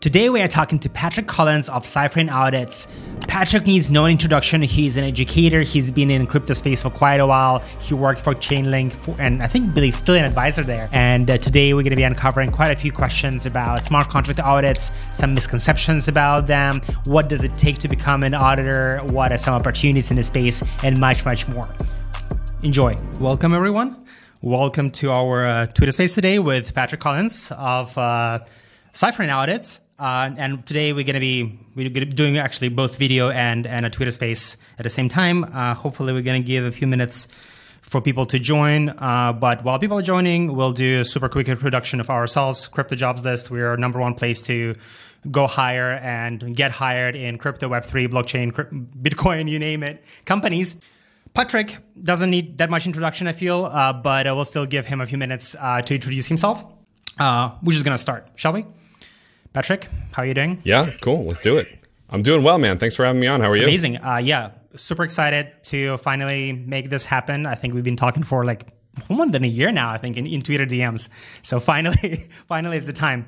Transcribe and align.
Today 0.00 0.30
we 0.30 0.40
are 0.40 0.48
talking 0.48 0.78
to 0.78 0.88
Patrick 0.88 1.26
Collins 1.26 1.68
of 1.68 1.84
Cyfrin 1.84 2.32
Audits. 2.32 2.88
Patrick 3.28 3.66
needs 3.66 3.90
no 3.90 4.06
introduction. 4.06 4.62
He's 4.62 4.96
an 4.96 5.04
educator. 5.04 5.60
He's 5.60 5.90
been 5.90 6.10
in 6.10 6.26
crypto 6.26 6.54
space 6.54 6.82
for 6.82 6.88
quite 6.88 7.20
a 7.20 7.26
while. 7.26 7.58
He 7.80 7.92
worked 7.92 8.22
for 8.22 8.32
Chainlink, 8.32 8.94
for, 8.94 9.14
and 9.18 9.42
I 9.42 9.46
think 9.46 9.74
Billy's 9.74 9.96
still 9.96 10.14
an 10.14 10.24
advisor 10.24 10.62
there. 10.62 10.88
And 10.92 11.30
uh, 11.30 11.36
today 11.36 11.74
we're 11.74 11.82
going 11.82 11.90
to 11.90 11.96
be 11.96 12.02
uncovering 12.02 12.50
quite 12.50 12.72
a 12.72 12.76
few 12.76 12.90
questions 12.90 13.44
about 13.44 13.82
smart 13.82 14.08
contract 14.08 14.40
audits, 14.40 14.90
some 15.12 15.34
misconceptions 15.34 16.08
about 16.08 16.46
them, 16.46 16.80
what 17.04 17.28
does 17.28 17.44
it 17.44 17.54
take 17.54 17.76
to 17.80 17.88
become 17.88 18.22
an 18.22 18.32
auditor, 18.32 19.02
what 19.10 19.32
are 19.32 19.38
some 19.38 19.52
opportunities 19.52 20.10
in 20.10 20.16
the 20.16 20.22
space, 20.22 20.62
and 20.82 20.98
much, 20.98 21.26
much 21.26 21.46
more. 21.46 21.68
Enjoy. 22.62 22.96
Welcome, 23.20 23.52
everyone. 23.52 24.02
Welcome 24.40 24.92
to 24.92 25.10
our 25.10 25.44
uh, 25.44 25.66
Twitter 25.66 25.92
space 25.92 26.14
today 26.14 26.38
with 26.38 26.74
Patrick 26.74 27.02
Collins 27.02 27.52
of 27.54 27.98
uh, 27.98 28.38
Cyfrin 28.94 29.30
Audits. 29.30 29.80
Uh, 30.00 30.30
and 30.38 30.64
today 30.64 30.94
we're 30.94 31.04
going 31.04 31.14
to 31.14 31.20
be 31.20 32.04
doing 32.06 32.38
actually 32.38 32.70
both 32.70 32.96
video 32.96 33.28
and, 33.28 33.66
and 33.66 33.84
a 33.84 33.90
Twitter 33.90 34.10
space 34.10 34.56
at 34.78 34.84
the 34.84 34.88
same 34.88 35.10
time. 35.10 35.44
Uh, 35.44 35.74
hopefully, 35.74 36.14
we're 36.14 36.22
going 36.22 36.42
to 36.42 36.46
give 36.46 36.64
a 36.64 36.72
few 36.72 36.86
minutes 36.86 37.28
for 37.82 38.00
people 38.00 38.24
to 38.24 38.38
join. 38.38 38.88
Uh, 38.88 39.32
but 39.32 39.62
while 39.62 39.78
people 39.78 39.98
are 39.98 40.02
joining, 40.02 40.56
we'll 40.56 40.72
do 40.72 41.00
a 41.00 41.04
super 41.04 41.28
quick 41.28 41.48
introduction 41.48 42.00
of 42.00 42.08
ourselves. 42.08 42.66
Crypto 42.66 42.96
Jobs 42.96 43.24
List, 43.26 43.50
we're 43.50 43.76
number 43.76 44.00
one 44.00 44.14
place 44.14 44.40
to 44.42 44.74
go 45.30 45.46
hire 45.46 45.92
and 45.92 46.56
get 46.56 46.70
hired 46.70 47.14
in 47.14 47.36
crypto, 47.36 47.68
Web3, 47.68 48.08
blockchain, 48.08 48.52
Bitcoin, 49.02 49.50
you 49.50 49.58
name 49.58 49.82
it, 49.82 50.02
companies. 50.24 50.76
Patrick 51.34 51.76
doesn't 52.02 52.30
need 52.30 52.56
that 52.56 52.70
much 52.70 52.86
introduction, 52.86 53.28
I 53.28 53.34
feel, 53.34 53.66
uh, 53.66 53.92
but 53.92 54.26
I 54.26 54.32
will 54.32 54.46
still 54.46 54.64
give 54.64 54.86
him 54.86 55.02
a 55.02 55.06
few 55.06 55.18
minutes 55.18 55.54
uh, 55.60 55.82
to 55.82 55.94
introduce 55.94 56.26
himself. 56.26 56.64
Uh, 57.18 57.50
we're 57.62 57.72
just 57.72 57.84
going 57.84 57.94
to 57.94 58.02
start, 58.02 58.28
shall 58.34 58.54
we? 58.54 58.64
Patrick, 59.52 59.88
how 60.12 60.22
are 60.22 60.26
you 60.26 60.34
doing? 60.34 60.60
Yeah, 60.64 60.92
cool. 61.00 61.24
Let's 61.24 61.40
do 61.40 61.56
it. 61.56 61.68
I'm 62.08 62.22
doing 62.22 62.42
well, 62.42 62.58
man. 62.58 62.78
Thanks 62.78 62.96
for 62.96 63.04
having 63.04 63.20
me 63.20 63.26
on. 63.26 63.40
How 63.40 63.50
are 63.50 63.56
you? 63.56 63.64
Amazing. 63.64 63.96
Uh, 64.04 64.16
yeah, 64.16 64.52
super 64.76 65.04
excited 65.04 65.52
to 65.64 65.96
finally 65.98 66.52
make 66.52 66.90
this 66.90 67.04
happen. 67.04 67.46
I 67.46 67.54
think 67.54 67.74
we've 67.74 67.84
been 67.84 67.96
talking 67.96 68.22
for 68.22 68.44
like 68.44 68.72
more 69.08 69.26
than 69.26 69.44
a 69.44 69.48
year 69.48 69.72
now. 69.72 69.90
I 69.90 69.98
think 69.98 70.16
in, 70.16 70.26
in 70.26 70.40
Twitter 70.40 70.66
DMs. 70.66 71.08
So 71.42 71.58
finally, 71.58 72.28
finally, 72.46 72.76
it's 72.76 72.86
the 72.86 72.92
time. 72.92 73.26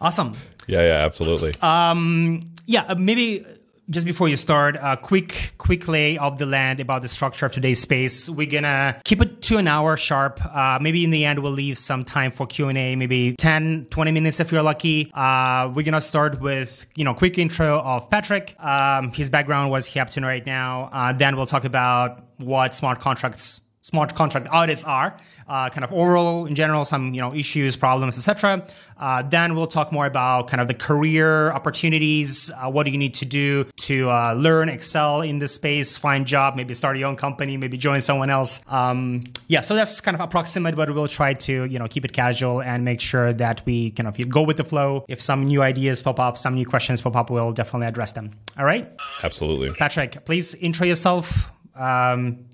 Awesome. 0.00 0.34
Yeah, 0.66 0.82
yeah, 0.82 1.04
absolutely. 1.04 1.54
Um, 1.62 2.42
yeah, 2.66 2.84
uh, 2.88 2.96
maybe 2.96 3.46
just 3.90 4.06
before 4.06 4.28
you 4.28 4.36
start, 4.36 4.76
a 4.80 4.96
quick 4.96 5.54
quick 5.58 5.88
lay 5.88 6.18
of 6.18 6.38
the 6.38 6.46
land 6.46 6.80
about 6.80 7.02
the 7.02 7.08
structure 7.08 7.46
of 7.46 7.52
today's 7.52 7.80
space. 7.80 8.28
We're 8.28 8.50
gonna 8.50 9.00
keep 9.04 9.20
it 9.20 9.42
to 9.42 9.58
an 9.58 9.68
hour 9.68 9.96
sharp. 9.96 10.44
Uh, 10.44 10.78
maybe 10.80 11.04
in 11.04 11.10
the 11.10 11.24
end 11.24 11.38
we'll 11.40 11.52
leave 11.52 11.78
some 11.78 12.04
time 12.04 12.30
for 12.30 12.46
Q 12.46 12.68
and 12.68 12.78
A, 12.78 12.96
maybe 12.96 13.34
10, 13.36 13.86
20 13.90 14.10
minutes 14.10 14.40
if 14.40 14.50
you're 14.50 14.62
lucky. 14.62 15.10
Uh, 15.14 15.70
we're 15.74 15.84
gonna 15.84 16.00
start 16.00 16.40
with 16.40 16.86
you 16.96 17.04
know 17.04 17.14
quick 17.14 17.38
intro 17.38 17.80
of 17.80 18.10
Patrick. 18.10 18.56
Um, 18.58 19.12
his 19.12 19.30
background 19.30 19.70
was 19.70 19.86
he 19.86 20.00
up 20.00 20.10
to 20.10 20.20
right 20.20 20.44
now. 20.44 20.90
Uh, 20.92 21.12
then 21.12 21.36
we'll 21.36 21.46
talk 21.46 21.64
about 21.64 22.22
what 22.38 22.74
smart 22.74 23.00
contracts 23.00 23.60
smart 23.86 24.16
contract 24.16 24.48
audits 24.50 24.84
are, 24.84 25.16
uh, 25.46 25.70
kind 25.70 25.84
of 25.84 25.92
overall 25.92 26.44
in 26.44 26.56
general, 26.56 26.84
some 26.84 27.14
you 27.14 27.20
know 27.20 27.32
issues, 27.32 27.76
problems, 27.76 28.18
etc. 28.18 28.66
Uh, 28.98 29.22
then 29.22 29.54
we'll 29.54 29.68
talk 29.68 29.92
more 29.92 30.06
about 30.06 30.48
kind 30.48 30.60
of 30.60 30.66
the 30.66 30.74
career 30.74 31.52
opportunities. 31.52 32.50
Uh, 32.50 32.68
what 32.68 32.84
do 32.84 32.90
you 32.90 32.98
need 32.98 33.14
to 33.14 33.24
do 33.24 33.64
to 33.76 34.10
uh, 34.10 34.34
learn, 34.34 34.68
excel 34.68 35.20
in 35.20 35.38
this 35.38 35.54
space, 35.54 35.96
find 35.96 36.26
job, 36.26 36.56
maybe 36.56 36.74
start 36.74 36.96
your 36.96 37.06
own 37.06 37.14
company, 37.14 37.56
maybe 37.56 37.76
join 37.76 38.02
someone 38.02 38.28
else. 38.28 38.60
Um, 38.66 39.20
yeah, 39.46 39.60
so 39.60 39.76
that's 39.76 40.00
kind 40.00 40.16
of 40.16 40.20
approximate, 40.20 40.74
but 40.74 40.92
we'll 40.92 41.06
try 41.06 41.34
to 41.34 41.64
you 41.64 41.78
know 41.78 41.86
keep 41.86 42.04
it 42.04 42.12
casual 42.12 42.60
and 42.60 42.84
make 42.84 43.00
sure 43.00 43.32
that 43.34 43.64
we 43.66 43.92
kind 43.92 44.08
of 44.08 44.28
go 44.28 44.42
with 44.42 44.56
the 44.56 44.64
flow. 44.64 45.04
If 45.06 45.20
some 45.20 45.44
new 45.44 45.62
ideas 45.62 46.02
pop 46.02 46.18
up, 46.18 46.36
some 46.36 46.54
new 46.54 46.66
questions 46.66 47.00
pop 47.02 47.14
up, 47.14 47.30
we'll 47.30 47.52
definitely 47.52 47.86
address 47.86 48.12
them. 48.12 48.32
All 48.58 48.64
right. 48.64 48.90
Absolutely. 49.22 49.70
Patrick, 49.74 50.24
please 50.24 50.54
intro 50.56 50.86
yourself. 50.86 51.52
Um, 51.76 52.46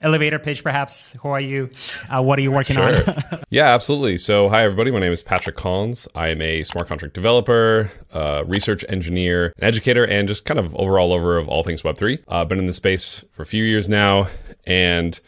elevator 0.00 0.38
pitch, 0.38 0.62
perhaps. 0.62 1.12
Who 1.22 1.28
are 1.28 1.42
you? 1.42 1.70
Uh, 2.08 2.22
what 2.22 2.38
are 2.38 2.42
you 2.42 2.52
working 2.52 2.76
sure. 2.76 2.96
on? 2.96 3.40
yeah, 3.50 3.66
absolutely. 3.66 4.18
So, 4.18 4.48
hi, 4.48 4.62
everybody. 4.64 4.90
My 4.90 4.98
name 4.98 5.12
is 5.12 5.22
Patrick 5.22 5.56
Collins. 5.56 6.08
I 6.14 6.28
am 6.28 6.40
a 6.40 6.62
smart 6.62 6.88
contract 6.88 7.14
developer, 7.14 7.90
uh, 8.12 8.44
research 8.46 8.84
engineer, 8.88 9.52
an 9.58 9.64
educator, 9.64 10.06
and 10.06 10.28
just 10.28 10.44
kind 10.44 10.58
of 10.58 10.74
overall 10.76 11.12
over 11.12 11.36
of 11.38 11.48
all 11.48 11.62
things 11.62 11.82
Web3. 11.82 12.18
I've 12.28 12.34
uh, 12.34 12.44
been 12.44 12.58
in 12.58 12.66
the 12.66 12.72
space 12.72 13.24
for 13.30 13.42
a 13.42 13.46
few 13.46 13.64
years 13.64 13.88
now. 13.88 14.28
And 14.66 15.18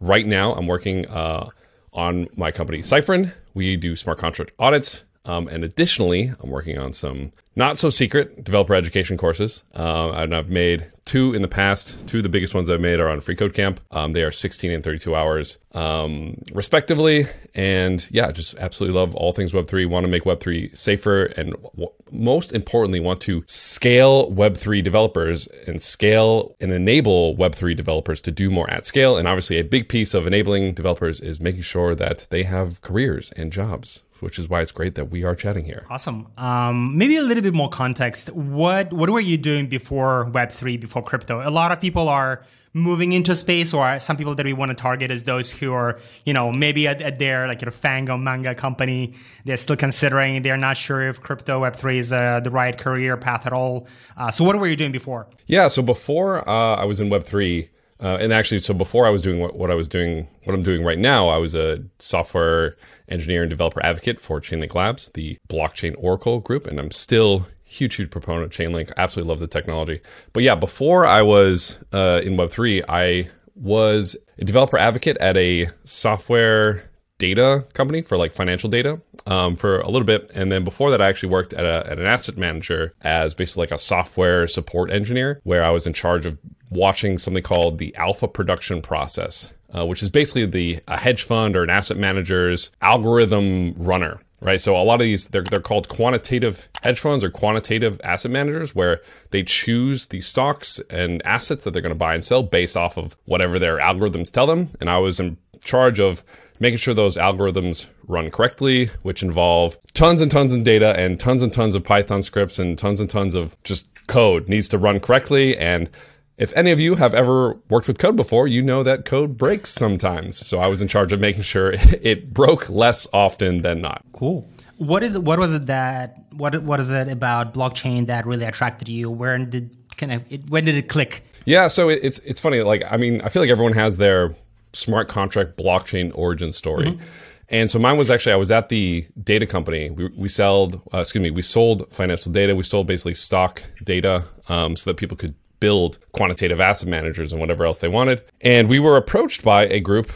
right 0.00 0.26
now, 0.26 0.54
I'm 0.54 0.66
working 0.66 1.06
uh, 1.08 1.50
on 1.92 2.28
my 2.36 2.50
company, 2.50 2.78
Cyfrin. 2.78 3.32
We 3.54 3.76
do 3.76 3.96
smart 3.96 4.18
contract 4.18 4.52
audits. 4.58 5.04
Um, 5.24 5.48
and 5.48 5.64
additionally, 5.64 6.32
I'm 6.40 6.50
working 6.50 6.78
on 6.78 6.92
some 6.92 7.32
not 7.58 7.76
so 7.76 7.90
secret 7.90 8.44
developer 8.44 8.72
education 8.72 9.16
courses. 9.16 9.64
Uh, 9.74 10.12
and 10.12 10.32
I've 10.32 10.48
made 10.48 10.86
two 11.04 11.34
in 11.34 11.42
the 11.42 11.48
past. 11.48 12.06
Two 12.06 12.18
of 12.18 12.22
the 12.22 12.28
biggest 12.28 12.54
ones 12.54 12.70
I've 12.70 12.80
made 12.80 13.00
are 13.00 13.08
on 13.08 13.18
Free 13.18 13.34
Code 13.34 13.52
Camp. 13.52 13.80
Um, 13.90 14.12
they 14.12 14.22
are 14.22 14.30
16 14.30 14.70
and 14.70 14.84
32 14.84 15.12
hours, 15.16 15.58
um, 15.72 16.40
respectively. 16.52 17.26
And 17.56 18.06
yeah, 18.12 18.30
just 18.30 18.56
absolutely 18.58 18.96
love 18.96 19.16
all 19.16 19.32
things 19.32 19.52
Web3. 19.52 19.88
Want 19.88 20.04
to 20.04 20.08
make 20.08 20.22
Web3 20.22 20.76
safer 20.76 21.24
and 21.24 21.54
w- 21.62 21.90
most 22.12 22.52
importantly, 22.52 23.00
want 23.00 23.20
to 23.22 23.42
scale 23.46 24.30
Web3 24.30 24.82
developers 24.84 25.48
and 25.66 25.82
scale 25.82 26.54
and 26.60 26.70
enable 26.70 27.34
Web3 27.36 27.74
developers 27.74 28.20
to 28.20 28.30
do 28.30 28.50
more 28.50 28.70
at 28.70 28.86
scale. 28.86 29.16
And 29.16 29.26
obviously, 29.26 29.58
a 29.58 29.64
big 29.64 29.88
piece 29.88 30.14
of 30.14 30.28
enabling 30.28 30.74
developers 30.74 31.20
is 31.20 31.40
making 31.40 31.62
sure 31.62 31.96
that 31.96 32.28
they 32.30 32.44
have 32.44 32.82
careers 32.82 33.32
and 33.32 33.52
jobs 33.52 34.04
which 34.20 34.38
is 34.38 34.48
why 34.48 34.60
it's 34.60 34.72
great 34.72 34.94
that 34.94 35.10
we 35.10 35.24
are 35.24 35.34
chatting 35.34 35.64
here. 35.64 35.86
Awesome. 35.90 36.26
Um, 36.36 36.96
maybe 36.96 37.16
a 37.16 37.22
little 37.22 37.42
bit 37.42 37.54
more 37.54 37.68
context. 37.68 38.30
What 38.32 38.92
what 38.92 39.10
were 39.10 39.20
you 39.20 39.38
doing 39.38 39.68
before 39.68 40.24
Web 40.26 40.50
three, 40.50 40.76
before 40.76 41.02
crypto? 41.02 41.46
A 41.46 41.50
lot 41.50 41.72
of 41.72 41.80
people 41.80 42.08
are 42.08 42.44
moving 42.74 43.12
into 43.12 43.34
space, 43.34 43.72
or 43.72 43.98
some 43.98 44.16
people 44.16 44.34
that 44.34 44.44
we 44.44 44.52
want 44.52 44.70
to 44.70 44.74
target 44.74 45.10
is 45.10 45.22
those 45.22 45.50
who 45.50 45.72
are, 45.72 45.98
you 46.26 46.34
know, 46.34 46.52
maybe 46.52 46.86
at, 46.86 47.00
at 47.00 47.18
their 47.18 47.48
like 47.48 47.62
your 47.62 47.70
Fango 47.70 48.16
manga 48.16 48.54
company, 48.54 49.14
they're 49.44 49.56
still 49.56 49.74
considering, 49.74 50.42
they're 50.42 50.58
not 50.58 50.76
sure 50.76 51.08
if 51.08 51.20
crypto 51.20 51.60
Web 51.60 51.76
three 51.76 51.98
is 51.98 52.12
uh, 52.12 52.40
the 52.40 52.50
right 52.50 52.76
career 52.76 53.16
path 53.16 53.46
at 53.46 53.52
all. 53.52 53.88
Uh, 54.16 54.30
so 54.30 54.44
what 54.44 54.54
were 54.58 54.68
you 54.68 54.76
doing 54.76 54.92
before? 54.92 55.26
Yeah, 55.46 55.68
so 55.68 55.82
before 55.82 56.48
uh, 56.48 56.76
I 56.76 56.84
was 56.84 57.00
in 57.00 57.08
Web 57.08 57.24
three. 57.24 57.70
Uh, 58.00 58.18
and 58.20 58.32
actually, 58.32 58.60
so 58.60 58.72
before 58.72 59.06
I 59.06 59.10
was 59.10 59.22
doing 59.22 59.40
what, 59.40 59.56
what 59.56 59.70
I 59.70 59.74
was 59.74 59.88
doing, 59.88 60.28
what 60.44 60.54
I'm 60.54 60.62
doing 60.62 60.84
right 60.84 60.98
now, 60.98 61.28
I 61.28 61.38
was 61.38 61.54
a 61.54 61.84
software 61.98 62.76
engineer 63.08 63.42
and 63.42 63.50
developer 63.50 63.84
advocate 63.84 64.20
for 64.20 64.40
Chainlink 64.40 64.74
Labs, 64.74 65.10
the 65.10 65.36
blockchain 65.48 65.94
Oracle 65.98 66.40
group, 66.40 66.66
and 66.66 66.78
I'm 66.78 66.90
still 66.90 67.48
huge, 67.64 67.96
huge 67.96 68.10
proponent 68.10 68.44
of 68.44 68.50
Chainlink. 68.50 68.92
Absolutely 68.96 69.28
love 69.28 69.40
the 69.40 69.48
technology. 69.48 70.00
But 70.32 70.42
yeah, 70.42 70.54
before 70.54 71.06
I 71.06 71.22
was 71.22 71.78
uh, 71.92 72.20
in 72.22 72.36
Web3, 72.36 72.84
I 72.88 73.30
was 73.54 74.16
a 74.38 74.44
developer 74.44 74.78
advocate 74.78 75.18
at 75.20 75.36
a 75.36 75.66
software 75.84 76.88
data 77.18 77.66
company 77.74 78.00
for 78.00 78.16
like 78.16 78.30
financial 78.30 78.70
data 78.70 79.00
um, 79.26 79.56
for 79.56 79.80
a 79.80 79.88
little 79.88 80.06
bit. 80.06 80.30
And 80.34 80.50
then 80.50 80.64
before 80.64 80.90
that, 80.92 81.02
I 81.02 81.08
actually 81.08 81.30
worked 81.30 81.52
at, 81.52 81.64
a, 81.64 81.90
at 81.90 81.98
an 81.98 82.06
asset 82.06 82.38
manager 82.38 82.94
as 83.02 83.34
basically 83.34 83.62
like 83.62 83.72
a 83.72 83.78
software 83.78 84.46
support 84.46 84.90
engineer, 84.90 85.40
where 85.42 85.64
I 85.64 85.70
was 85.70 85.86
in 85.86 85.92
charge 85.92 86.26
of 86.26 86.38
watching 86.70 87.18
something 87.18 87.42
called 87.42 87.78
the 87.78 87.94
alpha 87.96 88.28
production 88.28 88.82
process 88.82 89.52
uh, 89.74 89.86
which 89.86 90.02
is 90.02 90.10
basically 90.10 90.46
the 90.46 90.78
a 90.88 90.96
hedge 90.96 91.22
fund 91.22 91.56
or 91.56 91.62
an 91.62 91.70
asset 91.70 91.96
manager's 91.96 92.70
algorithm 92.80 93.74
runner 93.76 94.20
right? 94.40 94.60
So 94.60 94.76
a 94.76 94.82
lot 94.82 94.94
of 94.94 95.00
these 95.00 95.28
they're 95.28 95.42
they're 95.42 95.60
called 95.60 95.88
quantitative 95.88 96.68
hedge 96.82 97.00
funds 97.00 97.24
or 97.24 97.30
quantitative 97.30 98.00
asset 98.04 98.30
managers 98.30 98.74
where 98.74 99.00
they 99.30 99.42
choose 99.42 100.06
the 100.06 100.20
stocks 100.20 100.80
and 100.90 101.24
assets 101.24 101.64
that 101.64 101.72
they're 101.72 101.82
going 101.82 101.94
to 101.94 101.98
buy 101.98 102.14
and 102.14 102.24
sell 102.24 102.42
based 102.42 102.76
off 102.76 102.96
of 102.96 103.16
whatever 103.24 103.58
their 103.58 103.78
algorithms 103.78 104.30
tell 104.30 104.46
them. 104.46 104.70
And 104.80 104.88
I 104.88 104.98
was 104.98 105.20
in 105.20 105.36
charge 105.64 106.00
of 106.00 106.22
making 106.60 106.78
sure 106.78 106.94
those 106.94 107.16
algorithms 107.16 107.88
run 108.06 108.30
correctly, 108.30 108.86
which 109.02 109.22
involve 109.22 109.78
tons 109.94 110.20
and 110.20 110.30
tons 110.30 110.54
of 110.54 110.64
data 110.64 110.98
and 110.98 111.20
tons 111.20 111.42
and 111.42 111.52
tons 111.52 111.74
of 111.74 111.84
Python 111.84 112.22
scripts 112.22 112.58
and 112.58 112.76
tons 112.76 113.00
and 113.00 113.10
tons 113.10 113.34
of 113.34 113.60
just 113.64 113.86
code 114.06 114.48
needs 114.48 114.68
to 114.68 114.78
run 114.78 114.98
correctly 114.98 115.56
and 115.56 115.90
if 116.38 116.56
any 116.56 116.70
of 116.70 116.78
you 116.78 116.94
have 116.94 117.14
ever 117.14 117.58
worked 117.68 117.88
with 117.88 117.98
code 117.98 118.16
before, 118.16 118.46
you 118.46 118.62
know 118.62 118.82
that 118.84 119.04
code 119.04 119.36
breaks 119.36 119.70
sometimes. 119.70 120.38
So 120.38 120.60
I 120.60 120.68
was 120.68 120.80
in 120.80 120.88
charge 120.88 121.12
of 121.12 121.20
making 121.20 121.42
sure 121.42 121.72
it 121.74 122.32
broke 122.32 122.70
less 122.70 123.08
often 123.12 123.62
than 123.62 123.80
not. 123.80 124.02
Cool. 124.12 124.48
What 124.76 125.02
is 125.02 125.18
what 125.18 125.40
was 125.40 125.52
it 125.52 125.66
that 125.66 126.24
what 126.32 126.62
what 126.62 126.78
is 126.78 126.92
it 126.92 127.08
about 127.08 127.52
blockchain 127.52 128.06
that 128.06 128.24
really 128.24 128.44
attracted 128.44 128.88
you? 128.88 129.10
Where 129.10 129.36
did 129.38 129.76
kind 129.96 130.12
of 130.12 130.32
it, 130.32 130.48
when 130.48 130.64
did 130.64 130.76
it 130.76 130.88
click? 130.88 131.24
Yeah, 131.44 131.66
so 131.66 131.88
it, 131.88 131.98
it's 132.02 132.20
it's 132.20 132.38
funny. 132.38 132.62
Like 132.62 132.84
I 132.88 132.96
mean, 132.96 133.20
I 133.22 133.28
feel 133.28 133.42
like 133.42 133.50
everyone 133.50 133.72
has 133.72 133.96
their 133.96 134.34
smart 134.72 135.08
contract 135.08 135.56
blockchain 135.56 136.12
origin 136.14 136.52
story. 136.52 136.86
Mm-hmm. 136.86 137.04
And 137.50 137.70
so 137.70 137.78
mine 137.78 137.96
was 137.96 138.10
actually 138.10 138.34
I 138.34 138.36
was 138.36 138.52
at 138.52 138.68
the 138.68 139.06
data 139.20 139.46
company. 139.46 139.90
We, 139.90 140.08
we 140.16 140.28
sold, 140.28 140.82
uh, 140.92 140.98
excuse 140.98 141.22
me, 141.22 141.30
we 141.30 141.42
sold 141.42 141.90
financial 141.92 142.30
data. 142.30 142.54
We 142.54 142.62
sold 142.62 142.86
basically 142.86 143.14
stock 143.14 143.62
data 143.82 144.24
um, 144.48 144.76
so 144.76 144.90
that 144.90 144.98
people 144.98 145.16
could 145.16 145.34
build 145.60 145.98
quantitative 146.12 146.60
asset 146.60 146.88
managers 146.88 147.32
and 147.32 147.40
whatever 147.40 147.64
else 147.64 147.80
they 147.80 147.88
wanted. 147.88 148.22
And 148.40 148.68
we 148.68 148.78
were 148.78 148.96
approached 148.96 149.44
by 149.44 149.66
a 149.66 149.80
group 149.80 150.10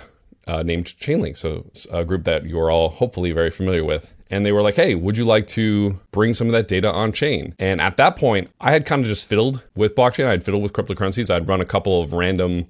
uh, 0.46 0.62
named 0.62 0.86
Chainlink, 0.86 1.36
so 1.36 1.70
a 1.92 2.04
group 2.04 2.24
that 2.24 2.48
you 2.48 2.58
are 2.58 2.70
all 2.70 2.88
hopefully 2.88 3.32
very 3.32 3.50
familiar 3.50 3.84
with. 3.84 4.12
and 4.32 4.46
they 4.46 4.52
were 4.52 4.62
like, 4.62 4.76
hey, 4.76 4.94
would 4.94 5.16
you 5.18 5.26
like 5.26 5.46
to 5.46 6.00
bring 6.10 6.32
some 6.32 6.46
of 6.46 6.54
that 6.54 6.66
data 6.66 6.90
on 6.90 7.12
chain? 7.12 7.54
And 7.58 7.80
at 7.82 7.98
that 7.98 8.16
point, 8.16 8.50
I 8.60 8.72
had 8.72 8.86
kind 8.86 9.02
of 9.02 9.08
just 9.08 9.28
fiddled 9.28 9.62
with 9.76 9.94
blockchain. 9.94 10.24
I 10.24 10.30
had 10.30 10.42
fiddled 10.42 10.62
with 10.62 10.72
cryptocurrencies. 10.72 11.28
I'd 11.28 11.46
run 11.46 11.60
a 11.60 11.66
couple 11.66 12.00
of 12.00 12.14
random 12.14 12.66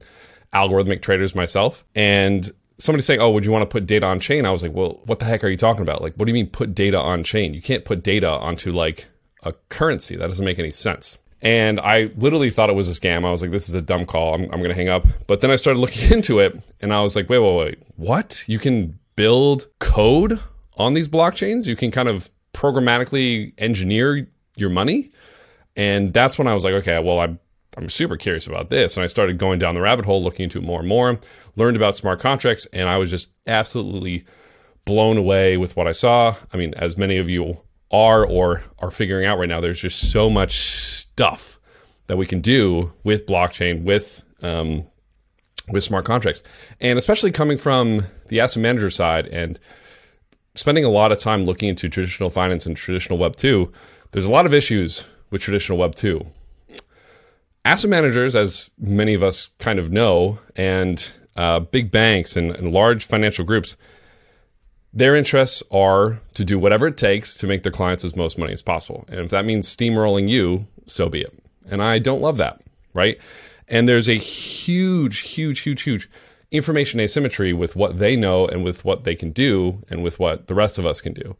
algorithmic 0.52 1.02
traders 1.02 1.36
myself. 1.36 1.84
And 1.94 2.50
somebody 2.78 3.02
saying, 3.02 3.20
"Oh, 3.20 3.30
would 3.30 3.44
you 3.44 3.52
want 3.52 3.62
to 3.62 3.72
put 3.72 3.86
data 3.86 4.06
on 4.06 4.18
chain?" 4.18 4.44
I 4.44 4.50
was 4.50 4.62
like, 4.64 4.72
"Well, 4.72 5.00
what 5.06 5.20
the 5.20 5.24
heck 5.24 5.44
are 5.44 5.48
you 5.48 5.56
talking 5.56 5.82
about? 5.82 6.02
Like, 6.02 6.14
what 6.16 6.26
do 6.26 6.30
you 6.30 6.34
mean 6.34 6.48
put 6.48 6.74
data 6.74 6.98
on 6.98 7.22
chain? 7.22 7.54
You 7.54 7.62
can't 7.62 7.84
put 7.84 8.02
data 8.02 8.28
onto 8.28 8.72
like 8.72 9.06
a 9.44 9.52
currency. 9.68 10.16
That 10.16 10.26
doesn't 10.26 10.44
make 10.44 10.58
any 10.58 10.72
sense." 10.72 11.16
And 11.42 11.80
I 11.80 12.10
literally 12.16 12.50
thought 12.50 12.70
it 12.70 12.76
was 12.76 12.88
a 12.88 12.98
scam. 12.98 13.24
I 13.24 13.30
was 13.30 13.42
like, 13.42 13.50
"This 13.50 13.68
is 13.68 13.74
a 13.74 13.82
dumb 13.82 14.06
call. 14.06 14.34
I'm, 14.34 14.42
I'm 14.44 14.58
going 14.58 14.68
to 14.68 14.74
hang 14.74 14.88
up." 14.88 15.04
But 15.26 15.40
then 15.40 15.50
I 15.50 15.56
started 15.56 15.80
looking 15.80 16.12
into 16.16 16.38
it, 16.38 16.58
and 16.80 16.92
I 16.92 17.02
was 17.02 17.16
like, 17.16 17.28
"Wait, 17.28 17.40
wait, 17.40 17.56
wait! 17.56 17.78
What? 17.96 18.44
You 18.46 18.58
can 18.58 18.98
build 19.16 19.66
code 19.80 20.40
on 20.76 20.94
these 20.94 21.08
blockchains? 21.08 21.66
You 21.66 21.76
can 21.76 21.90
kind 21.90 22.08
of 22.08 22.30
programmatically 22.54 23.52
engineer 23.58 24.28
your 24.56 24.70
money?" 24.70 25.10
And 25.74 26.12
that's 26.12 26.38
when 26.38 26.46
I 26.46 26.54
was 26.54 26.64
like, 26.64 26.74
"Okay, 26.74 27.02
well, 27.02 27.18
I'm 27.18 27.40
I'm 27.76 27.88
super 27.88 28.16
curious 28.16 28.46
about 28.46 28.70
this. 28.70 28.96
And 28.96 29.04
I 29.04 29.06
started 29.06 29.38
going 29.38 29.58
down 29.58 29.74
the 29.74 29.80
rabbit 29.80 30.04
hole, 30.04 30.22
looking 30.22 30.44
into 30.44 30.58
it 30.58 30.64
more 30.64 30.80
and 30.80 30.88
more, 30.88 31.18
learned 31.56 31.76
about 31.76 31.96
smart 31.96 32.20
contracts, 32.20 32.66
and 32.66 32.88
I 32.88 32.98
was 32.98 33.10
just 33.10 33.30
absolutely 33.46 34.24
blown 34.84 35.16
away 35.16 35.56
with 35.56 35.76
what 35.76 35.86
I 35.86 35.92
saw. 35.92 36.34
I 36.52 36.56
mean, 36.56 36.74
as 36.74 36.98
many 36.98 37.16
of 37.16 37.30
you 37.30 37.58
are 37.92 38.24
or 38.26 38.64
are 38.78 38.90
figuring 38.90 39.26
out 39.26 39.38
right 39.38 39.48
now, 39.48 39.60
there's 39.60 39.80
just 39.80 40.10
so 40.10 40.30
much 40.30 40.60
stuff 40.60 41.58
that 42.06 42.16
we 42.16 42.26
can 42.26 42.40
do 42.40 42.92
with 43.04 43.26
blockchain, 43.26 43.84
with 43.84 44.24
um, 44.42 44.86
with 45.68 45.84
smart 45.84 46.04
contracts, 46.04 46.42
and 46.80 46.98
especially 46.98 47.30
coming 47.30 47.56
from 47.56 48.02
the 48.28 48.40
asset 48.40 48.60
manager 48.60 48.90
side 48.90 49.28
and 49.28 49.58
spending 50.54 50.84
a 50.84 50.88
lot 50.88 51.12
of 51.12 51.18
time 51.18 51.44
looking 51.44 51.68
into 51.68 51.88
traditional 51.88 52.30
finance 52.30 52.66
and 52.66 52.76
traditional 52.76 53.18
Web 53.18 53.36
two. 53.36 53.72
There's 54.10 54.26
a 54.26 54.30
lot 54.30 54.46
of 54.46 54.52
issues 54.52 55.06
with 55.30 55.40
traditional 55.40 55.78
Web 55.78 55.94
two 55.94 56.26
asset 57.64 57.88
managers, 57.88 58.34
as 58.34 58.70
many 58.78 59.14
of 59.14 59.22
us 59.22 59.50
kind 59.58 59.78
of 59.78 59.92
know, 59.92 60.38
and 60.56 61.12
uh, 61.36 61.60
big 61.60 61.90
banks 61.90 62.36
and, 62.36 62.54
and 62.56 62.72
large 62.72 63.04
financial 63.04 63.44
groups, 63.44 63.76
their 64.92 65.16
interests 65.16 65.62
are 65.70 66.20
to 66.34 66.44
do 66.44 66.58
whatever 66.58 66.86
it 66.86 66.96
takes 66.96 67.34
to 67.36 67.46
make 67.46 67.62
their 67.62 67.72
clients 67.72 68.04
as 68.04 68.14
most 68.14 68.38
money 68.38 68.52
as 68.52 68.62
possible. 68.62 69.04
And 69.08 69.20
if 69.20 69.30
that 69.30 69.44
means 69.44 69.74
steamrolling 69.74 70.28
you, 70.28 70.66
so 70.86 71.08
be 71.08 71.22
it. 71.22 71.32
And 71.70 71.82
I 71.82 71.98
don't 71.98 72.20
love 72.20 72.36
that, 72.36 72.60
right? 72.92 73.18
And 73.68 73.88
there's 73.88 74.08
a 74.08 74.18
huge, 74.18 75.20
huge, 75.20 75.60
huge, 75.60 75.82
huge 75.82 76.10
information 76.50 77.00
asymmetry 77.00 77.52
with 77.52 77.74
what 77.74 77.98
they 77.98 78.16
know 78.16 78.46
and 78.46 78.62
with 78.62 78.84
what 78.84 79.04
they 79.04 79.14
can 79.14 79.30
do 79.30 79.80
and 79.88 80.02
with 80.02 80.18
what 80.18 80.46
the 80.46 80.54
rest 80.54 80.78
of 80.78 80.84
us 80.84 81.00
can 81.00 81.14
do. 81.14 81.36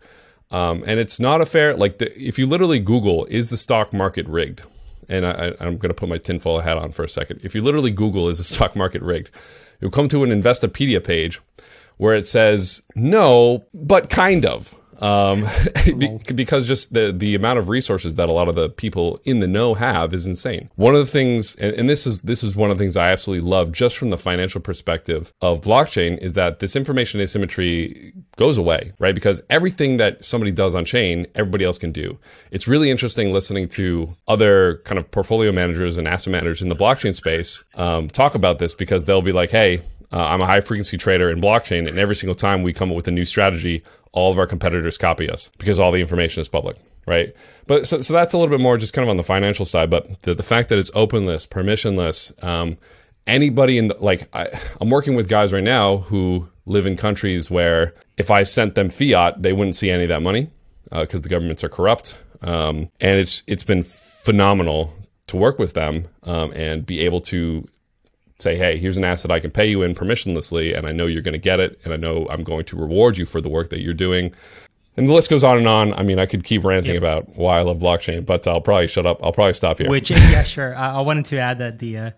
Um, 0.50 0.82
and 0.87 0.99
it's 0.99 1.20
not 1.20 1.40
a 1.40 1.46
fair, 1.46 1.76
like, 1.76 1.99
the, 1.99 2.19
if 2.19 2.38
you 2.38 2.46
literally 2.46 2.78
Google, 2.78 3.26
is 3.26 3.50
the 3.50 3.56
stock 3.56 3.93
market 3.93 4.26
rigged? 4.26 4.62
and 5.08 5.26
I, 5.26 5.49
am 5.60 5.76
going 5.76 5.90
to 5.90 5.94
put 5.94 6.08
my 6.08 6.19
tinfoil 6.19 6.60
hat 6.60 6.78
on 6.78 6.93
for 6.93 7.02
a 7.02 7.08
second. 7.08 7.40
If 7.43 7.54
you 7.54 7.62
literally 7.62 7.90
Google, 7.90 8.28
is 8.28 8.38
the 8.38 8.44
stock 8.54 8.75
market 8.75 9.02
rigged? 9.02 9.31
You'll 9.81 9.90
come 9.90 10.08
to 10.08 10.25
an 10.25 10.31
Investopedia 10.31 11.02
page 11.02 11.40
where 12.02 12.16
it 12.16 12.26
says, 12.26 12.82
no, 12.96 13.64
but 13.72 14.10
kind 14.10 14.44
of 14.44 14.75
um, 15.02 15.46
because 16.34 16.66
just 16.66 16.94
the 16.94 17.12
the 17.12 17.34
amount 17.34 17.58
of 17.58 17.69
resources 17.69 18.16
that 18.16 18.28
a 18.28 18.32
lot 18.32 18.49
of 18.49 18.54
the 18.54 18.70
people 18.70 19.20
in 19.25 19.40
the 19.40 19.49
know 19.49 19.75
have 19.75 20.14
is 20.14 20.26
insane. 20.26 20.70
One 20.76 20.94
of 20.94 21.00
the 21.00 21.10
things, 21.10 21.56
and, 21.56 21.75
and 21.76 21.88
this 21.88 22.06
is 22.06 22.22
this 22.22 22.43
is 22.43 22.56
one 22.56 22.70
of 22.70 22.78
the 22.78 22.82
things 22.82 22.96
I 22.96 23.10
absolutely 23.10 23.49
love, 23.49 23.72
just 23.72 23.96
from 23.96 24.10
the 24.10 24.16
financial 24.16 24.60
perspective 24.60 25.32
of 25.40 25.60
blockchain, 25.60 26.19
is 26.19 26.32
that 26.34 26.60
this 26.60 26.76
information 26.76 27.20
asymmetry 27.20 28.12
goes 28.37 28.58
away, 28.58 28.93
right? 28.99 29.14
Because 29.14 29.43
everything 29.50 29.96
that 29.96 30.25
somebody 30.25 30.52
does 30.52 30.75
on 30.75 30.84
chain, 30.84 31.26
everybody 31.34 31.64
else 31.64 31.78
can 31.78 31.93
do. 31.93 32.19
It's 32.50 32.69
really 32.69 32.90
interesting 32.90 33.32
listening 33.32 33.69
to 33.70 34.16
other 34.28 34.78
kind 34.84 34.99
of 34.99 35.10
portfolio 35.10 35.52
managers 35.52 35.99
and 35.99 36.06
asset 36.06 36.32
managers 36.32 36.62
in 36.62 36.69
the 36.69 36.76
blockchain 36.76 37.14
space 37.14 37.64
um, 37.75 38.08
talk 38.08 38.34
about 38.37 38.60
this 38.60 38.75
because 38.75 39.04
they'll 39.04 39.22
be 39.22 39.32
like, 39.32 39.50
hey, 39.50 39.81
uh, 40.12 40.26
I'm 40.26 40.41
a 40.41 40.47
high 40.47 40.61
frequency 40.61 40.99
trader 40.99 41.31
in 41.31 41.41
blockchain, 41.41 41.88
and 41.88 41.99
every 41.99 42.14
single 42.14 42.35
time 42.35 42.62
we 42.62 42.73
come 42.73 42.91
up 42.91 42.97
with 42.97 43.09
a 43.09 43.11
new 43.11 43.25
strategy, 43.25 43.82
all 44.12 44.31
of 44.31 44.38
our 44.38 44.47
competitors 44.47 44.99
copy 44.99 45.29
us 45.31 45.50
because 45.59 45.79
all 45.79 45.91
the 45.91 46.00
information 46.00 46.41
is 46.41 46.49
public, 46.49 46.76
right? 47.06 47.31
But 47.67 47.87
so, 47.87 48.03
so 48.03 48.12
that's 48.12 48.35
a 48.35 48.38
little 48.38 48.56
bit 48.56 48.62
more 48.62 48.76
just 48.76 48.93
kind 48.93 49.05
of 49.05 49.11
on 49.11 49.17
the 49.17 49.23
financial 49.23 49.64
side. 49.64 49.88
But 49.88 50.23
the, 50.23 50.35
the 50.35 50.43
fact 50.43 50.69
that 50.69 50.79
it's 50.79 50.91
openless, 50.91 51.47
permissionless, 51.47 52.44
um, 52.44 52.76
anybody 53.26 53.79
in 53.79 53.88
the, 53.88 53.97
like, 54.00 54.29
I, 54.35 54.49
I'm 54.81 54.91
working 54.91 55.14
with 55.14 55.29
guys 55.29 55.53
right 55.53 55.62
now 55.64 55.99
who 55.99 56.49
live 56.67 56.87
in 56.87 56.97
countries 56.97 57.50
where 57.50 57.94
if 58.19 58.31
I 58.31 58.43
sent 58.43 58.75
them 58.75 58.91
fiat, 58.91 59.43
they 59.43 59.53
wouldn't 59.53 59.76
see 59.76 59.91
any 59.91 60.05
of 60.05 60.09
that 60.11 60.23
money 60.23 60.50
because 60.91 61.20
uh, 61.20 61.23
the 61.23 61.29
governments 61.29 61.64
are 61.64 61.69
corrupt. 61.69 62.19
Um, 62.43 62.91
and 63.00 63.19
it's 63.19 63.43
it's 63.47 63.64
been 63.64 63.82
phenomenal 63.82 64.93
to 65.29 65.37
work 65.37 65.59
with 65.59 65.75
them 65.75 66.09
um, 66.25 66.53
and 66.55 66.85
be 66.85 67.00
able 67.00 67.20
to 67.23 67.67
say, 68.42 68.56
hey, 68.56 68.76
here's 68.76 68.96
an 68.96 69.04
asset 69.04 69.30
I 69.30 69.40
can 69.40 69.50
pay 69.50 69.66
you 69.66 69.82
in 69.82 69.94
permissionlessly, 69.94 70.76
and 70.76 70.86
I 70.86 70.92
know 70.92 71.06
you're 71.06 71.22
going 71.22 71.32
to 71.32 71.38
get 71.38 71.60
it, 71.60 71.80
and 71.84 71.92
I 71.92 71.96
know 71.96 72.26
I'm 72.28 72.42
going 72.42 72.64
to 72.66 72.76
reward 72.76 73.16
you 73.16 73.26
for 73.26 73.40
the 73.40 73.48
work 73.48 73.70
that 73.70 73.80
you're 73.80 73.94
doing. 73.94 74.34
And 74.96 75.08
the 75.08 75.12
list 75.14 75.30
goes 75.30 75.42
on 75.42 75.56
and 75.56 75.66
on. 75.66 75.94
I 75.94 76.02
mean, 76.02 76.18
I 76.18 76.26
could 76.26 76.44
keep 76.44 76.64
ranting 76.64 76.94
yep. 76.94 77.02
about 77.02 77.36
why 77.36 77.58
I 77.58 77.62
love 77.62 77.78
blockchain, 77.78 78.26
but 78.26 78.46
I'll 78.46 78.60
probably 78.60 78.88
shut 78.88 79.06
up. 79.06 79.24
I'll 79.24 79.32
probably 79.32 79.54
stop 79.54 79.78
here. 79.78 79.88
Which, 79.88 80.10
yeah, 80.10 80.42
sure. 80.42 80.76
I 80.76 81.00
wanted 81.00 81.24
to 81.26 81.38
add 81.38 81.58
that 81.58 81.78
the, 81.78 81.96
uh, 81.96 82.10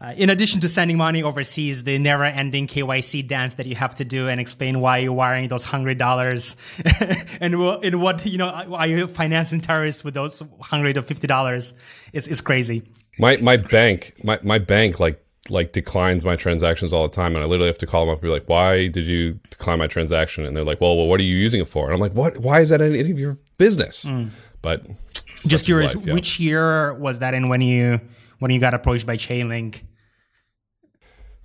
uh, 0.00 0.14
in 0.16 0.30
addition 0.30 0.60
to 0.60 0.68
sending 0.68 0.96
money 0.96 1.22
overseas, 1.22 1.82
the 1.82 1.98
never-ending 1.98 2.68
KYC 2.68 3.26
dance 3.26 3.54
that 3.54 3.66
you 3.66 3.74
have 3.74 3.96
to 3.96 4.04
do 4.04 4.28
and 4.28 4.40
explain 4.40 4.80
why 4.80 4.98
you're 4.98 5.12
wiring 5.12 5.48
those 5.48 5.64
hundred 5.64 5.98
dollars, 5.98 6.56
and 7.40 7.54
in 7.82 8.00
what 8.00 8.24
you 8.24 8.38
know, 8.38 8.48
are 8.48 8.86
you 8.86 9.08
financing 9.08 9.60
terrorists 9.60 10.04
with 10.04 10.14
those 10.14 10.42
hundred 10.60 10.96
or 10.96 11.02
fifty 11.02 11.26
dollars? 11.26 11.74
It's 12.12 12.28
it's 12.28 12.40
crazy. 12.40 12.84
My 13.18 13.38
my 13.38 13.56
bank, 13.56 14.14
my 14.22 14.38
my 14.44 14.58
bank, 14.58 15.00
like 15.00 15.24
like 15.50 15.72
declines 15.72 16.24
my 16.24 16.36
transactions 16.36 16.92
all 16.92 17.02
the 17.02 17.14
time 17.14 17.34
and 17.34 17.44
I 17.44 17.46
literally 17.46 17.68
have 17.68 17.78
to 17.78 17.86
call 17.86 18.02
them 18.02 18.10
up 18.10 18.16
and 18.16 18.22
be 18.22 18.28
like, 18.28 18.48
why 18.48 18.88
did 18.88 19.06
you 19.06 19.38
decline 19.50 19.78
my 19.78 19.86
transaction? 19.86 20.44
And 20.44 20.56
they're 20.56 20.64
like, 20.64 20.80
well, 20.80 20.96
well, 20.96 21.06
what 21.06 21.20
are 21.20 21.24
you 21.24 21.36
using 21.36 21.60
it 21.60 21.68
for? 21.68 21.86
And 21.86 21.94
I'm 21.94 22.00
like, 22.00 22.12
what, 22.12 22.38
why 22.38 22.60
is 22.60 22.70
that 22.70 22.80
any, 22.80 22.98
any 22.98 23.10
of 23.10 23.18
your 23.18 23.36
business? 23.56 24.04
Mm. 24.04 24.30
But 24.62 24.86
just 25.46 25.64
curious, 25.64 25.94
life, 25.94 26.06
yeah. 26.06 26.14
which 26.14 26.40
year 26.40 26.94
was 26.94 27.20
that 27.20 27.34
in 27.34 27.48
when 27.48 27.60
you, 27.60 28.00
when 28.38 28.50
you 28.50 28.60
got 28.60 28.74
approached 28.74 29.06
by 29.06 29.16
Chainlink? 29.16 29.82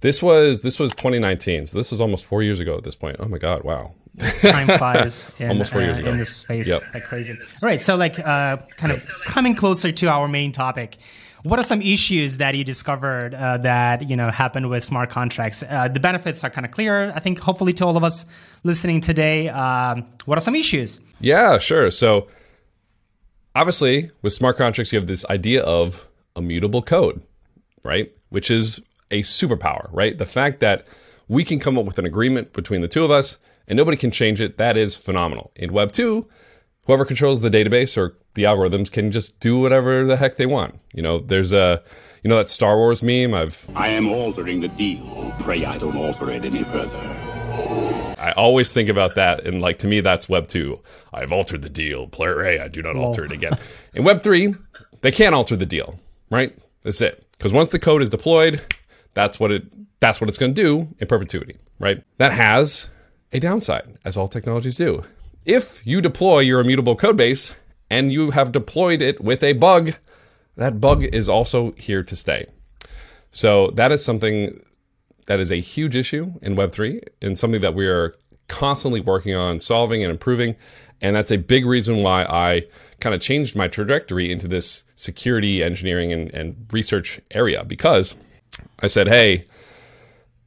This 0.02 0.22
was, 0.22 0.62
this 0.62 0.80
was 0.80 0.92
2019. 0.92 1.68
So 1.68 1.78
this 1.78 1.92
was 1.92 2.02
almost 2.02 2.26
four 2.26 2.44
years 2.44 2.60
ago 2.60 2.78
at 2.78 2.84
this 2.84 2.96
point. 2.96 3.18
Oh 3.20 3.28
my 3.28 3.38
God. 3.38 3.64
Wow. 3.64 3.94
Time 4.42 4.68
flies 4.78 5.32
in, 5.40 5.50
almost 5.50 5.72
four 5.72 5.82
years 5.82 5.98
uh, 5.98 6.02
ago. 6.02 6.12
in 6.12 6.18
this 6.18 6.36
space 6.36 6.68
yep. 6.68 6.84
like 6.94 7.04
crazy. 7.04 7.34
All 7.34 7.40
right. 7.68 7.82
So 7.82 7.96
like, 7.96 8.20
uh, 8.20 8.58
kind 8.78 8.92
of 8.92 9.08
coming 9.26 9.56
closer 9.56 9.92
to 9.92 10.08
our 10.08 10.28
main 10.28 10.52
topic, 10.52 10.98
what 11.44 11.60
are 11.60 11.64
some 11.64 11.82
issues 11.82 12.38
that 12.38 12.56
you 12.56 12.64
discovered 12.64 13.34
uh, 13.34 13.58
that 13.58 14.10
you 14.10 14.16
know 14.16 14.30
happened 14.30 14.70
with 14.70 14.84
smart 14.84 15.10
contracts? 15.10 15.64
Uh, 15.64 15.88
the 15.88 16.00
benefits 16.00 16.44
are 16.44 16.50
kind 16.50 16.66
of 16.66 16.72
clear, 16.72 17.12
I 17.14 17.20
think. 17.20 17.40
Hopefully, 17.40 17.74
to 17.74 17.86
all 17.86 17.98
of 17.98 18.04
us 18.04 18.26
listening 18.64 19.02
today, 19.02 19.50
um, 19.50 20.06
what 20.26 20.38
are 20.38 20.42
some 20.42 20.56
issues? 20.56 21.02
Yeah, 21.20 21.58
sure. 21.58 21.92
So, 21.92 22.28
obviously, 23.56 24.12
with 24.22 24.34
smart 24.34 24.58
contracts, 24.58 24.92
you 24.92 25.00
have 25.00 25.08
this 25.08 25.26
idea 25.30 25.62
of 25.64 26.08
immutable 26.36 26.82
code, 26.82 27.22
right? 27.84 28.12
Which 28.30 28.50
is 28.50 28.82
a 29.12 29.22
superpower, 29.22 29.90
right? 29.92 30.18
The 30.18 30.26
fact 30.26 30.60
that 30.62 30.88
we 31.28 31.44
can 31.44 31.60
come 31.60 31.78
up 31.78 31.86
with 31.86 32.00
an 32.00 32.06
agreement 32.06 32.54
between 32.54 32.82
the 32.82 32.88
two 32.88 33.04
of 33.04 33.12
us 33.12 33.38
and 33.68 33.78
nobody 33.78 33.98
can 33.98 34.12
change 34.12 34.42
it, 34.42 34.58
that 34.58 34.76
is 34.76 34.96
phenomenal. 34.96 35.52
In 35.56 35.72
Web 35.72 35.92
2, 35.92 36.28
whoever 36.86 37.06
controls 37.06 37.42
the 37.42 37.50
database 37.50 37.98
or 37.98 38.16
the 38.36 38.44
algorithms 38.44 38.92
can 38.92 39.12
just 39.12 39.40
do 39.40 39.60
whatever 39.60 40.06
the 40.06 40.18
heck 40.18 40.38
they 40.38 40.46
want. 40.46 40.80
You 40.94 41.02
know, 41.02 41.20
there's 41.20 41.52
a, 41.52 41.84
you 42.24 42.30
know, 42.30 42.38
that 42.38 42.50
Star 42.50 42.78
Wars 42.78 43.04
meme. 43.04 43.34
I've. 43.34 43.70
I 43.76 43.90
am 43.90 44.08
altering 44.10 44.62
the 44.62 44.68
deal. 44.70 45.34
Pray 45.40 45.66
I 45.66 45.78
don't 45.78 45.98
alter 45.98 46.30
it 46.32 46.46
any 46.46 46.64
further. 46.64 47.00
I 48.18 48.32
always 48.38 48.72
think 48.72 48.88
about 48.88 49.16
that, 49.16 49.46
and 49.46 49.62
like 49.62 49.80
to 49.80 49.88
me, 49.88 50.00
that's 50.00 50.30
Web 50.30 50.48
two. 50.48 50.80
I've 51.14 51.32
altered 51.34 51.62
the 51.62 51.70
deal. 51.70 52.08
Pray 52.08 52.60
I 52.60 52.70
do 52.70 52.82
not 52.82 52.96
alter 52.96 53.26
it 53.26 53.32
again. 53.32 53.54
In 53.94 54.04
Web 54.06 54.24
three, 54.24 54.56
they 55.02 55.12
can't 55.12 55.36
alter 55.36 55.58
the 55.58 55.66
deal, 55.66 56.00
right? 56.30 56.58
That's 56.84 57.02
it. 57.02 57.26
Because 57.34 57.52
once 57.52 57.70
the 57.70 57.80
code 57.80 58.02
is 58.02 58.10
deployed, 58.10 58.62
that's 59.14 59.40
what 59.40 59.52
it 59.52 59.66
that's 60.00 60.22
what 60.22 60.30
it's 60.30 60.38
going 60.38 60.54
to 60.54 60.62
do 60.62 60.88
in 61.00 61.08
perpetuity, 61.08 61.58
right? 61.80 62.02
That 62.18 62.32
has 62.32 62.90
a 63.34 63.40
downside, 63.40 63.98
as 64.06 64.16
all 64.16 64.28
technologies 64.28 64.76
do. 64.76 65.04
If 65.46 65.86
you 65.86 66.00
deploy 66.00 66.40
your 66.40 66.62
immutable 66.62 66.96
codebase 66.96 67.54
and 67.90 68.14
you 68.14 68.32
have 68.32 68.54
deployed 68.54 69.02
it 69.02 69.22
with 69.22 69.44
a 69.44 69.54
bug, 69.54 69.94
that 70.56 70.80
bug 70.80 71.04
is 71.04 71.28
also 71.28 71.72
here 71.74 72.02
to 72.02 72.16
stay. 72.16 72.46
So 73.32 73.68
that 73.72 73.92
is 73.92 74.06
something 74.06 74.64
that 75.26 75.42
is 75.42 75.52
a 75.52 75.58
huge 75.58 75.96
issue 75.96 76.34
in 76.42 76.56
Web3 76.56 77.02
and 77.22 77.38
something 77.38 77.62
that 77.62 77.74
we 77.74 77.88
are 77.88 78.16
constantly 78.48 79.02
working 79.02 79.36
on 79.36 79.60
solving 79.60 80.02
and 80.02 80.12
improving. 80.12 80.56
And 81.02 81.16
that's 81.16 81.32
a 81.32 81.38
big 81.38 81.66
reason 81.66 82.04
why 82.04 82.24
I 82.24 82.64
kind 83.02 83.14
of 83.14 83.20
changed 83.20 83.56
my 83.56 83.68
trajectory 83.68 84.32
into 84.32 84.48
this 84.48 84.84
security 84.96 85.62
engineering 85.62 86.14
and, 86.14 86.34
and 86.34 86.68
research 86.72 87.20
area 87.32 87.66
because 87.66 88.16
I 88.82 88.88
said, 88.88 89.10
hey, 89.10 89.46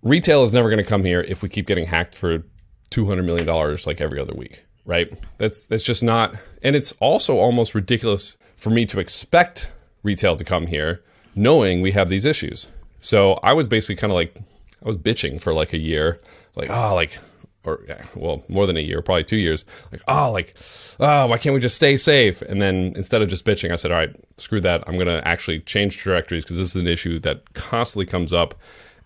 retail 0.03 0.43
is 0.45 0.55
never 0.55 0.71
going 0.71 0.83
to 0.83 0.89
come 0.89 1.05
here 1.05 1.21
if 1.21 1.43
we 1.43 1.51
keep 1.51 1.67
getting 1.67 1.87
hacked 1.87 2.15
for 2.15 2.45
$200 2.91 3.25
million 3.25 3.47
like 3.87 4.01
every 4.01 4.21
other 4.21 4.33
week 4.35 4.66
right? 4.87 5.13
That's 5.39 5.67
that's 5.67 5.85
just 5.85 6.03
not 6.03 6.35
and 6.63 6.75
it's 6.75 6.93
also 7.01 7.37
almost 7.37 7.75
ridiculous 7.75 8.37
for 8.57 8.71
me 8.71 8.87
to 8.87 8.99
expect 8.99 9.71
retail 10.03 10.37
to 10.37 10.45
come 10.45 10.69
here 10.69 11.03
knowing 11.35 11.83
we 11.83 11.93
have 11.93 12.09
these 12.09 12.25
issues. 12.25 12.69
So 13.01 13.35
I 13.43 13.53
was 13.53 13.69
basically 13.69 13.97
kind 13.97 14.11
of 14.11 14.15
like 14.15 14.35
I 14.37 14.89
was 14.89 14.97
bitching 14.97 15.41
for 15.41 15.53
like 15.53 15.73
a 15.73 15.79
year, 15.79 16.21
like 16.55 16.71
oh 16.71 16.95
like 16.95 17.19
or 17.65 17.85
well 18.15 18.45
more 18.49 18.67
than 18.67 18.77
a 18.77 18.81
year, 18.81 19.03
probably 19.03 19.25
two 19.25 19.37
years. 19.37 19.65
Like 19.93 20.03
oh 20.09 20.33
like 20.33 20.57
oh 20.99 21.27
why 21.27 21.39
can't 21.39 21.55
we 21.55 21.61
just 21.61 21.77
stay 21.77 21.97
safe? 21.97 22.41
And 22.43 22.63
then 22.63 22.93
instead 22.97 23.23
of 23.23 23.29
just 23.29 23.45
bitching, 23.45 23.73
I 23.73 23.77
said 23.77 23.91
all 23.91 23.99
right 23.99 24.17
screw 24.39 24.61
that. 24.61 24.85
I'm 24.87 24.99
gonna 24.99 25.21
actually 25.25 25.61
change 25.61 26.03
directories 26.03 26.45
because 26.45 26.57
this 26.57 26.71
is 26.71 26.77
an 26.77 26.89
issue 26.89 27.19
that 27.21 27.53
constantly 27.55 28.07
comes 28.07 28.33
up. 28.33 28.55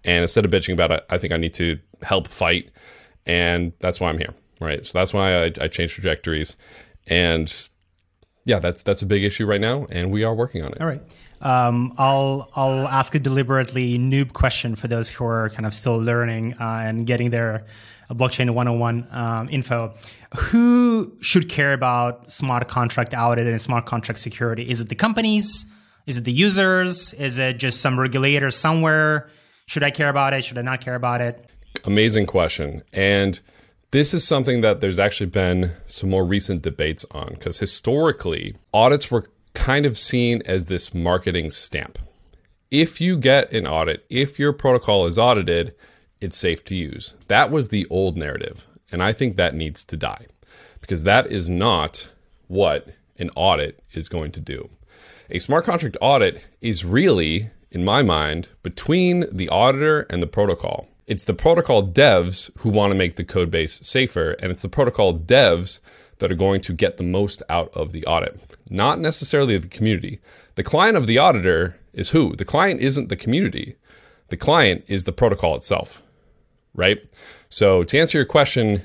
And 0.04 0.22
instead 0.22 0.44
of 0.46 0.50
bitching 0.50 0.72
about 0.72 0.92
it, 0.92 1.04
I 1.10 1.18
think 1.18 1.32
I 1.32 1.36
need 1.36 1.52
to 1.54 1.78
help 2.00 2.28
fight, 2.28 2.70
and 3.26 3.74
that's 3.80 4.00
why 4.00 4.08
I'm 4.08 4.16
here. 4.16 4.32
Right. 4.60 4.86
So 4.86 4.98
that's 4.98 5.14
why 5.14 5.44
I, 5.44 5.52
I 5.60 5.68
changed 5.68 5.94
trajectories, 5.94 6.56
and 7.06 7.68
yeah, 8.44 8.58
that's 8.58 8.82
that's 8.82 9.02
a 9.02 9.06
big 9.06 9.24
issue 9.24 9.46
right 9.46 9.60
now, 9.60 9.86
and 9.90 10.10
we 10.10 10.22
are 10.24 10.34
working 10.34 10.62
on 10.62 10.72
it. 10.72 10.80
All 10.80 10.86
right. 10.86 11.02
Um, 11.40 11.94
I'll 11.96 12.50
I'll 12.54 12.86
ask 12.86 13.14
a 13.14 13.18
deliberately 13.18 13.98
noob 13.98 14.32
question 14.32 14.76
for 14.76 14.88
those 14.88 15.08
who 15.08 15.24
are 15.24 15.48
kind 15.50 15.66
of 15.66 15.72
still 15.72 15.96
learning 15.96 16.54
uh, 16.60 16.82
and 16.84 17.06
getting 17.06 17.30
their 17.30 17.64
blockchain 18.10 18.50
101 18.50 19.06
um, 19.10 19.48
info. 19.50 19.94
Who 20.36 21.16
should 21.20 21.48
care 21.48 21.72
about 21.72 22.30
smart 22.30 22.68
contract 22.68 23.14
audit 23.14 23.46
and 23.46 23.60
smart 23.60 23.86
contract 23.86 24.20
security? 24.20 24.68
Is 24.68 24.80
it 24.80 24.88
the 24.88 24.94
companies? 24.94 25.66
Is 26.06 26.18
it 26.18 26.24
the 26.24 26.32
users? 26.32 27.12
Is 27.14 27.38
it 27.38 27.56
just 27.56 27.80
some 27.80 27.98
regulator 27.98 28.50
somewhere? 28.50 29.28
Should 29.66 29.82
I 29.82 29.90
care 29.90 30.08
about 30.08 30.34
it? 30.34 30.44
Should 30.44 30.58
I 30.58 30.62
not 30.62 30.80
care 30.80 30.96
about 30.96 31.20
it? 31.20 31.50
Amazing 31.84 32.26
question. 32.26 32.82
And 32.92 33.38
this 33.90 34.14
is 34.14 34.26
something 34.26 34.60
that 34.60 34.80
there's 34.80 34.98
actually 34.98 35.30
been 35.30 35.72
some 35.86 36.10
more 36.10 36.24
recent 36.24 36.62
debates 36.62 37.04
on 37.10 37.30
because 37.30 37.58
historically, 37.58 38.56
audits 38.72 39.10
were 39.10 39.28
kind 39.52 39.84
of 39.84 39.98
seen 39.98 40.42
as 40.46 40.66
this 40.66 40.94
marketing 40.94 41.50
stamp. 41.50 41.98
If 42.70 43.00
you 43.00 43.16
get 43.18 43.52
an 43.52 43.66
audit, 43.66 44.04
if 44.08 44.38
your 44.38 44.52
protocol 44.52 45.06
is 45.06 45.18
audited, 45.18 45.74
it's 46.20 46.36
safe 46.36 46.64
to 46.66 46.76
use. 46.76 47.14
That 47.26 47.50
was 47.50 47.68
the 47.68 47.86
old 47.90 48.16
narrative. 48.16 48.66
And 48.92 49.02
I 49.02 49.12
think 49.12 49.36
that 49.36 49.54
needs 49.54 49.84
to 49.86 49.96
die 49.96 50.26
because 50.80 51.02
that 51.02 51.26
is 51.26 51.48
not 51.48 52.10
what 52.46 52.88
an 53.18 53.30
audit 53.34 53.82
is 53.92 54.08
going 54.08 54.30
to 54.32 54.40
do. 54.40 54.70
A 55.30 55.38
smart 55.38 55.64
contract 55.64 55.96
audit 56.00 56.44
is 56.60 56.84
really, 56.84 57.50
in 57.70 57.84
my 57.84 58.02
mind, 58.02 58.50
between 58.62 59.26
the 59.32 59.48
auditor 59.48 60.06
and 60.10 60.22
the 60.22 60.26
protocol. 60.26 60.88
It's 61.10 61.24
the 61.24 61.34
protocol 61.34 61.84
devs 61.88 62.52
who 62.58 62.68
want 62.68 62.92
to 62.92 62.96
make 62.96 63.16
the 63.16 63.24
code 63.24 63.50
base 63.50 63.84
safer, 63.84 64.36
and 64.38 64.52
it's 64.52 64.62
the 64.62 64.68
protocol 64.68 65.12
devs 65.18 65.80
that 66.18 66.30
are 66.30 66.36
going 66.36 66.60
to 66.60 66.72
get 66.72 66.98
the 66.98 67.02
most 67.02 67.42
out 67.48 67.68
of 67.74 67.90
the 67.90 68.06
audit, 68.06 68.56
not 68.70 69.00
necessarily 69.00 69.58
the 69.58 69.66
community. 69.66 70.20
The 70.54 70.62
client 70.62 70.96
of 70.96 71.08
the 71.08 71.18
auditor 71.18 71.80
is 71.92 72.10
who? 72.10 72.36
The 72.36 72.44
client 72.44 72.80
isn't 72.80 73.08
the 73.08 73.16
community. 73.16 73.74
The 74.28 74.36
client 74.36 74.84
is 74.86 75.02
the 75.02 75.12
protocol 75.12 75.56
itself, 75.56 76.00
right? 76.74 77.02
So 77.48 77.82
to 77.82 77.98
answer 77.98 78.18
your 78.18 78.24
question 78.24 78.82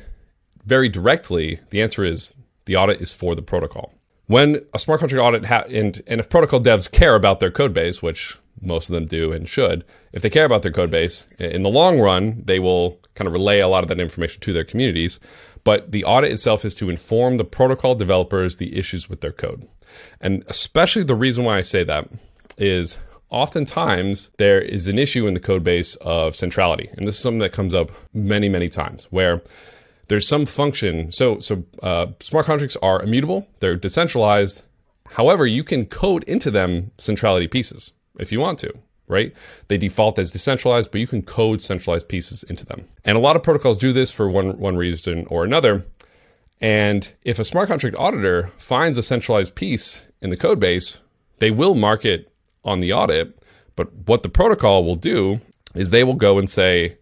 very 0.65 0.89
directly, 0.89 1.60
the 1.70 1.84
answer 1.84 2.03
is 2.03 2.34
the 2.65 2.75
audit 2.75 3.01
is 3.01 3.13
for 3.13 3.36
the 3.36 3.44
protocol. 3.44 3.94
When 4.25 4.65
a 4.74 4.79
smart 4.79 5.00
contract 5.01 5.24
audit 5.24 5.46
ha- 5.46 5.65
and 5.70 6.01
and 6.08 6.20
if 6.20 6.27
protocol 6.27 6.60
devs 6.60 6.91
care 6.91 7.13
about 7.13 7.39
their 7.39 7.51
code 7.51 7.75
base, 7.75 8.01
which 8.01 8.39
most 8.62 8.90
of 8.90 8.96
them 8.96 9.06
do 9.06 9.32
and 9.32 9.48
should, 9.48 9.84
if 10.14 10.22
they 10.22 10.30
care 10.30 10.46
about 10.46 10.62
their 10.62 10.72
code 10.72 10.90
base, 10.90 11.28
in 11.40 11.64
the 11.64 11.70
long 11.70 12.00
run, 12.00 12.42
they 12.46 12.60
will 12.60 13.00
kind 13.16 13.28
of 13.28 13.34
relay 13.34 13.60
a 13.60 13.68
lot 13.68 13.84
of 13.84 13.90
that 13.90 14.00
information 14.00 14.42
to 14.42 14.54
their 14.54 14.64
communities. 14.64 15.20
But 15.64 15.92
the 15.92 16.06
audit 16.06 16.32
itself 16.32 16.64
is 16.64 16.76
to 16.76 16.90
inform 16.90 17.38
the 17.38 17.44
protocol 17.44 17.96
developers 17.96 18.58
the 18.58 18.78
issues 18.78 19.10
with 19.10 19.22
their 19.22 19.32
code. 19.32 19.68
And 20.22 20.44
especially 20.48 21.04
the 21.04 21.16
reason 21.16 21.44
why 21.44 21.58
I 21.58 21.62
say 21.62 21.84
that 21.84 22.10
is 22.58 22.98
oftentimes 23.30 24.30
there 24.38 24.62
is 24.62 24.88
an 24.88 24.98
issue 24.98 25.28
in 25.28 25.34
the 25.34 25.40
code 25.40 25.64
base 25.64 25.96
of 25.96 26.36
centrality. 26.36 26.90
And 26.94 27.08
this 27.08 27.16
is 27.16 27.22
something 27.22 27.40
that 27.40 27.52
comes 27.52 27.74
up 27.74 27.92
many, 28.14 28.48
many 28.48 28.70
times 28.70 29.06
where 29.12 29.42
there's 30.08 30.28
some 30.28 30.46
function. 30.46 31.12
So, 31.12 31.40
so 31.40 31.64
uh, 31.82 32.08
smart 32.20 32.46
contracts 32.46 32.78
are 32.82 33.02
immutable, 33.02 33.48
they're 33.60 33.76
decentralized. 33.76 34.64
However, 35.10 35.46
you 35.46 35.64
can 35.64 35.86
code 35.86 36.24
into 36.24 36.52
them 36.52 36.92
centrality 36.98 37.48
pieces 37.48 37.92
if 38.20 38.32
you 38.32 38.40
want 38.40 38.60
to 38.60 38.74
right? 39.08 39.34
They 39.68 39.78
default 39.78 40.18
as 40.20 40.32
decentralized, 40.32 40.92
but 40.92 41.02
you 41.02 41.08
can 41.08 41.22
code 41.22 41.62
centralized 41.62 42.10
pieces 42.10 42.44
into 42.44 42.66
them. 42.66 42.88
And 43.04 43.18
a 43.18 43.22
lot 43.22 43.36
of 43.36 43.44
protocols 43.44 43.78
do 43.78 43.94
this 43.94 44.12
for 44.12 44.30
one, 44.30 44.58
one 44.58 44.76
reason 44.76 45.26
or 45.30 45.44
another. 45.44 45.86
And 46.62 47.12
if 47.24 47.38
a 47.38 47.44
smart 47.44 47.68
contract 47.68 47.96
auditor 47.98 48.52
finds 48.58 48.98
a 48.98 49.04
centralized 49.04 49.56
piece 49.56 50.08
in 50.22 50.30
the 50.30 50.38
code 50.38 50.60
base, 50.60 51.02
they 51.40 51.52
will 51.52 51.76
mark 51.76 52.06
it 52.06 52.32
on 52.64 52.80
the 52.80 52.94
audit. 52.94 53.38
But 53.76 53.94
what 54.08 54.24
the 54.24 54.30
protocol 54.30 54.84
will 54.84 54.96
do 54.96 55.42
is 55.76 55.90
they 55.90 56.04
will 56.04 56.16
go 56.16 56.38
and 56.38 56.50
say, 56.50 56.98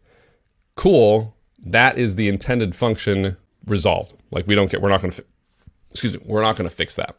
cool, 0.75 1.35
that 1.59 1.97
is 1.97 2.15
the 2.15 2.27
intended 2.27 2.75
function 2.75 3.37
resolved. 3.65 4.13
Like 4.31 4.47
we 4.47 4.55
don't 4.55 4.71
get, 4.71 4.81
we're 4.81 4.89
not 4.89 5.01
going 5.01 5.11
to, 5.11 5.23
excuse 5.91 6.15
me, 6.15 6.19
we're 6.25 6.41
not 6.41 6.57
going 6.57 6.67
to 6.67 6.75
fix 6.75 6.95
that. 6.95 7.15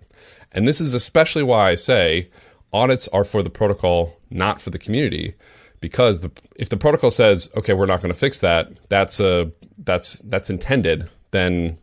And 0.52 0.68
this 0.68 0.80
is 0.80 0.92
especially 0.92 1.42
why 1.42 1.70
I 1.70 1.74
say 1.76 2.30
audits 2.74 3.08
are 3.08 3.24
for 3.24 3.42
the 3.42 3.50
protocol, 3.50 4.20
not 4.30 4.60
for 4.60 4.70
the 4.70 4.78
community, 4.78 5.34
because 5.80 6.20
the, 6.20 6.30
if 6.56 6.68
the 6.68 6.76
protocol 6.76 7.10
says, 7.10 7.50
"Okay, 7.56 7.72
we're 7.72 7.86
not 7.86 8.00
going 8.00 8.12
to 8.12 8.18
fix 8.18 8.40
that," 8.40 8.70
that's 8.88 9.20
a 9.20 9.52
that's 9.78 10.14
that's 10.20 10.50
intended, 10.50 11.08
then 11.30 11.78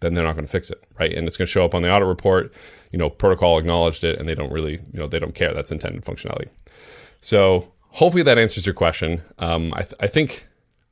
then 0.00 0.14
they're 0.14 0.24
not 0.24 0.34
going 0.34 0.46
to 0.46 0.50
fix 0.50 0.70
it, 0.70 0.82
right? 0.98 1.12
And 1.12 1.26
it's 1.26 1.36
going 1.36 1.46
to 1.46 1.50
show 1.52 1.64
up 1.64 1.74
on 1.74 1.82
the 1.82 1.92
audit 1.92 2.08
report. 2.08 2.52
You 2.92 2.98
know, 2.98 3.10
protocol 3.10 3.58
acknowledged 3.58 4.04
it, 4.04 4.18
and 4.18 4.28
they 4.28 4.34
don't 4.34 4.52
really, 4.52 4.72
you 4.92 4.98
know, 4.98 5.06
they 5.06 5.18
don't 5.18 5.34
care. 5.34 5.52
That's 5.52 5.70
intended 5.70 6.04
functionality. 6.04 6.48
So 7.20 7.72
hopefully 7.90 8.22
that 8.22 8.38
answers 8.38 8.66
your 8.66 8.74
question. 8.74 9.22
Um, 9.38 9.72
I, 9.74 9.82
th- 9.82 9.94
I 10.00 10.06
think 10.06 10.46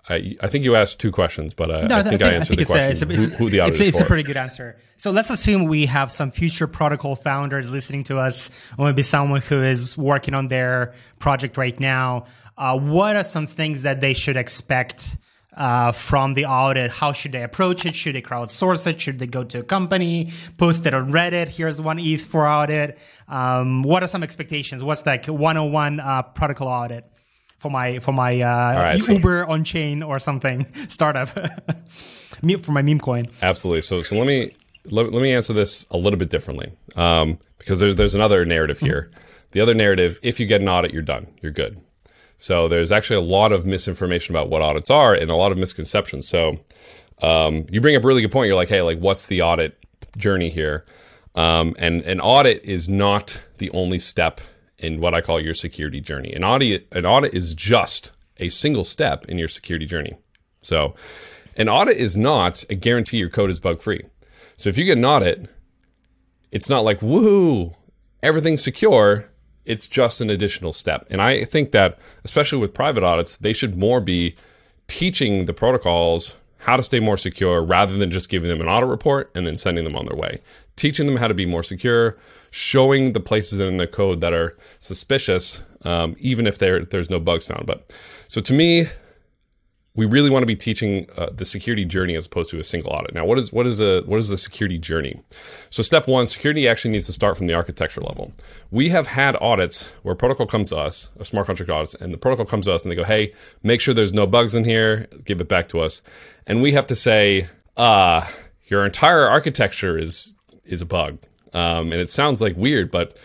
I, 0.09 0.37
I 0.41 0.47
think 0.47 0.65
you 0.65 0.75
asked 0.75 1.00
two 1.00 1.12
questions, 1.12 1.53
but 1.53 1.71
uh, 1.71 1.87
no, 1.87 1.99
I, 1.99 2.03
think 2.03 2.23
I, 2.23 2.33
answered 2.33 2.57
think 2.57 2.69
the 2.69 2.73
question. 2.73 2.88
A, 2.88 2.91
it's 2.91 3.03
a, 3.03 3.11
it's, 3.11 3.25
who, 3.25 3.31
who 3.45 3.50
the 3.50 3.67
it's, 3.67 3.81
is 3.81 3.88
it's 3.88 3.99
for. 3.99 4.05
a 4.05 4.07
pretty 4.07 4.23
good 4.23 4.37
answer. 4.37 4.77
So 4.97 5.11
let's 5.11 5.31
assume 5.31 5.65
we 5.65 5.87
have 5.87 6.11
some 6.11 6.31
future 6.31 6.67
protocol 6.67 7.15
founders 7.15 7.71
listening 7.71 8.05
to 8.05 8.19
us, 8.19 8.50
or 8.79 8.87
maybe 8.87 9.03
someone 9.03 9.43
who 9.43 9.62
is 9.62 9.99
working 9.99 10.35
on 10.35 10.49
their 10.49 10.95
project 11.19 11.57
right 11.57 11.79
now. 11.79 12.25
Uh, 12.57 12.79
what 12.79 13.17
are 13.17 13.23
some 13.23 13.47
things 13.47 13.83
that 13.83 14.00
they 14.00 14.15
should 14.15 14.37
expect 14.37 15.19
uh, 15.57 15.93
from 15.93 16.35
the 16.35 16.47
audit? 16.47 16.91
How 16.91 17.12
should 17.12 17.33
they 17.33 17.43
approach 17.43 17.85
it? 17.85 17.95
Should 17.95 18.15
they 18.15 18.23
crowdsource 18.23 18.87
it? 18.87 19.00
Should 19.00 19.19
they 19.19 19.27
go 19.27 19.45
to 19.45 19.61
a 19.61 19.62
company, 19.62 20.33
post 20.57 20.87
it 20.87 20.95
on 20.95 21.12
Reddit? 21.12 21.49
Here's 21.49 21.81
one 21.81 21.99
ETH 21.99 22.25
for 22.25 22.49
audit. 22.49 22.99
Um, 23.29 23.83
what 23.83 24.03
are 24.03 24.07
some 24.07 24.23
expectations? 24.23 24.83
What's 24.83 25.05
like 25.05 25.27
101 25.27 26.00
uh, 26.00 26.23
protocol 26.23 26.69
audit? 26.69 27.05
For 27.59 27.71
my 27.71 27.99
for 27.99 28.12
my 28.12 28.41
uh, 28.41 28.81
right, 28.81 29.09
Uber 29.09 29.45
so. 29.47 29.53
on 29.53 29.65
chain 29.65 30.03
or 30.03 30.19
something 30.19 30.67
startup 30.88 31.29
for 32.62 32.73
my 32.73 32.83
meme 32.83 33.00
coin. 33.00 33.27
Absolutely. 33.43 33.83
So 33.83 34.03
so 34.03 34.17
let 34.17 34.27
me 34.27 34.53
let, 34.87 35.12
let 35.12 35.23
me 35.23 35.33
answer 35.33 35.53
this 35.53 35.87
a 35.91 35.97
little 35.97 36.19
bit 36.19 36.31
differently 36.31 36.73
um, 36.97 37.38
because 37.59 37.81
there's 37.81 37.97
there's 37.97 38.15
another 38.15 38.45
narrative 38.45 38.79
here. 38.79 39.11
Mm-hmm. 39.11 39.25
The 39.53 39.61
other 39.61 39.75
narrative: 39.75 40.19
if 40.23 40.41
you 40.41 40.47
get 40.47 40.61
an 40.61 40.69
audit, 40.69 40.93
you're 40.93 41.03
done. 41.03 41.27
You're 41.43 41.53
good. 41.53 41.81
So 42.41 42.69
there's 42.69 42.93
actually 42.93 43.17
a 43.17 43.29
lot 43.29 43.50
of 43.50 43.67
misinformation 43.67 44.35
about 44.35 44.49
what 44.49 44.62
audits 44.62 44.91
are 44.91 45.12
and 45.12 45.29
a 45.29 45.35
lot 45.35 45.50
of 45.50 45.59
misconceptions. 45.59 46.29
So 46.29 46.61
um, 47.21 47.67
you 47.69 47.81
bring 47.81 47.97
up 47.97 48.05
a 48.05 48.07
really 48.07 48.23
good 48.23 48.31
point. 48.31 48.47
You're 48.47 48.57
like, 48.57 48.69
hey, 48.69 48.83
like 48.83 48.99
what's 48.99 49.27
the 49.27 49.43
audit 49.43 49.77
journey 50.17 50.49
here? 50.49 50.85
Um, 51.35 51.75
and 51.79 52.03
an 52.03 52.21
audit 52.21 52.65
is 52.65 52.88
not 52.88 53.41
the 53.59 53.71
only 53.71 53.99
step 53.99 54.41
in 54.78 55.00
what 55.00 55.14
I 55.14 55.20
call 55.20 55.40
your 55.40 55.54
security 55.54 56.00
journey. 56.00 56.32
An 56.32 56.44
audit, 56.44 56.87
an 56.92 57.04
audit 57.04 57.35
is 57.35 57.54
just 57.54 58.12
a 58.38 58.49
single 58.49 58.85
step 58.85 59.26
in 59.26 59.38
your 59.38 59.49
security 59.49 59.87
journey. 59.87 60.16
So, 60.62 60.94
an 61.56 61.68
audit 61.68 61.97
is 61.97 62.16
not 62.16 62.64
a 62.70 62.75
guarantee 62.75 63.18
your 63.18 63.30
code 63.30 63.50
is 63.50 63.61
bug 63.61 63.80
free. 63.80 64.04
So, 64.56 64.68
if 64.68 64.78
you 64.78 64.85
get 64.85 64.99
an 64.99 65.04
audit, 65.04 65.49
it's 66.52 66.68
not 66.68 66.85
like, 66.85 67.00
woohoo, 67.00 67.75
everything's 68.23 68.62
secure. 68.62 69.28
It's 69.64 69.87
just 69.87 70.20
an 70.20 70.30
additional 70.30 70.73
step. 70.73 71.06
And 71.11 71.20
I 71.20 71.44
think 71.44 71.73
that, 71.73 71.99
especially 72.25 72.58
with 72.58 72.73
private 72.73 73.02
audits, 73.02 73.37
they 73.37 73.52
should 73.52 73.76
more 73.76 74.00
be 74.00 74.35
teaching 74.87 75.44
the 75.44 75.52
protocols 75.52 76.37
how 76.58 76.76
to 76.76 76.82
stay 76.82 77.00
more 77.00 77.16
secure 77.16 77.62
rather 77.62 77.97
than 77.97 78.11
just 78.11 78.28
giving 78.28 78.49
them 78.49 78.61
an 78.61 78.68
audit 78.68 78.88
report 78.88 79.30
and 79.35 79.47
then 79.47 79.56
sending 79.56 79.85
them 79.85 79.97
on 79.97 80.06
their 80.06 80.16
way. 80.16 80.40
Teaching 80.76 81.06
them 81.06 81.16
how 81.16 81.28
to 81.28 81.35
be 81.35 81.47
more 81.47 81.62
secure, 81.62 82.16
showing 82.50 83.12
the 83.12 83.21
places 83.21 83.61
in 83.61 83.76
the 83.76 83.87
code 83.87 84.21
that 84.21 84.33
are 84.33 84.57
suspicious, 84.81 85.62
um, 85.83 86.17
even 86.19 86.47
if 86.47 86.59
there's 86.59 87.11
no 87.11 87.21
bugs 87.21 87.47
found. 87.47 87.67
But 87.67 87.93
so 88.28 88.40
to 88.40 88.52
me, 88.52 88.87
we 89.95 90.07
really 90.07 90.31
want 90.31 90.43
to 90.43 90.47
be 90.47 90.55
teaching 90.55 91.09
uh, 91.17 91.31
the 91.33 91.45
security 91.45 91.85
journey 91.85 92.14
as 92.14 92.26
opposed 92.26 92.50
to 92.50 92.61
a 92.61 92.64
single 92.64 92.93
audit. 92.93 93.14
Now, 93.14 93.25
what 93.25 93.37
is 93.37 93.52
what 93.52 93.67
is 93.67 93.81
a 93.81 94.02
what 94.02 94.21
is 94.21 94.28
the 94.28 94.37
security 94.37 94.78
journey? 94.78 95.21
So, 95.71 95.83
step 95.83 96.07
one, 96.07 96.26
security 96.26 96.69
actually 96.69 96.93
needs 96.93 97.07
to 97.07 97.12
start 97.12 97.37
from 97.37 97.49
the 97.49 97.55
architecture 97.55 98.00
level. 98.00 98.33
We 98.71 98.90
have 98.90 99.09
had 99.09 99.37
audits 99.40 99.87
where 100.02 100.14
protocol 100.14 100.47
comes 100.47 100.69
to 100.69 100.76
us, 100.76 101.11
a 101.19 101.25
smart 101.25 101.47
contract 101.47 101.71
audits, 101.71 101.95
and 101.95 102.12
the 102.12 102.19
protocol 102.19 102.47
comes 102.47 102.67
to 102.67 102.75
us 102.75 102.83
and 102.83 102.93
they 102.93 102.97
go, 102.97 103.02
"Hey, 103.02 103.33
make 103.64 103.81
sure 103.81 103.93
there's 103.93 104.12
no 104.12 104.26
bugs 104.26 104.55
in 104.55 104.64
here. 104.64 105.09
Give 105.25 105.40
it 105.40 105.49
back 105.49 105.69
to 105.71 105.81
us," 105.81 106.00
and 106.47 106.62
we 106.62 106.73
have 106.73 106.87
to 106.87 106.95
say, 106.95 107.49
"Ah." 107.76 108.28
Uh, 108.28 108.31
your 108.69 108.85
entire 108.85 109.26
architecture 109.26 109.99
is 109.99 110.35
is 110.64 110.81
a 110.83 110.87
bug. 110.87 111.19
Um, 111.52 111.93
and 111.93 112.00
it 112.00 112.11
sounds 112.11 112.40
like 112.40 112.57
weird, 112.57 112.90
but 112.90 113.19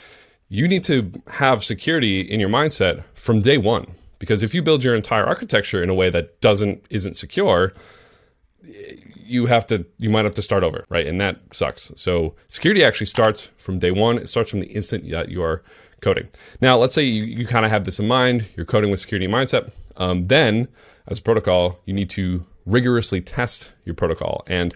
you 0.49 0.67
need 0.67 0.83
to 0.85 1.11
have 1.27 1.63
security 1.63 2.21
in 2.21 2.39
your 2.39 2.49
mindset 2.49 3.03
from 3.13 3.41
day 3.41 3.57
one. 3.57 3.87
Because 4.19 4.43
if 4.43 4.53
you 4.53 4.61
build 4.61 4.83
your 4.83 4.95
entire 4.95 5.25
architecture 5.25 5.83
in 5.83 5.89
a 5.89 5.93
way 5.93 6.09
that 6.09 6.39
doesn't 6.39 6.85
isn't 6.89 7.15
secure, 7.15 7.73
you 8.63 9.47
have 9.47 9.67
to 9.67 9.85
you 9.97 10.09
might 10.09 10.25
have 10.25 10.35
to 10.35 10.41
start 10.41 10.63
over, 10.63 10.85
right? 10.89 11.05
And 11.05 11.19
that 11.19 11.53
sucks. 11.53 11.91
So 11.95 12.35
security 12.47 12.83
actually 12.83 13.07
starts 13.07 13.51
from 13.57 13.79
day 13.79 13.91
one. 13.91 14.17
It 14.17 14.29
starts 14.29 14.49
from 14.49 14.59
the 14.59 14.67
instant 14.67 15.09
that 15.11 15.29
you 15.29 15.43
are 15.43 15.63
coding. 16.01 16.29
Now, 16.61 16.77
let's 16.77 16.93
say 16.93 17.03
you, 17.03 17.23
you 17.23 17.47
kind 17.47 17.65
of 17.65 17.71
have 17.71 17.85
this 17.85 17.99
in 17.99 18.07
mind. 18.07 18.45
You're 18.55 18.65
coding 18.65 18.91
with 18.91 18.99
security 18.99 19.27
mindset. 19.27 19.73
Um, 19.97 20.27
then, 20.27 20.67
as 21.07 21.19
a 21.19 21.21
protocol, 21.21 21.79
you 21.85 21.93
need 21.93 22.09
to 22.11 22.45
rigorously 22.65 23.21
test 23.21 23.73
your 23.85 23.95
protocol 23.95 24.43
and 24.47 24.75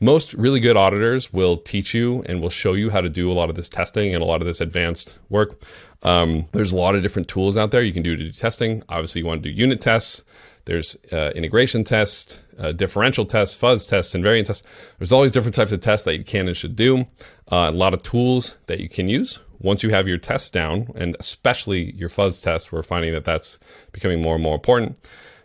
most 0.00 0.34
really 0.34 0.60
good 0.60 0.76
auditors 0.76 1.32
will 1.32 1.56
teach 1.56 1.94
you 1.94 2.22
and 2.26 2.40
will 2.40 2.50
show 2.50 2.74
you 2.74 2.90
how 2.90 3.00
to 3.00 3.08
do 3.08 3.30
a 3.30 3.34
lot 3.34 3.50
of 3.50 3.56
this 3.56 3.68
testing 3.68 4.14
and 4.14 4.22
a 4.22 4.26
lot 4.26 4.40
of 4.40 4.46
this 4.46 4.60
advanced 4.60 5.18
work. 5.28 5.58
Um, 6.02 6.46
there's 6.52 6.72
a 6.72 6.76
lot 6.76 6.94
of 6.94 7.02
different 7.02 7.28
tools 7.28 7.56
out 7.56 7.70
there 7.70 7.82
you 7.82 7.92
can 7.92 8.02
do 8.02 8.16
to 8.16 8.24
do 8.24 8.32
testing. 8.32 8.82
Obviously, 8.88 9.20
you 9.20 9.26
want 9.26 9.42
to 9.42 9.48
do 9.48 9.54
unit 9.54 9.80
tests. 9.80 10.24
There's 10.66 10.96
uh, 11.12 11.32
integration 11.34 11.82
tests, 11.82 12.42
uh, 12.58 12.72
differential 12.72 13.24
tests, 13.24 13.56
fuzz 13.56 13.86
tests, 13.86 14.14
invariant 14.14 14.46
tests. 14.46 14.68
There's 14.98 15.12
all 15.12 15.22
these 15.22 15.32
different 15.32 15.54
types 15.54 15.72
of 15.72 15.80
tests 15.80 16.04
that 16.04 16.16
you 16.16 16.24
can 16.24 16.46
and 16.46 16.56
should 16.56 16.76
do. 16.76 17.06
Uh, 17.50 17.70
a 17.70 17.72
lot 17.72 17.94
of 17.94 18.02
tools 18.02 18.56
that 18.66 18.78
you 18.78 18.88
can 18.88 19.08
use. 19.08 19.40
Once 19.60 19.82
you 19.82 19.90
have 19.90 20.06
your 20.06 20.18
tests 20.18 20.50
down, 20.50 20.88
and 20.94 21.16
especially 21.18 21.92
your 21.94 22.08
fuzz 22.08 22.40
tests. 22.40 22.70
we're 22.70 22.82
finding 22.82 23.12
that 23.12 23.24
that's 23.24 23.58
becoming 23.90 24.22
more 24.22 24.34
and 24.34 24.44
more 24.44 24.54
important. 24.54 24.98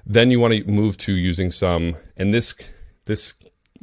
Then 0.05 0.29
you 0.29 0.39
want 0.39 0.53
to 0.53 0.63
move 0.65 0.97
to 0.97 1.13
using 1.13 1.49
some, 1.49 1.95
and 2.17 2.33
this 2.33 2.53
this 3.05 3.33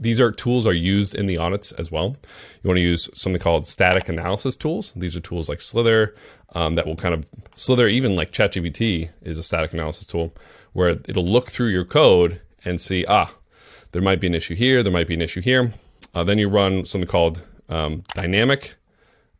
these 0.00 0.20
are 0.20 0.32
tools 0.32 0.66
are 0.66 0.72
used 0.72 1.14
in 1.14 1.26
the 1.26 1.36
audits 1.36 1.72
as 1.72 1.92
well. 1.92 2.16
You 2.62 2.68
want 2.68 2.78
to 2.78 2.82
use 2.82 3.10
something 3.14 3.40
called 3.40 3.66
static 3.66 4.08
analysis 4.08 4.56
tools. 4.56 4.92
These 4.96 5.14
are 5.14 5.20
tools 5.20 5.48
like 5.48 5.60
Slither 5.60 6.14
um, 6.54 6.74
that 6.74 6.86
will 6.86 6.96
kind 6.96 7.14
of 7.14 7.26
Slither, 7.54 7.86
even 7.86 8.16
like 8.16 8.32
ChatGPT 8.32 9.10
is 9.22 9.38
a 9.38 9.42
static 9.42 9.72
analysis 9.74 10.06
tool 10.06 10.34
where 10.72 10.88
it'll 10.88 11.26
look 11.26 11.50
through 11.50 11.68
your 11.68 11.84
code 11.84 12.40
and 12.64 12.80
see 12.80 13.04
ah 13.06 13.32
there 13.92 14.02
might 14.02 14.20
be 14.20 14.26
an 14.26 14.34
issue 14.34 14.54
here, 14.54 14.82
there 14.82 14.92
might 14.92 15.06
be 15.06 15.14
an 15.14 15.22
issue 15.22 15.40
here. 15.40 15.72
Uh, 16.14 16.24
then 16.24 16.38
you 16.38 16.48
run 16.48 16.84
something 16.84 17.08
called 17.08 17.42
um, 17.68 18.04
dynamic 18.14 18.74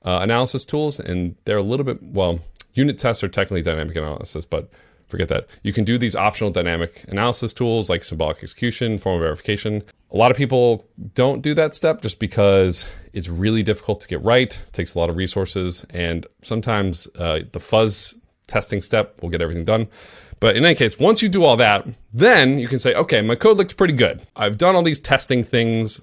uh, 0.05 0.21
analysis 0.23 0.65
tools, 0.65 1.01
and 1.01 1.37
they're 1.45 1.57
a 1.57 1.63
little 1.63 1.85
bit 1.85 2.03
well. 2.03 2.41
Unit 2.75 2.99
tests 2.99 3.25
are 3.25 3.29
technically 3.29 3.63
dynamic 3.63 3.97
analysis, 3.97 4.45
but 4.45 4.69
forget 5.11 5.29
that. 5.29 5.47
You 5.63 5.73
can 5.73 5.85
do 5.85 5.99
these 5.99 6.17
optional 6.17 6.51
dynamic 6.51 7.05
analysis 7.09 7.53
tools 7.53 7.91
like 7.91 8.05
symbolic 8.05 8.43
execution, 8.43 8.99
formal 8.99 9.21
verification. 9.21 9.83
A 10.11 10.17
lot 10.17 10.31
of 10.31 10.37
people 10.37 10.87
don't 11.15 11.43
do 11.43 11.55
that 11.55 11.75
step 11.75 12.01
just 12.03 12.19
because 12.19 12.89
it's 13.13 13.29
really 13.29 13.63
difficult 13.63 14.01
to 14.01 14.09
get 14.09 14.23
right, 14.23 14.61
takes 14.73 14.95
a 14.95 14.99
lot 14.99 15.11
of 15.11 15.17
resources, 15.17 15.85
and 15.91 16.27
sometimes 16.43 17.09
uh, 17.19 17.41
the 17.53 17.61
fuzz 17.61 18.15
testing 18.47 18.83
step 18.83 19.23
will 19.23 19.29
get 19.29 19.43
everything 19.43 19.65
done. 19.65 19.89
But 20.41 20.57
in 20.57 20.65
any 20.65 20.75
case, 20.75 20.99
once 20.99 21.23
you 21.23 21.29
do 21.29 21.45
all 21.45 21.57
that, 21.59 21.87
then 22.13 22.59
you 22.59 22.67
can 22.67 22.79
say, 22.79 22.95
okay, 22.95 23.21
my 23.21 23.35
code 23.35 23.59
looks 23.59 23.75
pretty 23.75 23.95
good. 23.95 24.23
I've 24.35 24.57
done 24.57 24.75
all 24.75 24.83
these 24.83 25.01
testing 25.01 25.43
things. 25.45 26.01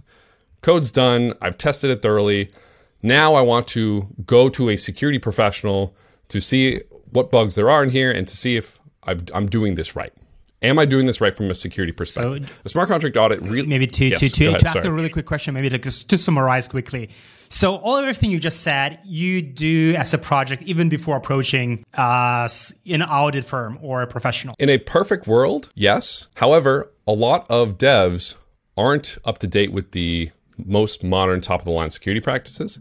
Code's 0.62 0.92
done. 0.92 1.34
I've 1.42 1.58
tested 1.58 1.90
it 1.90 2.02
thoroughly. 2.02 2.52
Now 3.02 3.34
I 3.34 3.42
want 3.42 3.68
to 3.70 4.08
go 4.26 4.48
to 4.50 4.70
a 4.70 4.78
security 4.78 5.20
professional 5.20 5.96
to 6.30 6.40
see 6.40 6.82
what 7.12 7.32
bugs 7.32 7.56
there 7.56 7.70
are 7.70 7.84
in 7.84 7.90
here 7.90 8.12
and 8.12 8.28
to 8.28 8.38
see 8.38 8.58
if 8.58 8.80
i 9.08 9.16
am 9.34 9.48
doing 9.48 9.76
this 9.76 9.96
right. 9.96 10.14
Am 10.64 10.80
I 10.80 10.86
doing 10.86 11.06
this 11.06 11.22
right 11.22 11.36
from 11.36 11.52
a 11.52 11.56
security 11.56 11.92
perspective? 11.92 12.50
So, 12.50 12.62
a 12.66 12.70
smart 12.70 12.90
contract 12.90 13.16
audit 13.16 13.42
really 13.42 13.68
maybe 13.68 13.86
to 13.86 14.08
yes, 14.08 14.20
to 14.20 14.30
to, 14.30 14.48
ahead, 14.48 14.62
to 14.62 14.68
ask 14.68 14.84
a 14.84 14.92
really 14.92 15.10
quick 15.10 15.28
question, 15.28 15.54
maybe 15.54 15.70
to, 15.70 15.78
just 15.78 16.10
to 16.10 16.18
summarize 16.18 16.68
quickly. 16.68 17.10
So 17.50 17.76
all 17.78 17.98
everything 17.98 18.32
you 18.32 18.40
just 18.40 18.62
said, 18.62 19.00
you 19.06 19.42
do 19.42 19.96
as 19.98 20.14
a 20.14 20.18
project 20.18 20.64
even 20.64 20.90
before 20.90 21.16
approaching 21.16 21.86
uh, 21.94 22.48
an 22.88 23.04
audit 23.04 23.46
firm 23.46 23.80
or 23.82 24.02
a 24.02 24.08
professional. 24.08 24.56
In 24.60 24.70
a 24.70 24.78
perfect 24.80 25.28
world, 25.28 25.72
yes. 25.76 26.28
However, 26.36 26.92
a 27.08 27.14
lot 27.14 27.46
of 27.50 27.78
devs 27.78 28.36
aren't 28.76 29.18
up 29.24 29.38
to 29.40 29.48
date 29.48 29.72
with 29.72 29.92
the 29.92 30.32
most 30.58 31.04
modern 31.04 31.40
top 31.40 31.62
of 31.62 31.66
the 31.66 31.72
line 31.72 31.92
security 31.92 32.20
practices. 32.20 32.80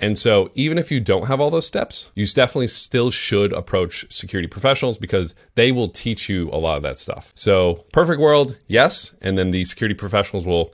And 0.00 0.16
so, 0.16 0.50
even 0.54 0.78
if 0.78 0.92
you 0.92 1.00
don't 1.00 1.26
have 1.26 1.40
all 1.40 1.50
those 1.50 1.66
steps, 1.66 2.12
you 2.14 2.24
definitely 2.26 2.68
still 2.68 3.10
should 3.10 3.52
approach 3.52 4.06
security 4.12 4.46
professionals 4.46 4.96
because 4.96 5.34
they 5.56 5.72
will 5.72 5.88
teach 5.88 6.28
you 6.28 6.48
a 6.50 6.56
lot 6.58 6.76
of 6.76 6.82
that 6.84 7.00
stuff. 7.00 7.32
So, 7.34 7.84
perfect 7.92 8.20
world, 8.20 8.56
yes. 8.68 9.14
And 9.20 9.36
then 9.36 9.50
the 9.50 9.64
security 9.64 9.94
professionals 9.94 10.46
will 10.46 10.72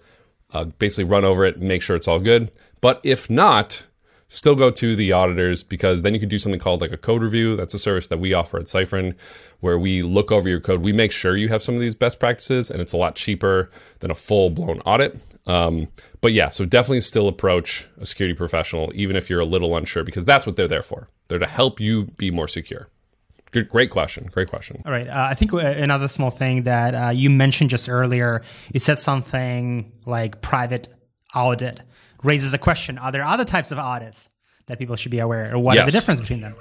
uh, 0.53 0.65
basically 0.65 1.05
run 1.05 1.25
over 1.25 1.45
it 1.45 1.57
and 1.57 1.67
make 1.67 1.81
sure 1.81 1.97
it's 1.97 2.09
all 2.09 2.21
good. 2.21 2.51
But 2.83 3.01
if 3.03 3.31
not, 3.31 3.87
still 4.35 4.55
go 4.55 4.71
to 4.71 4.97
the 4.97 5.13
auditors 5.13 5.63
because 5.63 6.03
then 6.03 6.13
you 6.15 6.21
could 6.21 6.29
do 6.29 6.39
something 6.39 6.61
called 6.61 6.81
like 6.81 6.93
a 6.93 6.97
code 6.97 7.23
review. 7.23 7.57
That's 7.57 7.75
a 7.75 7.79
service 7.79 8.09
that 8.09 8.19
we 8.19 8.35
offer 8.35 8.59
at 8.59 8.65
Cyfrin 8.65 9.15
where 9.61 9.79
we 9.79 10.03
look 10.03 10.33
over 10.33 10.49
your 10.49 10.61
code. 10.61 10.85
We 10.85 10.93
make 10.93 11.13
sure 11.13 11.37
you 11.37 11.49
have 11.49 11.63
some 11.63 11.75
of 11.75 11.81
these 11.81 11.95
best 11.95 12.19
practices 12.19 12.71
and 12.71 12.81
it's 12.81 12.93
a 12.93 12.97
lot 12.97 13.15
cheaper 13.15 13.71
than 14.01 14.11
a 14.11 14.15
full 14.15 14.51
blown 14.51 14.81
audit. 14.81 15.19
Um, 15.47 15.89
but 16.21 16.33
yeah, 16.33 16.51
so 16.51 16.65
definitely 16.65 17.03
still 17.03 17.29
approach 17.29 17.87
a 17.99 18.07
security 18.07 18.35
professional, 18.35 18.91
even 18.95 19.15
if 19.15 19.31
you're 19.31 19.41
a 19.41 19.45
little 19.45 19.77
unsure, 19.77 20.05
because 20.05 20.25
that's 20.25 20.47
what 20.47 20.57
they're 20.57 20.69
there 20.69 20.83
for. 20.83 21.09
They're 21.29 21.39
to 21.39 21.47
help 21.47 21.81
you 21.81 22.07
be 22.17 22.31
more 22.31 22.49
secure. 22.49 22.89
Good, 23.51 23.69
great 23.69 23.91
question. 23.91 24.29
Great 24.33 24.49
question. 24.49 24.83
All 24.85 24.91
right. 24.91 25.07
Uh, 25.07 25.29
I 25.31 25.35
think 25.35 25.55
uh, 25.55 25.59
another 25.59 26.09
small 26.09 26.31
thing 26.31 26.65
that 26.65 26.95
uh, 26.95 27.11
you 27.11 27.31
mentioned 27.31 27.71
just 27.71 27.89
earlier, 27.89 28.43
you 28.73 28.81
said 28.81 28.99
something 28.99 29.93
like 30.07 30.41
private 30.41 30.89
audit 31.35 31.81
raises 32.25 32.55
a 32.55 32.59
question. 32.59 32.99
Are 32.99 33.13
there 33.13 33.25
other 33.25 33.45
types 33.45 33.71
of 33.71 33.79
audits 33.79 34.29
that 34.67 34.79
people 34.79 34.97
should 34.97 35.13
be 35.13 35.21
aware 35.21 35.55
of? 35.55 35.61
What 35.61 35.75
yes. 35.75 35.83
are 35.83 35.87
the 35.87 35.93
difference 35.93 36.21
between 36.21 36.41
them? 36.41 36.57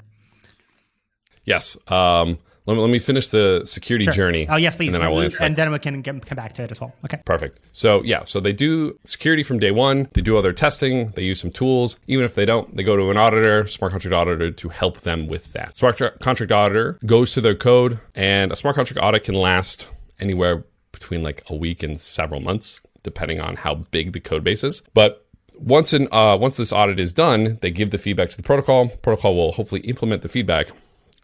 Yes. 1.46 1.78
Um, 1.88 2.38
let 2.66 2.76
me, 2.76 2.80
let 2.80 2.90
me 2.90 3.00
finish 3.00 3.28
the 3.28 3.64
security 3.66 4.06
sure. 4.06 4.14
journey. 4.14 4.48
Oh, 4.50 4.56
yes, 4.56 4.78
please. 4.78 4.88
And 4.88 4.96
then 4.96 5.02
I 5.02 5.10
will 5.10 5.20
answer. 5.20 5.44
And 5.44 5.54
then 5.56 5.70
we 5.72 5.80
can 5.80 6.02
get, 6.02 6.26
come 6.26 6.36
back 6.38 6.54
to 6.54 6.64
it 6.64 6.72
as 6.72 6.80
well. 6.80 6.94
Okay. 7.04 7.22
Perfect. 7.26 7.60
So, 7.74 8.02
yeah, 8.04 8.24
so 8.24 8.40
they 8.40 8.54
do 8.54 8.98
security 9.04 9.44
from 9.44 9.60
day 9.60 9.72
one. 9.72 10.08
They 10.14 10.22
do 10.22 10.38
all 10.38 10.42
their 10.42 10.54
testing. 10.54 11.10
They 11.12 11.24
use 11.24 11.42
some 11.42 11.52
tools. 11.52 12.00
Even 12.08 12.24
if 12.24 12.36
they 12.36 12.46
don't, 12.46 12.74
they 12.74 12.84
go 12.84 12.96
to 12.96 13.12
an 13.12 13.18
auditor, 13.18 13.68
smart 13.68 13.92
contract 13.92 14.16
auditor, 14.16 14.52
to 14.52 14.70
help 14.70 15.02
them 15.02 15.28
with 15.28 15.52
that. 15.52 15.76
Smart 15.76 15.98
contract 16.22 16.52
auditor 16.54 17.00
goes 17.06 17.34
to 17.34 17.42
their 17.42 17.56
code, 17.56 18.00
and 18.16 18.54
a 18.54 18.56
smart 18.56 18.78
contract 18.78 19.06
audit 19.06 19.26
can 19.26 19.36
last 19.36 19.90
anywhere 20.20 20.64
between 20.94 21.22
like 21.22 21.44
a 21.50 21.56
week 21.56 21.84
and 21.84 22.00
several 22.00 22.40
months, 22.40 22.80
depending 23.04 23.42
on 23.42 23.58
how 23.58 23.76
big 23.76 24.14
the 24.14 24.22
code 24.22 24.46
base 24.46 24.64
is. 24.64 24.84
But 24.94 25.26
once 25.58 25.94
in 25.94 26.08
uh, 26.12 26.38
once 26.40 26.58
this 26.58 26.74
audit 26.74 27.00
is 27.00 27.14
done, 27.14 27.58
they 27.62 27.72
give 27.72 27.92
the 27.92 27.98
feedback 27.98 28.30
to 28.30 28.38
the 28.38 28.44
protocol. 28.44 28.90
Protocol 28.90 29.36
will 29.36 29.52
hopefully 29.54 29.82
implement 29.82 30.22
the 30.22 30.30
feedback, 30.30 30.70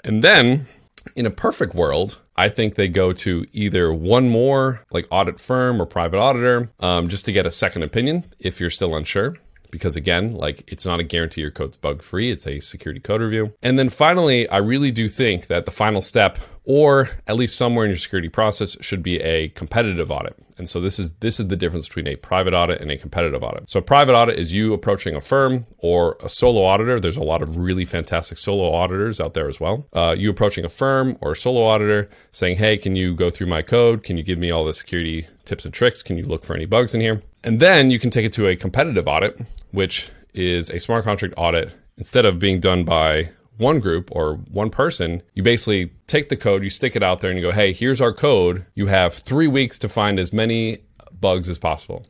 and 0.03 0.23
then 0.23 0.67
in 1.15 1.25
a 1.25 1.31
perfect 1.31 1.75
world, 1.75 2.19
I 2.35 2.49
think 2.49 2.75
they 2.75 2.87
go 2.87 3.13
to 3.13 3.45
either 3.51 3.93
one 3.93 4.29
more 4.29 4.85
like 4.91 5.07
audit 5.09 5.39
firm 5.39 5.81
or 5.81 5.85
private 5.85 6.19
auditor 6.19 6.71
um, 6.79 7.09
just 7.09 7.25
to 7.25 7.31
get 7.31 7.45
a 7.45 7.51
second 7.51 7.83
opinion 7.83 8.25
if 8.39 8.59
you're 8.59 8.69
still 8.69 8.95
unsure. 8.95 9.35
Because 9.71 9.95
again, 9.95 10.33
like 10.33 10.71
it's 10.71 10.85
not 10.85 10.99
a 10.99 11.03
guarantee 11.03 11.41
your 11.41 11.51
code's 11.51 11.77
bug 11.77 12.01
free, 12.01 12.31
it's 12.31 12.47
a 12.47 12.59
security 12.59 12.99
code 12.99 13.21
review. 13.21 13.53
And 13.61 13.77
then 13.77 13.89
finally, 13.89 14.49
I 14.49 14.57
really 14.57 14.91
do 14.91 15.07
think 15.07 15.47
that 15.47 15.65
the 15.65 15.71
final 15.71 16.01
step 16.01 16.39
or 16.63 17.09
at 17.27 17.35
least 17.35 17.57
somewhere 17.57 17.85
in 17.85 17.91
your 17.91 17.97
security 17.97 18.29
process 18.29 18.77
should 18.81 19.01
be 19.01 19.19
a 19.21 19.49
competitive 19.49 20.11
audit. 20.11 20.35
And 20.57 20.67
so 20.67 20.81
this 20.81 20.99
is 20.99 21.13
this 21.13 21.39
is 21.39 21.47
the 21.47 21.55
difference 21.55 21.87
between 21.87 22.07
a 22.07 22.17
private 22.17 22.53
audit 22.53 22.81
and 22.81 22.91
a 22.91 22.97
competitive 22.97 23.41
audit. 23.41 23.71
So 23.71 23.79
private 23.79 24.13
audit 24.13 24.37
is 24.37 24.53
you 24.53 24.73
approaching 24.73 25.15
a 25.15 25.21
firm 25.21 25.65
or 25.77 26.17
a 26.21 26.27
solo 26.27 26.63
auditor. 26.63 26.99
There's 26.99 27.17
a 27.17 27.23
lot 27.23 27.41
of 27.41 27.57
really 27.57 27.85
fantastic 27.85 28.37
solo 28.37 28.73
auditors 28.73 29.21
out 29.21 29.33
there 29.33 29.47
as 29.47 29.59
well. 29.59 29.87
Uh, 29.93 30.15
you 30.17 30.29
approaching 30.29 30.65
a 30.65 30.69
firm 30.69 31.17
or 31.21 31.31
a 31.31 31.35
solo 31.35 31.63
auditor 31.63 32.09
saying, 32.33 32.57
"Hey, 32.57 32.77
can 32.77 32.97
you 32.97 33.15
go 33.15 33.29
through 33.29 33.47
my 33.47 33.61
code? 33.61 34.03
Can 34.03 34.17
you 34.17 34.23
give 34.23 34.37
me 34.37 34.51
all 34.51 34.65
the 34.65 34.73
security 34.73 35.27
tips 35.45 35.63
and 35.63 35.73
tricks? 35.73 36.03
Can 36.03 36.17
you 36.17 36.25
look 36.25 36.43
for 36.43 36.55
any 36.55 36.65
bugs 36.65 36.93
in 36.93 36.99
here?" 36.99 37.21
And 37.41 37.61
then 37.61 37.89
you 37.89 37.99
can 37.99 38.09
take 38.09 38.25
it 38.25 38.33
to 38.33 38.47
a 38.47 38.55
competitive 38.57 39.07
audit, 39.07 39.39
which 39.71 40.09
is 40.33 40.69
a 40.69 40.79
smart 40.79 41.05
contract 41.05 41.33
audit 41.37 41.71
instead 41.97 42.25
of 42.25 42.37
being 42.37 42.59
done 42.59 42.83
by 42.83 43.29
one 43.59 43.79
group 43.79 44.09
or 44.11 44.35
one 44.51 44.69
person, 44.69 45.21
you 45.33 45.43
basically 45.43 45.91
take 46.07 46.29
the 46.29 46.37
code, 46.37 46.63
you 46.63 46.69
stick 46.69 46.95
it 46.95 47.03
out 47.03 47.19
there, 47.19 47.29
and 47.29 47.39
you 47.39 47.45
go, 47.45 47.51
hey, 47.51 47.73
here's 47.73 48.01
our 48.01 48.13
code. 48.13 48.65
You 48.73 48.87
have 48.87 49.13
three 49.13 49.47
weeks 49.47 49.77
to 49.79 49.89
find 49.89 50.17
as 50.17 50.33
many 50.33 50.79
bugs 51.19 51.49
as 51.49 51.59
possible. 51.59 52.03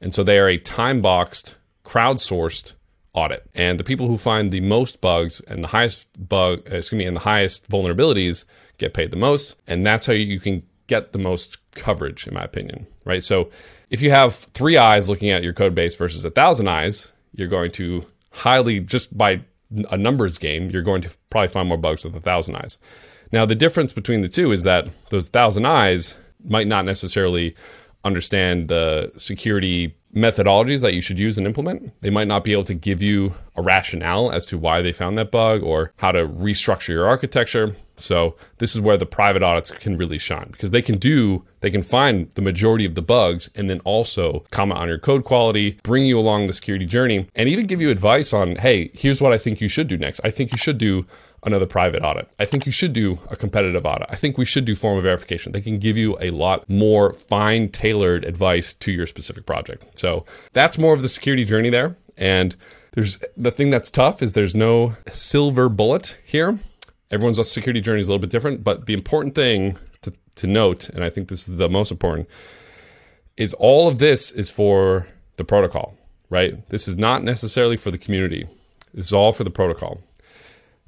And 0.00 0.12
so 0.12 0.22
they 0.22 0.38
are 0.38 0.48
a 0.48 0.58
time 0.58 1.00
boxed, 1.00 1.56
crowdsourced 1.84 2.74
audit. 3.12 3.48
And 3.54 3.78
the 3.78 3.84
people 3.84 4.08
who 4.08 4.16
find 4.16 4.50
the 4.50 4.60
most 4.60 5.00
bugs 5.00 5.40
and 5.40 5.62
the 5.62 5.68
highest 5.68 6.08
bug, 6.28 6.62
uh, 6.70 6.76
excuse 6.76 6.98
me, 6.98 7.06
and 7.06 7.16
the 7.16 7.20
highest 7.20 7.68
vulnerabilities 7.68 8.44
get 8.78 8.94
paid 8.94 9.10
the 9.10 9.16
most. 9.16 9.56
And 9.66 9.86
that's 9.86 10.06
how 10.06 10.12
you 10.12 10.40
can 10.40 10.62
get 10.86 11.12
the 11.12 11.18
most 11.18 11.58
coverage, 11.72 12.26
in 12.26 12.34
my 12.34 12.42
opinion, 12.42 12.86
right? 13.04 13.22
So 13.22 13.50
if 13.90 14.02
you 14.02 14.10
have 14.10 14.34
three 14.34 14.76
eyes 14.76 15.08
looking 15.08 15.30
at 15.30 15.42
your 15.42 15.52
code 15.52 15.74
base 15.74 15.96
versus 15.96 16.24
a 16.24 16.30
thousand 16.30 16.68
eyes, 16.68 17.12
you're 17.32 17.48
going 17.48 17.70
to 17.72 18.06
highly, 18.30 18.80
just 18.80 19.16
by 19.16 19.42
a 19.90 19.96
numbers 19.96 20.38
game, 20.38 20.70
you're 20.70 20.82
going 20.82 21.02
to 21.02 21.16
probably 21.30 21.48
find 21.48 21.68
more 21.68 21.78
bugs 21.78 22.04
with 22.04 22.14
a 22.16 22.20
thousand 22.20 22.56
eyes. 22.56 22.78
Now, 23.32 23.44
the 23.44 23.54
difference 23.54 23.92
between 23.92 24.20
the 24.20 24.28
two 24.28 24.52
is 24.52 24.62
that 24.62 24.88
those 25.10 25.28
thousand 25.28 25.66
eyes 25.66 26.16
might 26.44 26.66
not 26.66 26.84
necessarily 26.84 27.54
understand 28.04 28.68
the 28.68 29.12
security 29.16 29.96
methodologies 30.14 30.82
that 30.82 30.94
you 30.94 31.00
should 31.00 31.18
use 31.18 31.36
and 31.38 31.46
implement. 31.46 31.92
They 32.02 32.10
might 32.10 32.28
not 32.28 32.44
be 32.44 32.52
able 32.52 32.64
to 32.64 32.74
give 32.74 33.02
you 33.02 33.32
a 33.56 33.62
rationale 33.62 34.30
as 34.30 34.46
to 34.46 34.58
why 34.58 34.82
they 34.82 34.92
found 34.92 35.18
that 35.18 35.30
bug 35.30 35.62
or 35.62 35.92
how 35.96 36.12
to 36.12 36.26
restructure 36.26 36.90
your 36.90 37.06
architecture. 37.06 37.74
So 37.96 38.36
this 38.58 38.74
is 38.74 38.80
where 38.80 38.96
the 38.96 39.06
private 39.06 39.42
audits 39.42 39.70
can 39.70 39.96
really 39.96 40.18
shine 40.18 40.48
because 40.50 40.70
they 40.70 40.82
can 40.82 40.98
do 40.98 41.44
they 41.60 41.70
can 41.70 41.82
find 41.82 42.30
the 42.32 42.42
majority 42.42 42.84
of 42.84 42.94
the 42.94 43.00
bugs 43.00 43.48
and 43.54 43.70
then 43.70 43.80
also 43.80 44.44
comment 44.50 44.78
on 44.78 44.88
your 44.88 44.98
code 44.98 45.24
quality, 45.24 45.78
bring 45.82 46.04
you 46.04 46.18
along 46.18 46.46
the 46.46 46.52
security 46.52 46.84
journey 46.84 47.26
and 47.34 47.48
even 47.48 47.66
give 47.66 47.80
you 47.80 47.88
advice 47.88 48.34
on, 48.34 48.56
"Hey, 48.56 48.90
here's 48.92 49.20
what 49.20 49.32
I 49.32 49.38
think 49.38 49.60
you 49.60 49.68
should 49.68 49.88
do 49.88 49.96
next. 49.96 50.20
I 50.22 50.30
think 50.30 50.52
you 50.52 50.58
should 50.58 50.76
do 50.76 51.06
another 51.44 51.66
private 51.66 52.02
audit. 52.02 52.28
I 52.38 52.44
think 52.44 52.66
you 52.66 52.72
should 52.72 52.92
do 52.92 53.18
a 53.30 53.36
competitive 53.36 53.86
audit. 53.86 54.08
I 54.10 54.16
think 54.16 54.36
we 54.38 54.44
should 54.44 54.64
do 54.64 54.74
formal 54.74 55.02
verification. 55.02 55.52
They 55.52 55.60
can 55.60 55.78
give 55.78 55.96
you 55.96 56.16
a 56.20 56.30
lot 56.30 56.68
more 56.68 57.12
fine 57.12 57.68
tailored 57.68 58.24
advice 58.24 58.74
to 58.74 58.90
your 58.92 59.06
specific 59.06 59.46
project. 59.46 59.98
So 59.98 60.24
that's 60.52 60.78
more 60.78 60.94
of 60.94 61.02
the 61.02 61.08
security 61.08 61.44
journey 61.44 61.70
there. 61.70 61.96
And 62.16 62.56
there's 62.92 63.18
the 63.36 63.50
thing 63.50 63.70
that's 63.70 63.90
tough 63.90 64.22
is 64.22 64.32
there's 64.32 64.54
no 64.54 64.96
silver 65.12 65.68
bullet 65.68 66.16
here. 66.24 66.58
Everyone's 67.14 67.48
security 67.48 67.80
journey 67.80 68.00
is 68.00 68.08
a 68.08 68.10
little 68.10 68.20
bit 68.20 68.30
different, 68.30 68.64
but 68.64 68.86
the 68.86 68.92
important 68.92 69.36
thing 69.36 69.78
to, 70.02 70.12
to 70.34 70.48
note, 70.48 70.88
and 70.88 71.04
I 71.04 71.10
think 71.10 71.28
this 71.28 71.48
is 71.48 71.58
the 71.58 71.68
most 71.68 71.92
important, 71.92 72.28
is 73.36 73.54
all 73.54 73.86
of 73.86 74.00
this 74.00 74.32
is 74.32 74.50
for 74.50 75.06
the 75.36 75.44
protocol, 75.44 75.96
right? 76.28 76.68
This 76.70 76.88
is 76.88 76.96
not 76.96 77.22
necessarily 77.22 77.76
for 77.76 77.92
the 77.92 77.98
community. 77.98 78.48
This 78.92 79.06
is 79.06 79.12
all 79.12 79.30
for 79.30 79.44
the 79.44 79.50
protocol. 79.50 80.00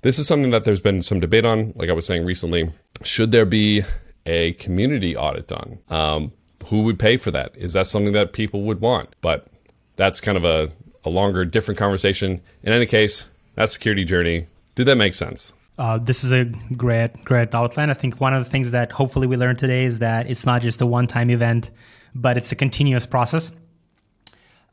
This 0.03 0.19
is 0.19 0.27
something 0.27 0.51
that 0.51 0.65
there's 0.65 0.81
been 0.81 1.01
some 1.01 1.21
debate 1.21 1.45
on, 1.45 1.73
like 1.77 1.89
I 1.89 1.93
was 1.93 2.07
saying 2.07 2.25
recently. 2.25 2.71
Should 3.05 3.31
there 3.31 3.47
be 3.47 3.83
a 4.27 4.55
community 4.55 5.17
audit 5.17 5.47
done? 5.47 5.79
Um, 5.89 6.33
who 6.67 6.83
would 6.83 6.99
pay 6.99 7.17
for 7.19 7.31
that? 7.31 7.57
Is 7.57 7.75
that 7.75 7.87
something 7.87 8.15
that 8.15 8.33
people 8.33 8.63
would 8.63 8.81
want? 8.81 9.11
But 9.21 9.47
that's 9.95 10.21
kind 10.21 10.37
of 10.37 10.45
a, 10.45 10.73
a 11.05 11.09
longer, 11.09 11.45
different 11.45 11.79
conversation. 11.79 12.43
In 12.65 12.73
any 12.73 12.87
case, 12.87 13.29
that 13.55 13.69
security 13.69 14.03
journey, 14.03 14.49
did 14.75 14.87
that 14.87 14.97
make 14.97 15.15
sense? 15.15 15.53
Uh, 15.79 15.99
this 15.99 16.25
is 16.25 16.33
a 16.33 16.45
great, 16.77 17.25
great 17.25 17.55
outline. 17.55 17.91
I 17.91 17.95
think 17.95 18.21
one 18.21 18.33
of 18.33 18.45
the 18.45 18.51
things 18.51 18.71
that 18.71 18.93
hopefully 18.93 19.27
we 19.27 19.37
learned 19.37 19.59
today 19.59 19.85
is 19.85 19.99
that 19.99 20.31
it's 20.31 20.47
not 20.47 20.63
just 20.63 20.81
a 20.81 20.87
one 20.87 21.07
time 21.07 21.31
event, 21.31 21.71
but 22.15 22.37
it's 22.37 22.51
a 22.53 22.57
continuous 22.57 23.05
process. 23.05 23.53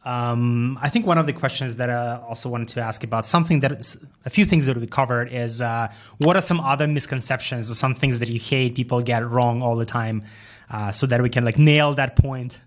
Um, 0.05 0.77
I 0.81 0.89
think 0.89 1.05
one 1.05 1.17
of 1.17 1.27
the 1.27 1.33
questions 1.33 1.77
that 1.77 1.89
I 1.89 2.17
also 2.17 2.49
wanted 2.49 2.67
to 2.69 2.81
ask 2.81 3.03
about 3.03 3.25
something 3.25 3.61
that 3.61 3.95
a 4.25 4.29
few 4.29 4.45
things 4.45 4.65
that 4.65 4.75
we 4.75 4.85
covered 4.87 5.31
is 5.31 5.61
uh, 5.61 5.91
what 6.17 6.35
are 6.35 6.41
some 6.41 6.59
other 6.59 6.87
misconceptions 6.87 7.71
or 7.71 7.75
some 7.75 7.95
things 7.95 8.19
that 8.19 8.27
you 8.27 8.39
hate 8.39 8.75
people 8.75 9.01
get 9.01 9.25
wrong 9.29 9.61
all 9.61 9.77
the 9.77 9.85
time, 9.85 10.23
uh, 10.69 10.91
so 10.91 11.07
that 11.07 11.21
we 11.21 11.29
can 11.29 11.45
like 11.45 11.57
nail 11.57 11.93
that 11.93 12.17
point. 12.17 12.59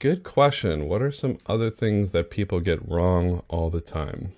Good 0.00 0.22
question. 0.22 0.88
What 0.88 1.00
are 1.00 1.12
some 1.12 1.38
other 1.46 1.70
things 1.70 2.10
that 2.10 2.30
people 2.30 2.60
get 2.60 2.86
wrong 2.86 3.42
all 3.48 3.70
the 3.70 3.80
time? 3.80 4.32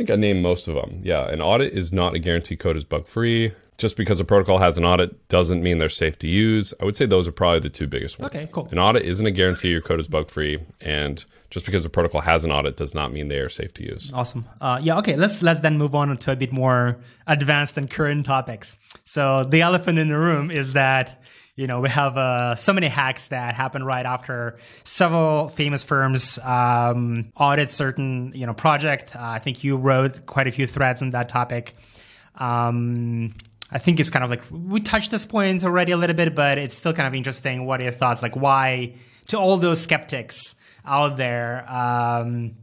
I 0.00 0.02
think 0.02 0.10
I 0.12 0.16
named 0.16 0.42
most 0.42 0.66
of 0.66 0.76
them. 0.76 1.00
Yeah, 1.02 1.28
an 1.28 1.42
audit 1.42 1.74
is 1.74 1.92
not 1.92 2.14
a 2.14 2.18
guarantee 2.18 2.56
code 2.56 2.74
is 2.74 2.86
bug 2.86 3.06
free. 3.06 3.52
Just 3.76 3.98
because 3.98 4.18
a 4.18 4.24
protocol 4.24 4.56
has 4.56 4.78
an 4.78 4.84
audit 4.86 5.28
doesn't 5.28 5.62
mean 5.62 5.76
they're 5.76 5.90
safe 5.90 6.18
to 6.20 6.26
use. 6.26 6.72
I 6.80 6.86
would 6.86 6.96
say 6.96 7.04
those 7.04 7.28
are 7.28 7.32
probably 7.32 7.60
the 7.60 7.68
two 7.68 7.86
biggest 7.86 8.18
ones. 8.18 8.34
Okay, 8.34 8.48
cool. 8.50 8.66
An 8.70 8.78
audit 8.78 9.04
isn't 9.04 9.26
a 9.26 9.30
guarantee 9.30 9.68
your 9.70 9.82
code 9.82 10.00
is 10.00 10.08
bug 10.08 10.30
free, 10.30 10.58
and 10.80 11.22
just 11.50 11.66
because 11.66 11.84
a 11.84 11.90
protocol 11.90 12.22
has 12.22 12.44
an 12.44 12.50
audit 12.50 12.78
does 12.78 12.94
not 12.94 13.12
mean 13.12 13.28
they 13.28 13.40
are 13.40 13.50
safe 13.50 13.74
to 13.74 13.82
use. 13.82 14.10
Awesome. 14.14 14.46
Uh, 14.58 14.80
yeah. 14.82 14.96
Okay. 14.98 15.16
Let's 15.16 15.42
let's 15.42 15.60
then 15.60 15.76
move 15.76 15.94
on 15.94 16.16
to 16.16 16.32
a 16.32 16.36
bit 16.36 16.50
more 16.50 16.98
advanced 17.26 17.76
and 17.76 17.90
current 17.90 18.24
topics. 18.24 18.78
So 19.04 19.44
the 19.44 19.60
elephant 19.60 19.98
in 19.98 20.08
the 20.08 20.18
room 20.18 20.50
is 20.50 20.72
that 20.72 21.22
you 21.60 21.66
know 21.66 21.80
we 21.80 21.88
have 21.88 22.16
uh, 22.16 22.54
so 22.54 22.72
many 22.72 22.88
hacks 22.88 23.28
that 23.28 23.54
happen 23.54 23.84
right 23.84 24.06
after 24.06 24.58
several 24.84 25.48
famous 25.48 25.84
firms 25.84 26.38
um, 26.38 27.32
audit 27.36 27.70
certain 27.70 28.32
you 28.34 28.46
know 28.46 28.54
project. 28.54 29.14
Uh, 29.14 29.20
I 29.20 29.38
think 29.38 29.62
you 29.62 29.76
wrote 29.76 30.26
quite 30.26 30.46
a 30.46 30.52
few 30.52 30.66
threads 30.66 31.02
on 31.02 31.10
that 31.10 31.28
topic. 31.28 31.74
Um, 32.36 33.34
I 33.70 33.78
think 33.78 34.00
it's 34.00 34.10
kind 34.10 34.24
of 34.24 34.30
like 34.30 34.42
we 34.50 34.80
touched 34.80 35.10
this 35.10 35.26
point 35.26 35.62
already 35.64 35.92
a 35.92 35.96
little 35.96 36.16
bit, 36.16 36.34
but 36.34 36.58
it's 36.58 36.76
still 36.76 36.92
kind 36.92 37.06
of 37.06 37.14
interesting. 37.14 37.66
What 37.66 37.80
are 37.80 37.84
your 37.84 37.92
thoughts? 37.92 38.22
Like, 38.22 38.34
why 38.34 38.94
to 39.26 39.38
all 39.38 39.56
those 39.56 39.80
skeptics? 39.80 40.56
out 40.84 41.16
there. 41.16 41.70
Um, 41.70 42.56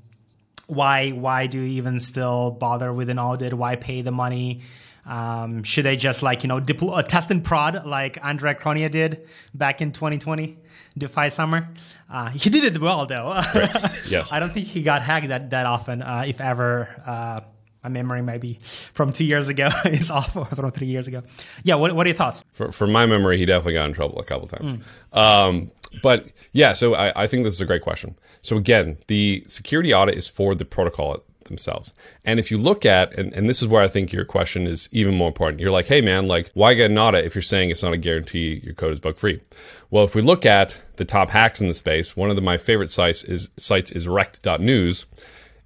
why 0.68 1.12
why 1.12 1.48
do 1.48 1.60
you 1.60 1.78
even 1.78 2.00
still 2.00 2.52
bother 2.52 2.92
with 2.92 3.10
an 3.10 3.20
audit? 3.20 3.54
Why 3.54 3.76
pay 3.76 4.02
the 4.02 4.12
money? 4.12 4.62
Um, 5.08 5.64
should 5.64 5.86
they 5.86 5.96
just 5.96 6.22
like 6.22 6.44
you 6.44 6.50
know 6.50 6.60
deploy, 6.60 6.94
uh, 6.94 7.02
test 7.02 7.32
and 7.32 7.44
prod 7.44 7.86
like 7.86 8.18
Andre 8.22 8.54
Cronje 8.54 8.92
did 8.92 9.28
back 9.54 9.82
in 9.82 9.92
2020, 9.92 10.58
DeFi 10.98 11.30
summer? 11.30 11.70
Uh, 12.10 12.30
he 12.30 12.50
did 12.50 12.64
it 12.64 12.80
well 12.80 13.06
though. 13.06 13.30
Right. 13.30 13.92
Yes. 14.08 14.32
I 14.32 14.40
don't 14.40 14.54
think 14.54 14.68
he 14.68 14.84
got 14.84 15.02
hacked 15.02 15.30
that 15.30 15.50
that 15.50 15.66
often, 15.66 16.02
uh, 16.02 16.24
if 16.28 16.42
ever. 16.42 16.90
Uh, 17.06 17.42
my 17.84 17.90
memory 17.90 18.22
maybe 18.22 18.60
from 18.64 19.14
two 19.14 19.24
years 19.24 19.50
ago 19.50 19.70
is 19.86 20.12
off, 20.12 20.36
or 20.36 20.46
from 20.56 20.72
three 20.72 20.88
years 20.88 21.08
ago. 21.08 21.24
Yeah, 21.64 21.76
what, 21.76 21.94
what 21.96 22.06
are 22.06 22.10
your 22.10 22.18
thoughts? 22.18 22.44
For, 22.52 22.72
for 22.72 22.88
my 22.88 23.06
memory, 23.06 23.38
he 23.38 23.46
definitely 23.46 23.74
got 23.74 23.86
in 23.86 23.94
trouble 23.94 24.20
a 24.20 24.24
couple 24.24 24.48
times. 24.48 24.74
Mm. 25.14 25.18
Um, 25.18 25.72
but 26.04 26.32
yeah, 26.52 26.74
so 26.74 26.96
I, 26.96 27.24
I 27.24 27.28
think 27.28 27.44
this 27.44 27.54
is 27.54 27.62
a 27.62 27.66
great 27.66 27.82
question. 27.82 28.18
So 28.42 28.58
again, 28.58 28.98
the 29.08 29.44
security 29.48 29.94
audit 29.94 30.16
is 30.16 30.28
for 30.28 30.56
the 30.56 30.66
protocol 30.66 31.24
themselves. 31.48 31.94
And 32.24 32.40
if 32.40 32.52
you 32.52 32.58
look 32.58 32.86
at, 32.86 33.18
and, 33.18 33.34
and 33.34 33.50
this 33.50 33.62
is 33.62 33.68
where 33.68 33.82
I 33.82 33.88
think 33.88 34.14
your 34.14 34.26
question 34.26 34.68
is 34.68 34.90
even 34.92 35.16
more 35.16 35.28
important. 35.28 35.60
You're 35.60 35.72
like, 35.72 35.88
hey 35.88 36.02
man, 36.02 36.28
like 36.28 36.52
why 36.54 36.74
get 36.74 36.92
an 36.92 36.98
audit 36.98 37.26
if 37.26 37.36
you're 37.36 37.42
saying 37.42 37.70
it's 37.70 37.84
not 37.84 37.94
a 37.94 37.98
guarantee 37.98 38.62
your 38.64 38.74
code 38.74 38.94
is 38.94 39.00
bug 39.00 39.18
free? 39.18 39.42
Well, 39.90 40.04
if 40.04 40.16
we 40.16 40.22
look 40.22 40.46
at 40.46 40.82
the 40.98 41.06
top 41.06 41.30
hacks 41.30 41.62
in 41.62 41.68
the 41.68 41.74
space, 41.74 42.16
one 42.16 42.30
of 42.30 42.36
the, 42.36 42.42
my 42.42 42.58
favorite 42.58 42.92
sites 42.92 43.24
is 43.24 43.50
sites 43.58 43.92
is 43.92 44.08
rekt.news. 44.08 45.06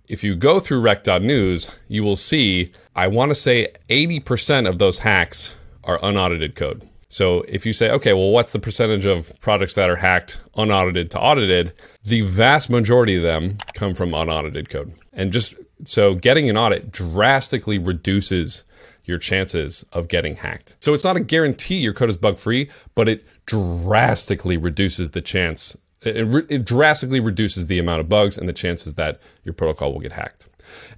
If 0.08 0.24
you 0.24 0.36
go 0.36 0.60
through 0.60 0.82
rekt.news, 0.82 1.80
you 1.88 2.04
will 2.04 2.18
see, 2.18 2.72
I 2.96 3.08
want 3.08 3.30
to 3.30 3.36
say 3.36 3.74
80% 3.90 4.68
of 4.68 4.78
those 4.78 5.00
hacks 5.00 5.56
are 5.84 6.00
unaudited 6.04 6.56
code. 6.56 6.88
So 7.12 7.42
if 7.42 7.66
you 7.66 7.74
say, 7.74 7.92
okay, 7.92 8.14
well, 8.14 8.32
what's 8.32 8.54
the 8.54 8.60
percentage 8.60 9.06
of 9.06 9.38
products 9.42 9.76
that 9.76 9.90
are 9.90 9.98
hacked 9.98 10.40
unaudited 10.56 11.12
to 11.12 11.20
audited? 11.20 11.74
The 12.06 12.22
vast 12.22 12.70
majority 12.70 13.18
of 13.18 13.22
them 13.22 13.58
come 13.74 13.94
from 13.94 14.14
unaudited 14.14 14.70
code. 14.70 14.94
And 15.12 15.34
just 15.34 15.56
so 15.84 16.16
getting 16.16 16.50
an 16.50 16.56
audit 16.56 16.90
drastically 16.90 17.78
reduces 17.78 18.64
your 19.04 19.18
chances 19.18 19.84
of 19.92 20.08
getting 20.08 20.38
hacked. 20.38 20.78
So 20.80 20.94
it's 20.94 21.04
not 21.04 21.18
a 21.18 21.20
guarantee 21.20 21.80
your 21.80 21.94
code 21.94 22.10
is 22.10 22.16
bug 22.16 22.38
free, 22.38 22.70
but 22.96 23.10
it 23.10 23.26
drastically 23.46 24.56
reduces 24.56 25.12
the 25.12 25.22
chance. 25.22 25.76
It, 26.04 26.50
it 26.50 26.64
drastically 26.64 27.20
reduces 27.20 27.68
the 27.68 27.78
amount 27.78 28.00
of 28.00 28.08
bugs 28.08 28.38
and 28.38 28.48
the 28.48 28.54
chances 28.54 28.96
that 28.96 29.22
your 29.44 29.54
protocol 29.54 29.92
will 29.92 30.00
get 30.00 30.14
hacked. 30.14 30.48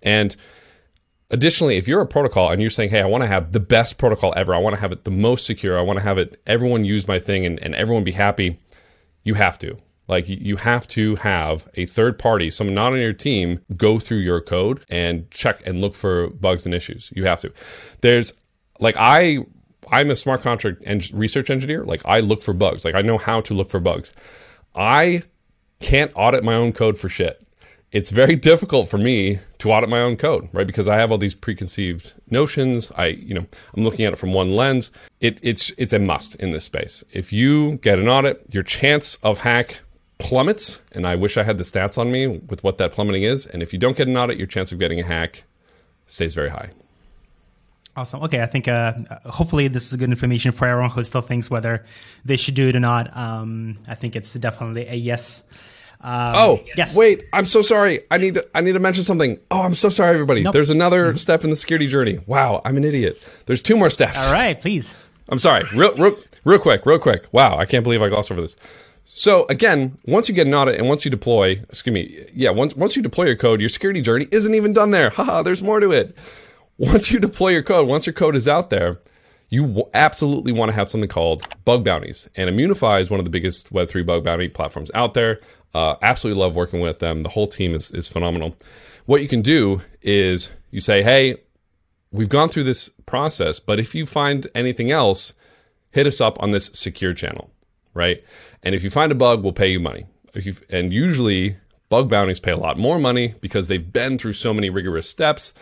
And 0.04 0.36
Additionally, 1.30 1.78
if 1.78 1.88
you're 1.88 2.02
a 2.02 2.06
protocol 2.06 2.52
and 2.52 2.62
you're 2.62 2.70
saying, 2.70 2.92
hey, 2.92 3.02
I 3.02 3.06
want 3.06 3.24
to 3.24 3.28
have 3.28 3.54
the 3.54 3.60
best 3.60 3.98
protocol 3.98 4.34
ever, 4.36 4.54
I 4.54 4.60
want 4.60 4.76
to 4.76 4.82
have 4.82 4.92
it 4.92 5.04
the 5.04 5.12
most 5.12 5.46
secure, 5.46 5.78
I 5.78 5.82
want 5.82 5.98
to 5.98 6.04
have 6.04 6.18
it 6.18 6.40
everyone 6.46 6.86
use 6.86 7.08
my 7.08 7.20
thing 7.20 7.46
and, 7.46 7.60
and 7.64 7.74
everyone 7.74 8.04
be 8.04 8.12
happy, 8.12 8.60
you 9.24 9.34
have 9.34 9.58
to. 9.60 9.78
Like 10.08 10.28
you 10.28 10.58
have 10.58 10.86
to 10.90 11.16
have 11.16 11.68
a 11.76 11.86
third 11.86 12.20
party, 12.20 12.50
someone 12.50 12.76
not 12.76 12.92
on 12.92 13.00
your 13.00 13.14
team, 13.14 13.62
go 13.78 14.00
through 14.00 14.18
your 14.18 14.42
code 14.42 14.84
and 14.90 15.30
check 15.32 15.66
and 15.66 15.80
look 15.80 15.96
for 15.96 16.30
bugs 16.30 16.66
and 16.66 16.76
issues. 16.76 17.10
You 17.16 17.24
have 17.26 17.40
to. 17.42 17.54
There's 18.02 18.34
like 18.80 18.96
I 19.00 19.40
I'm 19.92 20.12
a 20.12 20.16
smart 20.16 20.42
contract 20.42 20.84
and 20.86 21.10
research 21.14 21.50
engineer. 21.50 21.86
Like 21.86 22.02
I 22.06 22.20
look 22.20 22.42
for 22.42 22.54
bugs. 22.54 22.84
Like 22.84 22.96
I 22.96 23.02
know 23.02 23.18
how 23.18 23.40
to 23.42 23.54
look 23.54 23.70
for 23.70 23.80
bugs. 23.80 24.14
I 24.76 25.24
can't 25.80 26.12
audit 26.16 26.44
my 26.44 26.56
own 26.56 26.74
code 26.74 26.98
for 26.98 27.08
shit 27.08 27.42
it's 27.93 28.10
very 28.10 28.36
difficult 28.36 28.89
for 28.89 28.97
me 28.97 29.38
to 29.60 29.71
audit 29.71 29.88
my 29.88 30.01
own 30.01 30.17
code, 30.17 30.49
right? 30.51 30.65
Because 30.65 30.88
I 30.88 30.95
have 30.95 31.12
all 31.12 31.19
these 31.19 31.36
preconceived 31.36 32.13
notions. 32.29 32.91
I, 32.97 33.06
you 33.06 33.36
know, 33.36 33.45
I'm 33.75 33.84
looking 33.84 34.03
at 34.03 34.13
it 34.13 34.15
from 34.15 34.34
one 34.34 34.56
lens. 34.56 34.91
It, 35.21 35.39
it's 35.43 35.71
it's 35.77 35.93
a 35.93 35.99
must 35.99 36.36
in 36.36 36.51
this 36.51 36.65
space. 36.65 37.03
If 37.13 37.32
you 37.32 37.77
get 37.77 37.99
an 37.99 38.10
audit, 38.10 38.45
your 38.49 38.63
chance 38.63 39.15
of 39.21 39.41
hack 39.41 39.82
plummets, 40.17 40.82
and 40.91 41.06
I 41.06 41.15
wish 41.15 41.38
I 41.38 41.43
had 41.43 41.60
the 41.60 41.63
stats 41.63 41.97
on 41.99 42.12
me 42.12 42.27
with 42.27 42.63
what 42.63 42.79
that 42.79 42.91
plummeting 42.91 43.23
is. 43.23 43.45
And 43.45 43.62
if 43.62 43.71
you 43.71 43.79
don't 43.79 43.95
get 43.95 44.08
an 44.08 44.17
audit, 44.17 44.38
your 44.38 44.47
chance 44.47 44.71
of 44.71 44.79
getting 44.79 44.99
a 44.99 45.03
hack 45.03 45.43
stays 46.08 46.34
very 46.34 46.49
high. 46.49 46.71
Awesome. 47.95 48.23
Okay, 48.23 48.41
I 48.41 48.47
think 48.47 48.67
uh, 48.67 48.93
hopefully 49.25 49.67
this 49.67 49.91
is 49.91 49.99
good 49.99 50.10
information 50.10 50.51
for 50.51 50.67
everyone 50.67 50.89
who 50.89 51.03
still 51.03 51.21
thinks 51.21 51.51
whether 51.51 51.86
they 52.25 52.38
should 52.38 52.56
do 52.56 52.69
it 52.69 52.75
or 52.75 52.79
not. 52.79 53.15
Um, 53.15 53.77
I 53.88 53.93
think 53.93 54.15
it's 54.15 54.34
definitely 54.34 54.88
a 54.88 54.95
yes. 54.95 55.43
Um, 56.04 56.34
oh, 56.36 56.63
yes. 56.76 56.98
Wait, 56.98 57.24
I'm 57.32 57.46
so 57.46 57.62
sorry. 57.62 58.02
I 58.12 58.18
need 58.18 58.34
to. 58.34 58.46
I 58.54 58.60
need 58.60 58.74
to 58.74 58.80
mention 58.80 59.06
something. 59.06 59.39
Oh, 59.50 59.62
I'm 59.62 59.74
so 59.74 59.88
sorry, 59.88 60.13
everybody. 60.13 60.44
Nope. 60.44 60.54
There's 60.54 60.70
another 60.70 61.08
mm-hmm. 61.08 61.18
step 61.18 61.46
in 61.46 61.50
the 61.50 61.56
security 61.56 61.88
journey. 61.88 62.20
Wow, 62.28 62.62
I'm 62.66 62.76
an 62.76 62.84
idiot. 62.84 63.22
There's 63.46 63.62
two 63.62 63.78
more 63.78 63.89
steps. 63.89 64.28
All 64.28 64.34
right, 64.34 64.60
please. 64.60 64.94
I'm 65.30 65.39
sorry. 65.39 65.63
Real, 65.74 65.96
real, 65.96 66.13
real 66.44 66.60
quick, 66.60 66.86
real 66.86 67.00
quick. 67.00 67.28
Wow, 67.32 67.58
I 67.58 67.66
can't 67.66 67.84
believe 67.84 68.02
I 68.02 68.10
glossed 68.10 68.32
over 68.32 68.42
this. 68.42 68.58
So 69.06 69.46
again, 69.48 69.98
once 70.06 70.28
you 70.28 70.36
get 70.36 70.48
an 70.48 70.54
audit 70.54 70.78
and 70.78 70.89
once 70.89 71.06
you 71.06 71.12
deploy, 71.12 71.62
excuse 71.70 71.94
me, 71.94 72.26
yeah, 72.34 72.50
once 72.50 72.76
once 72.76 72.98
you 72.98 73.02
deploy 73.02 73.26
your 73.26 73.36
code, 73.38 73.62
your 73.62 73.70
security 73.70 74.02
journey 74.02 74.28
isn't 74.32 74.54
even 74.54 74.74
done 74.74 74.92
there. 74.92 75.10
Haha, 75.12 75.42
there's 75.42 75.63
more 75.63 75.80
to 75.80 75.92
it. 75.92 76.18
Once 76.78 77.12
you 77.12 77.20
deploy 77.20 77.50
your 77.50 77.63
code, 77.63 77.88
once 77.88 78.06
your 78.06 78.13
code 78.13 78.36
is 78.36 78.48
out 78.48 78.72
there, 78.72 79.00
you 79.50 79.68
w- 79.68 79.89
absolutely 79.94 80.52
want 80.52 80.72
to 80.72 80.76
have 80.76 80.89
something 80.89 81.10
called 81.10 81.46
bug 81.63 81.86
bounties. 81.86 82.28
And 82.36 82.50
Immunefi 82.50 83.00
is 83.00 83.12
one 83.12 83.20
of 83.20 83.26
the 83.26 83.30
biggest 83.30 83.72
Web3 83.72 84.04
bug 84.06 84.24
bounty 84.24 84.50
platforms 84.50 84.89
out 84.96 85.13
there. 85.13 85.39
Uh, 85.74 85.96
absolutely 86.02 86.40
love 86.40 86.56
working 86.56 86.80
with 86.80 87.00
them. 87.00 87.24
The 87.24 87.30
whole 87.30 87.48
team 87.48 87.74
is, 87.74 87.92
is 87.92 88.08
phenomenal. 88.08 88.56
What 89.06 89.22
you 89.22 89.28
can 89.28 89.42
do 89.42 89.82
is 90.02 90.52
you 90.72 90.82
say, 90.82 91.02
hey, 91.02 91.38
we've 92.12 92.30
gone 92.30 92.50
through 92.50 92.64
this 92.66 92.90
process, 93.06 93.60
but 93.60 93.80
if 93.80 93.96
you 93.96 94.06
find 94.06 94.48
anything 94.54 94.92
else, 94.92 95.34
hit 95.92 96.08
us 96.08 96.22
up 96.22 96.42
on 96.42 96.52
this 96.52 96.68
secure 96.74 97.14
channel, 97.14 97.50
right? 97.94 98.24
And 98.62 98.76
if 98.76 98.84
you 98.84 98.90
find 98.90 99.12
a 99.12 99.16
bug, 99.16 99.44
we'll 99.44 99.54
pay 99.54 99.70
you 99.70 99.80
money. 99.80 100.06
If 100.34 100.46
you 100.46 100.54
and 100.70 100.94
usually 100.94 101.58
bug 101.90 102.10
bounties 102.10 102.40
pay 102.40 102.52
a 102.52 102.58
lot 102.58 102.78
more 102.78 102.98
money 102.98 103.36
because 103.42 103.68
they've 103.68 103.94
been 103.94 104.18
through 104.18 104.34
so 104.34 104.54
many 104.54 104.70
rigorous 104.70 105.10
steps 105.10 105.54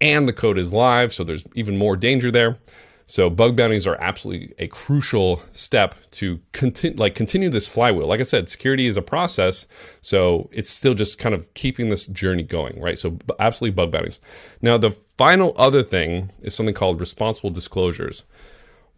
and 0.00 0.28
the 0.28 0.32
code 0.32 0.58
is 0.58 0.72
live, 0.72 1.12
so 1.12 1.24
there's 1.24 1.44
even 1.54 1.76
more 1.76 1.96
danger 1.96 2.30
there. 2.30 2.58
So 3.08 3.30
bug 3.30 3.56
bounties 3.56 3.86
are 3.86 3.96
absolutely 4.00 4.54
a 4.58 4.68
crucial 4.68 5.40
step 5.52 5.94
to 6.12 6.40
continue, 6.52 6.94
like 6.98 7.14
continue 7.14 7.48
this 7.48 7.66
flywheel. 7.66 8.06
Like 8.06 8.20
I 8.20 8.24
said, 8.24 8.50
security 8.50 8.86
is 8.86 8.98
a 8.98 9.02
process, 9.02 9.66
so 10.02 10.50
it's 10.52 10.68
still 10.68 10.92
just 10.92 11.18
kind 11.18 11.34
of 11.34 11.52
keeping 11.54 11.88
this 11.88 12.06
journey 12.06 12.42
going, 12.42 12.78
right? 12.78 12.98
So 12.98 13.18
absolutely 13.40 13.74
bug 13.74 13.90
bounties. 13.90 14.20
Now 14.60 14.76
the 14.76 14.90
final 15.16 15.54
other 15.56 15.82
thing 15.82 16.32
is 16.42 16.54
something 16.54 16.74
called 16.74 17.00
responsible 17.00 17.48
disclosures. 17.48 18.24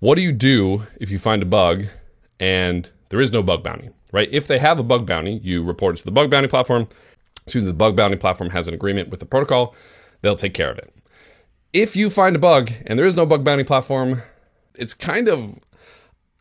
What 0.00 0.16
do 0.16 0.22
you 0.22 0.32
do 0.32 0.86
if 1.00 1.08
you 1.12 1.18
find 1.20 1.40
a 1.40 1.46
bug 1.46 1.84
and 2.40 2.90
there 3.10 3.20
is 3.20 3.30
no 3.30 3.44
bug 3.44 3.62
bounty, 3.62 3.90
right? 4.10 4.28
If 4.32 4.48
they 4.48 4.58
have 4.58 4.80
a 4.80 4.82
bug 4.82 5.06
bounty, 5.06 5.38
you 5.44 5.62
report 5.62 5.94
it 5.94 5.98
to 6.00 6.04
the 6.04 6.10
bug 6.10 6.30
bounty 6.30 6.48
platform. 6.48 6.88
Excuse 7.44 7.62
me, 7.62 7.70
the 7.70 7.76
bug 7.76 7.94
bounty 7.94 8.16
platform 8.16 8.50
has 8.50 8.66
an 8.66 8.74
agreement 8.74 9.08
with 9.08 9.20
the 9.20 9.26
protocol. 9.26 9.76
They'll 10.22 10.34
take 10.34 10.52
care 10.52 10.70
of 10.70 10.78
it 10.78 10.92
if 11.72 11.96
you 11.96 12.10
find 12.10 12.36
a 12.36 12.38
bug 12.38 12.70
and 12.86 12.98
there 12.98 13.06
is 13.06 13.16
no 13.16 13.26
bug 13.26 13.44
bounty 13.44 13.64
platform, 13.64 14.22
it's 14.74 14.94
kind 14.94 15.28
of 15.28 15.58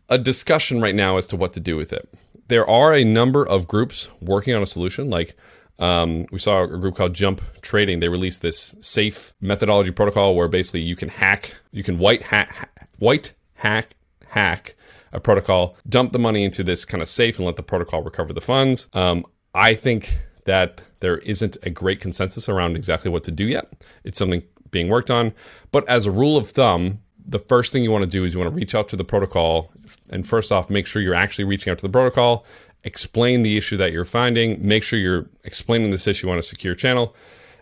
a 0.10 0.18
discussion 0.18 0.82
right 0.82 0.96
now 0.96 1.18
as 1.18 1.28
to 1.28 1.36
what 1.36 1.54
to 1.54 1.60
do 1.60 1.76
with 1.76 1.94
it. 1.94 2.10
There 2.48 2.68
are 2.68 2.94
a 2.94 3.04
number 3.04 3.48
of 3.48 3.68
groups 3.68 4.10
working 4.22 4.56
on 4.56 4.64
a 4.64 4.66
solution. 4.66 5.10
Like 5.10 5.36
um, 5.78 6.26
we 6.32 6.40
saw 6.40 6.64
a 6.64 6.68
group 6.68 6.96
called 6.96 7.14
Jump 7.14 7.42
Trading. 7.62 8.00
They 8.00 8.10
released 8.10 8.42
this 8.42 8.76
safe 8.82 9.34
methodology 9.40 9.92
protocol 9.92 10.36
where 10.36 10.48
basically 10.48 10.82
you 10.82 10.96
can 10.96 11.10
hack, 11.10 11.56
you 11.72 11.84
can 11.84 12.00
white 12.00 12.24
hack, 12.24 12.88
white 12.98 13.34
hack, 13.54 13.96
hack 14.30 14.76
a 15.12 15.20
protocol, 15.20 15.76
dump 15.88 16.12
the 16.12 16.20
money 16.20 16.44
into 16.44 16.64
this 16.64 16.86
kind 16.86 17.02
of 17.02 17.08
safe, 17.08 17.38
and 17.38 17.46
let 17.46 17.56
the 17.56 17.64
protocol 17.64 18.04
recover 18.04 18.34
the 18.34 18.42
funds. 18.42 18.88
Um, 18.94 19.26
I 19.56 19.74
think 19.74 20.20
that 20.46 20.82
there 21.00 21.18
isn't 21.20 21.58
a 21.64 21.70
great 21.70 22.00
consensus 22.00 22.50
around 22.50 22.76
exactly 22.76 23.10
what 23.10 23.24
to 23.24 23.32
do 23.32 23.46
yet. 23.46 23.72
It's 24.04 24.20
something 24.20 24.44
being 24.72 24.90
worked 24.90 25.12
on. 25.12 25.34
But 25.72 25.88
as 25.88 26.06
a 26.06 26.12
rule 26.12 26.38
of 26.38 26.50
thumb, 26.50 27.00
the 27.30 27.40
first 27.40 27.72
thing 27.72 27.84
you 27.84 27.92
want 27.92 28.04
to 28.04 28.10
do 28.10 28.26
is 28.26 28.34
you 28.34 28.40
want 28.40 28.52
to 28.52 28.56
reach 28.56 28.74
out 28.74 28.90
to 28.90 28.96
the 28.96 29.04
protocol 29.04 29.72
and 30.10 30.28
first 30.28 30.52
off 30.52 30.70
make 30.70 30.88
sure 30.88 31.02
you're 31.02 31.14
actually 31.14 31.46
reaching 31.46 31.72
out 31.72 31.78
to 31.78 31.86
the 31.86 31.92
protocol 31.92 32.46
explain 32.84 33.44
the 33.44 33.58
issue 33.58 33.78
that 33.78 33.92
you're 33.92 34.06
finding 34.06 34.66
make 34.66 34.84
sure 34.84 34.98
you're 34.98 35.28
explaining 35.44 35.92
this 35.92 36.08
issue 36.08 36.30
on 36.30 36.38
a 36.38 36.42
secure 36.42 36.76
channel 36.76 37.16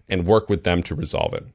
and 0.10 0.26
work 0.26 0.50
with 0.50 0.64
them 0.64 0.82
to 0.82 0.96
resolve 0.96 1.34
it. 1.34 1.46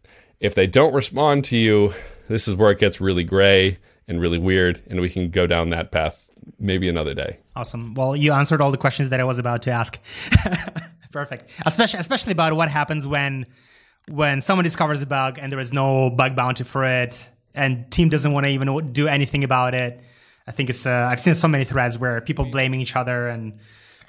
If 0.40 0.54
they 0.54 0.66
don't 0.66 0.92
respond 0.92 1.44
to 1.46 1.56
you 1.56 1.94
this 2.28 2.46
is 2.46 2.54
where 2.54 2.70
it 2.70 2.78
gets 2.78 3.00
really 3.00 3.24
gray 3.24 3.78
and 4.06 4.20
really 4.20 4.38
weird 4.38 4.82
and 4.88 5.00
we 5.00 5.08
can 5.08 5.30
go 5.30 5.46
down 5.46 5.70
that 5.70 5.90
path 5.90 6.18
maybe 6.58 6.88
another 6.88 7.14
day. 7.14 7.38
Awesome. 7.56 7.94
Well 7.94 8.14
you 8.14 8.32
answered 8.32 8.60
all 8.60 8.70
the 8.70 8.76
questions 8.76 9.08
that 9.08 9.20
i 9.20 9.24
was 9.24 9.38
about 9.38 9.62
to 9.62 9.70
ask. 9.70 9.98
Perfect. 11.12 11.48
Especially 11.64 12.00
especially 12.00 12.32
about 12.32 12.54
what 12.54 12.68
happens 12.68 13.06
when 13.06 13.46
when 14.08 14.40
someone 14.40 14.64
discovers 14.64 15.02
a 15.02 15.06
bug 15.06 15.38
and 15.40 15.50
there 15.50 15.60
is 15.60 15.72
no 15.72 16.10
bug 16.10 16.34
bounty 16.34 16.64
for 16.64 16.84
it, 16.84 17.28
and 17.54 17.90
team 17.90 18.08
doesn't 18.08 18.32
want 18.32 18.44
to 18.44 18.50
even 18.50 18.86
do 18.92 19.08
anything 19.08 19.44
about 19.44 19.74
it. 19.74 20.00
I 20.46 20.50
think 20.50 20.70
it's 20.70 20.86
uh, 20.86 21.08
I've 21.10 21.20
seen 21.20 21.34
so 21.34 21.48
many 21.48 21.64
threads 21.64 21.98
where 21.98 22.20
people 22.20 22.46
blaming 22.46 22.80
each 22.80 22.96
other 22.96 23.28
and. 23.28 23.58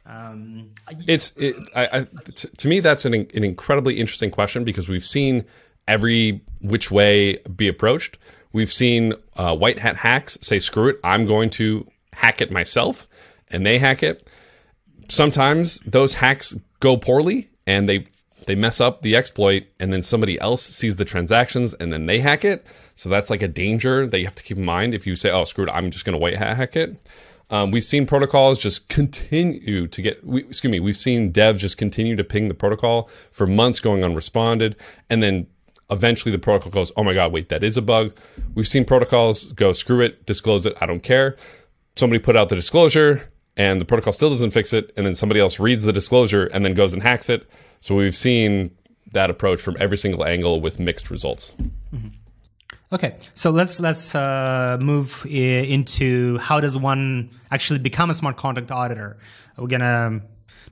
Um, 0.05 0.71
it's 1.07 1.33
it, 1.37 1.55
I, 1.77 1.99
I, 1.99 2.07
t- 2.35 2.49
to 2.49 2.67
me 2.67 2.81
that's 2.81 3.05
an, 3.05 3.13
an 3.13 3.43
incredibly 3.45 4.01
interesting 4.01 4.31
question 4.31 4.65
because 4.65 4.89
we've 4.89 5.05
seen 5.05 5.45
every 5.87 6.41
which 6.59 6.91
way 6.91 7.37
be 7.55 7.69
approached. 7.69 8.17
We've 8.51 8.71
seen 8.71 9.13
uh, 9.37 9.55
white 9.55 9.79
hat 9.79 9.95
hacks 9.95 10.37
say, 10.41 10.59
"Screw 10.59 10.89
it, 10.89 10.99
I'm 11.05 11.25
going 11.25 11.49
to 11.51 11.87
hack 12.11 12.41
it 12.41 12.51
myself," 12.51 13.07
and 13.49 13.65
they 13.65 13.77
hack 13.77 14.03
it. 14.03 14.27
Sometimes 15.07 15.79
those 15.85 16.15
hacks 16.15 16.53
go 16.81 16.97
poorly 16.97 17.49
and 17.65 17.87
they 17.87 18.05
they 18.45 18.55
mess 18.55 18.81
up 18.81 19.01
the 19.01 19.15
exploit 19.15 19.63
and 19.79 19.91
then 19.91 20.01
somebody 20.01 20.39
else 20.39 20.61
sees 20.61 20.97
the 20.97 21.05
transactions 21.05 21.73
and 21.73 21.91
then 21.91 22.05
they 22.05 22.19
hack 22.19 22.43
it. 22.45 22.65
So 22.95 23.09
that's 23.09 23.29
like 23.29 23.41
a 23.41 23.47
danger 23.47 24.07
that 24.07 24.19
you 24.19 24.25
have 24.25 24.35
to 24.35 24.43
keep 24.43 24.57
in 24.57 24.65
mind 24.65 24.93
if 24.93 25.07
you 25.07 25.15
say, 25.15 25.31
oh, 25.31 25.43
screw 25.43 25.65
it, 25.65 25.71
I'm 25.71 25.91
just 25.91 26.05
going 26.05 26.13
to 26.13 26.19
white 26.19 26.35
hack 26.37 26.75
it. 26.75 26.97
Um, 27.49 27.71
we've 27.71 27.83
seen 27.83 28.05
protocols 28.05 28.57
just 28.57 28.89
continue 28.89 29.87
to 29.87 30.01
get, 30.01 30.25
we, 30.25 30.41
excuse 30.41 30.71
me, 30.71 30.79
we've 30.79 30.97
seen 30.97 31.31
devs 31.31 31.59
just 31.59 31.77
continue 31.77 32.15
to 32.15 32.23
ping 32.23 32.47
the 32.47 32.53
protocol 32.53 33.09
for 33.31 33.45
months 33.45 33.79
going 33.79 34.01
unresponded. 34.01 34.75
And 35.09 35.21
then 35.21 35.47
eventually 35.91 36.31
the 36.31 36.39
protocol 36.39 36.71
goes, 36.71 36.91
oh 36.97 37.03
my 37.03 37.13
God, 37.13 37.31
wait, 37.31 37.49
that 37.49 37.63
is 37.63 37.77
a 37.77 37.81
bug. 37.81 38.17
We've 38.55 38.67
seen 38.67 38.85
protocols 38.85 39.51
go, 39.51 39.73
screw 39.73 40.01
it, 40.01 40.25
disclose 40.25 40.65
it, 40.65 40.75
I 40.81 40.85
don't 40.85 41.03
care. 41.03 41.35
Somebody 41.95 42.19
put 42.19 42.35
out 42.35 42.49
the 42.49 42.55
disclosure 42.55 43.29
and 43.55 43.79
the 43.79 43.85
protocol 43.85 44.13
still 44.13 44.29
doesn't 44.29 44.51
fix 44.51 44.73
it. 44.73 44.91
And 44.97 45.05
then 45.05 45.13
somebody 45.13 45.39
else 45.39 45.59
reads 45.59 45.83
the 45.83 45.93
disclosure 45.93 46.47
and 46.47 46.65
then 46.65 46.73
goes 46.73 46.93
and 46.93 47.03
hacks 47.03 47.29
it. 47.29 47.47
So 47.83 47.95
we've 47.95 48.15
seen 48.15 48.71
that 49.11 49.29
approach 49.29 49.59
from 49.59 49.75
every 49.77 49.97
single 49.97 50.23
angle 50.23 50.61
with 50.61 50.79
mixed 50.79 51.09
results. 51.09 51.51
Mm-hmm. 51.93 52.07
Okay, 52.93 53.17
so 53.33 53.51
let's 53.51 53.81
let's 53.81 54.15
uh, 54.15 54.77
move 54.79 55.25
into 55.25 56.37
how 56.37 56.61
does 56.61 56.77
one 56.77 57.29
actually 57.51 57.79
become 57.79 58.09
a 58.09 58.13
smart 58.13 58.37
contract 58.37 58.71
auditor. 58.71 59.17
We're 59.57 59.67
gonna 59.67 60.21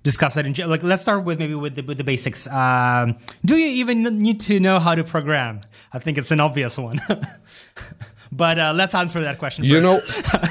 discuss 0.04 0.36
that 0.36 0.46
in 0.46 0.54
like 0.70 0.84
let's 0.84 1.02
start 1.02 1.26
with 1.26 1.38
maybe 1.38 1.54
with 1.54 1.76
the, 1.76 1.82
with 1.82 1.98
the 1.98 2.06
basics. 2.06 2.48
Um, 2.48 3.18
do 3.44 3.58
you 3.58 3.68
even 3.68 4.04
need 4.04 4.40
to 4.48 4.62
know 4.62 4.80
how 4.80 4.96
to 4.96 5.04
program? 5.04 5.60
I 5.92 6.00
think 6.00 6.18
it's 6.18 6.32
an 6.32 6.40
obvious 6.40 6.78
one, 6.78 7.02
but 8.32 8.58
uh, 8.58 8.72
let's 8.74 8.96
answer 8.96 9.20
that 9.24 9.38
question. 9.38 9.66
You 9.66 9.82
first. 9.82 10.34
know, 10.34 10.50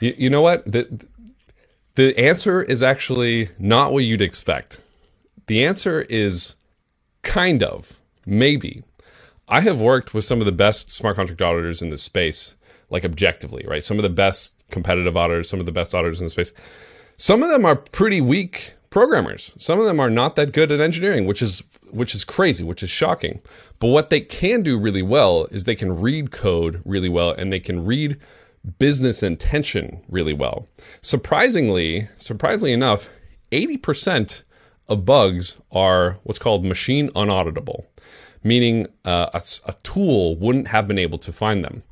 you, 0.00 0.14
you 0.16 0.30
know 0.30 0.40
what 0.40 0.70
the 0.70 1.04
the 1.96 2.16
answer 2.16 2.62
is 2.62 2.80
actually 2.80 3.48
not 3.58 3.92
what 3.92 4.04
you'd 4.04 4.22
expect. 4.22 4.80
The 5.50 5.64
answer 5.64 6.02
is 6.02 6.54
kind 7.22 7.64
of, 7.64 7.98
maybe. 8.24 8.84
I 9.48 9.62
have 9.62 9.80
worked 9.80 10.14
with 10.14 10.24
some 10.24 10.38
of 10.38 10.46
the 10.46 10.52
best 10.52 10.92
smart 10.92 11.16
contract 11.16 11.42
auditors 11.42 11.82
in 11.82 11.90
this 11.90 12.04
space, 12.04 12.54
like 12.88 13.04
objectively, 13.04 13.64
right? 13.66 13.82
Some 13.82 13.96
of 13.96 14.04
the 14.04 14.10
best 14.10 14.54
competitive 14.70 15.16
auditors, 15.16 15.50
some 15.50 15.58
of 15.58 15.66
the 15.66 15.72
best 15.72 15.92
auditors 15.92 16.20
in 16.20 16.26
the 16.26 16.30
space. 16.30 16.52
Some 17.16 17.42
of 17.42 17.50
them 17.50 17.66
are 17.66 17.74
pretty 17.74 18.20
weak 18.20 18.74
programmers. 18.90 19.52
Some 19.58 19.80
of 19.80 19.86
them 19.86 19.98
are 19.98 20.08
not 20.08 20.36
that 20.36 20.52
good 20.52 20.70
at 20.70 20.78
engineering, 20.78 21.26
which 21.26 21.42
is 21.42 21.64
which 21.90 22.14
is 22.14 22.22
crazy, 22.22 22.62
which 22.62 22.84
is 22.84 22.90
shocking. 22.90 23.42
But 23.80 23.88
what 23.88 24.08
they 24.08 24.20
can 24.20 24.62
do 24.62 24.78
really 24.78 25.02
well 25.02 25.46
is 25.46 25.64
they 25.64 25.74
can 25.74 26.00
read 26.00 26.30
code 26.30 26.80
really 26.84 27.08
well 27.08 27.32
and 27.32 27.52
they 27.52 27.58
can 27.58 27.84
read 27.84 28.18
business 28.78 29.20
intention 29.20 30.04
really 30.08 30.32
well. 30.32 30.68
Surprisingly, 31.00 32.06
surprisingly 32.18 32.72
enough, 32.72 33.10
80% 33.50 34.44
of 34.90 35.04
bugs 35.04 35.56
are 35.72 36.18
what's 36.24 36.38
called 36.38 36.64
machine 36.64 37.08
unauditable, 37.10 37.86
meaning 38.42 38.86
uh, 39.04 39.30
a, 39.32 39.42
a 39.66 39.72
tool 39.82 40.36
wouldn't 40.36 40.68
have 40.68 40.86
been 40.86 40.98
able 40.98 41.18
to 41.18 41.32
find 41.32 41.64
them. 41.64 41.82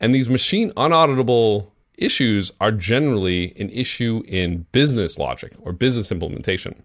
And 0.00 0.14
these 0.14 0.30
machine 0.30 0.70
unauditable 0.72 1.70
issues 1.98 2.52
are 2.60 2.72
generally 2.72 3.52
an 3.58 3.70
issue 3.70 4.22
in 4.26 4.66
business 4.72 5.18
logic 5.18 5.52
or 5.60 5.72
business 5.72 6.10
implementation. 6.10 6.82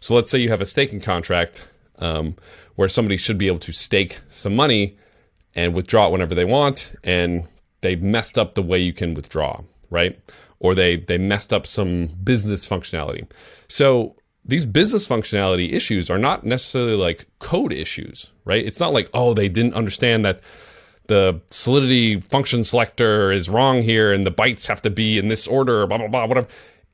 So 0.00 0.14
let's 0.14 0.30
say 0.30 0.38
you 0.38 0.50
have 0.50 0.60
a 0.60 0.66
staking 0.66 1.00
contract 1.00 1.68
um, 1.98 2.36
where 2.76 2.88
somebody 2.88 3.16
should 3.16 3.38
be 3.38 3.46
able 3.46 3.58
to 3.60 3.72
stake 3.72 4.20
some 4.28 4.54
money 4.54 4.96
and 5.54 5.74
withdraw 5.74 6.06
it 6.06 6.12
whenever 6.12 6.34
they 6.34 6.44
want, 6.44 6.92
and 7.04 7.46
they 7.82 7.96
messed 7.96 8.38
up 8.38 8.54
the 8.54 8.62
way 8.62 8.78
you 8.78 8.92
can 8.92 9.14
withdraw, 9.14 9.60
right? 9.90 10.18
Or 10.60 10.74
they 10.74 10.96
they 10.96 11.18
messed 11.18 11.52
up 11.52 11.66
some 11.66 12.06
business 12.24 12.66
functionality. 12.68 13.30
So 13.68 14.16
these 14.44 14.64
business 14.64 15.06
functionality 15.06 15.72
issues 15.72 16.10
are 16.10 16.18
not 16.18 16.44
necessarily 16.44 16.96
like 16.96 17.26
code 17.38 17.72
issues, 17.72 18.32
right? 18.44 18.64
It's 18.64 18.80
not 18.80 18.92
like, 18.92 19.08
oh, 19.14 19.34
they 19.34 19.48
didn't 19.48 19.74
understand 19.74 20.24
that 20.24 20.40
the 21.06 21.40
solidity 21.50 22.20
function 22.20 22.64
selector 22.64 23.30
is 23.30 23.48
wrong 23.48 23.82
here 23.82 24.12
and 24.12 24.26
the 24.26 24.32
bytes 24.32 24.66
have 24.68 24.82
to 24.82 24.90
be 24.90 25.18
in 25.18 25.28
this 25.28 25.46
order, 25.46 25.86
blah, 25.86 25.98
blah, 25.98 26.08
blah, 26.08 26.26
whatever. 26.26 26.48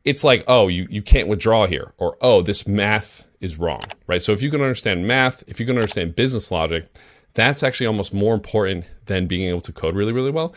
It's 0.04 0.24
like, 0.24 0.44
oh, 0.46 0.68
you, 0.68 0.86
you 0.90 1.02
can't 1.02 1.28
withdraw 1.28 1.66
here, 1.66 1.92
or 1.98 2.16
oh, 2.20 2.42
this 2.42 2.66
math 2.66 3.26
is 3.40 3.58
wrong, 3.58 3.82
right? 4.06 4.22
So 4.22 4.32
if 4.32 4.42
you 4.42 4.50
can 4.50 4.60
understand 4.60 5.06
math, 5.06 5.44
if 5.46 5.60
you 5.60 5.66
can 5.66 5.76
understand 5.76 6.16
business 6.16 6.50
logic, 6.50 6.86
that's 7.34 7.62
actually 7.62 7.86
almost 7.86 8.12
more 8.12 8.34
important 8.34 8.84
than 9.06 9.26
being 9.26 9.48
able 9.48 9.60
to 9.62 9.72
code 9.72 9.94
really, 9.94 10.12
really 10.12 10.30
well. 10.30 10.54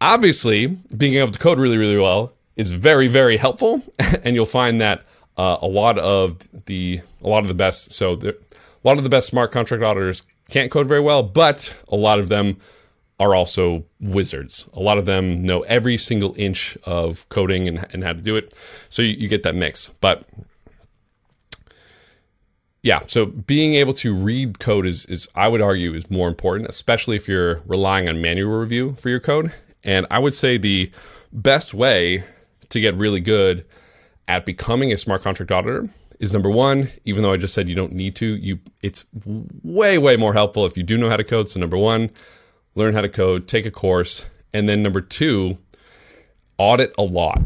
Obviously, 0.00 0.66
being 0.96 1.14
able 1.14 1.30
to 1.30 1.38
code 1.38 1.58
really, 1.58 1.76
really 1.76 1.96
well 1.96 2.32
is 2.56 2.72
very, 2.72 3.06
very 3.08 3.36
helpful. 3.36 3.82
and 4.24 4.34
you'll 4.34 4.46
find 4.46 4.80
that 4.80 5.04
uh, 5.40 5.56
a 5.62 5.66
lot 5.66 5.98
of 5.98 6.36
the 6.66 7.00
a 7.24 7.28
lot 7.28 7.38
of 7.38 7.48
the 7.48 7.54
best 7.54 7.92
so 7.92 8.12
a 8.12 8.34
lot 8.84 8.98
of 8.98 9.04
the 9.04 9.08
best 9.08 9.26
smart 9.26 9.50
contract 9.50 9.82
auditors 9.82 10.22
can't 10.50 10.70
code 10.70 10.86
very 10.86 11.00
well, 11.00 11.22
but 11.22 11.74
a 11.88 11.96
lot 11.96 12.18
of 12.18 12.28
them 12.28 12.58
are 13.18 13.34
also 13.34 13.84
wizards. 14.00 14.68
A 14.74 14.80
lot 14.80 14.98
of 14.98 15.06
them 15.06 15.42
know 15.42 15.60
every 15.62 15.96
single 15.96 16.34
inch 16.36 16.76
of 16.84 17.26
coding 17.30 17.68
and, 17.68 17.86
and 17.90 18.04
how 18.04 18.12
to 18.12 18.20
do 18.20 18.36
it. 18.36 18.54
So 18.90 19.00
you, 19.00 19.14
you 19.16 19.28
get 19.28 19.42
that 19.44 19.54
mix. 19.54 19.90
But 20.00 20.24
yeah, 22.82 23.00
so 23.06 23.26
being 23.26 23.74
able 23.76 23.94
to 23.94 24.14
read 24.14 24.58
code 24.58 24.84
is, 24.86 25.06
is, 25.06 25.28
I 25.34 25.48
would 25.48 25.62
argue, 25.62 25.94
is 25.94 26.10
more 26.10 26.28
important, 26.28 26.68
especially 26.68 27.16
if 27.16 27.28
you're 27.28 27.60
relying 27.66 28.08
on 28.08 28.20
manual 28.20 28.58
review 28.58 28.94
for 28.94 29.08
your 29.08 29.20
code. 29.20 29.52
And 29.84 30.06
I 30.10 30.18
would 30.18 30.34
say 30.34 30.58
the 30.58 30.90
best 31.32 31.72
way 31.72 32.24
to 32.70 32.80
get 32.80 32.94
really 32.94 33.20
good 33.20 33.64
at 34.30 34.46
becoming 34.46 34.92
a 34.92 34.96
smart 34.96 35.22
contract 35.22 35.50
auditor 35.50 35.88
is 36.20 36.32
number 36.32 36.48
one, 36.48 36.88
even 37.04 37.24
though 37.24 37.32
I 37.32 37.36
just 37.36 37.52
said 37.52 37.68
you 37.68 37.74
don't 37.74 37.92
need 37.92 38.14
to, 38.16 38.36
you 38.36 38.60
it's 38.80 39.04
way, 39.64 39.98
way 39.98 40.16
more 40.16 40.34
helpful 40.34 40.64
if 40.66 40.76
you 40.76 40.84
do 40.84 40.96
know 40.96 41.10
how 41.10 41.16
to 41.16 41.24
code. 41.24 41.48
So 41.48 41.58
number 41.58 41.76
one, 41.76 42.10
learn 42.76 42.94
how 42.94 43.00
to 43.00 43.08
code, 43.08 43.48
take 43.48 43.66
a 43.66 43.72
course, 43.72 44.26
and 44.54 44.68
then 44.68 44.84
number 44.84 45.00
two, 45.00 45.58
audit 46.58 46.94
a 46.96 47.02
lot. 47.02 47.40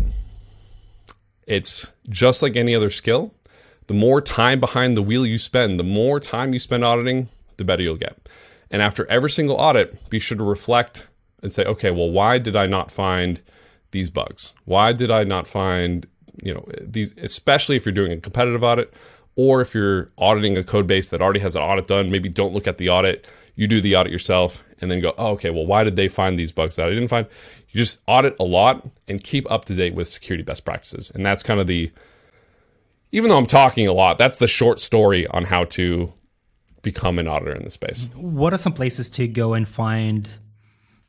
It's 1.47 1.90
just 2.11 2.42
like 2.42 2.55
any 2.55 2.75
other 2.75 2.90
skill. 2.90 3.33
The 3.87 3.94
more 3.94 4.20
time 4.20 4.61
behind 4.61 4.94
the 4.94 5.03
wheel 5.03 5.25
you 5.25 5.38
spend, 5.38 5.81
the 5.81 5.85
more 5.85 6.20
time 6.20 6.53
you 6.53 6.59
spend 6.59 6.85
auditing, 6.85 7.29
the 7.57 7.64
better 7.64 7.83
you'll 7.83 7.97
get. 7.97 8.29
And 8.70 8.83
after 8.83 9.07
every 9.07 9.31
single 9.31 9.57
audit, 9.57 10.11
be 10.11 10.18
sure 10.18 10.37
to 10.37 10.44
reflect 10.44 11.07
and 11.42 11.51
say, 11.51 11.64
okay, 11.64 11.90
well, 11.90 12.11
why 12.11 12.37
did 12.37 12.57
I 12.57 12.66
not 12.66 12.90
find 12.90 13.40
these 13.90 14.11
bugs? 14.11 14.53
Why 14.66 14.92
did 14.92 15.11
I 15.11 15.25
not 15.25 15.47
find, 15.47 16.07
you 16.42 16.55
know, 16.55 16.66
these, 16.81 17.14
especially 17.18 17.77
if 17.77 17.87
you're 17.87 17.92
doing 17.92 18.12
a 18.12 18.16
competitive 18.16 18.62
audit 18.62 18.92
or 19.37 19.61
if 19.61 19.75
you're 19.75 20.11
auditing 20.18 20.57
a 20.57 20.64
code 20.64 20.87
base 20.87 21.11
that 21.11 21.20
already 21.20 21.40
has 21.40 21.57
an 21.57 21.62
audit 21.62 21.87
done, 21.87 22.11
maybe 22.11 22.29
don't 22.29 22.53
look 22.53 22.66
at 22.66 22.79
the 22.79 22.88
audit. 22.88 23.27
You 23.57 23.66
do 23.66 23.81
the 23.81 23.97
audit 23.97 24.12
yourself 24.12 24.64
and 24.81 24.90
then 24.90 25.01
go, 25.01 25.14
oh, 25.18 25.33
okay, 25.33 25.51
well, 25.51 25.66
why 25.66 25.85
did 25.85 25.97
they 25.97 26.09
find 26.09 26.38
these 26.38 26.53
bugs 26.53 26.77
that 26.77 26.87
I 26.87 26.90
didn't 26.90 27.09
find? 27.09 27.27
You 27.70 27.79
just 27.79 27.99
audit 28.07 28.37
a 28.38 28.44
lot 28.44 28.87
and 29.09 29.23
keep 29.23 29.51
up 29.51 29.64
to 29.66 29.75
date 29.75 29.94
with 29.94 30.09
security 30.09 30.42
best 30.42 30.64
practices. 30.64 31.11
And 31.14 31.25
that's 31.25 31.42
kind 31.42 31.61
of 31.61 31.66
the, 31.66 31.90
even 33.12 33.29
though 33.31 33.38
I'm 33.38 33.47
talking 33.47 33.87
a 33.87 33.92
lot, 33.92 34.18
that's 34.18 34.38
the 34.38 34.49
short 34.49 34.81
story 34.81 35.27
on 35.29 35.44
how 35.44 35.64
to 35.66 36.12
become 36.83 37.18
an 37.18 37.27
auditor 37.27 37.55
in 37.55 37.64
the 37.64 37.70
space. 37.70 38.09
What 38.14 38.53
are 38.53 38.59
some 38.59 38.73
places 38.73 39.09
to 39.11 39.27
go 39.27 39.55
and 39.55 39.66
find, 39.66 40.29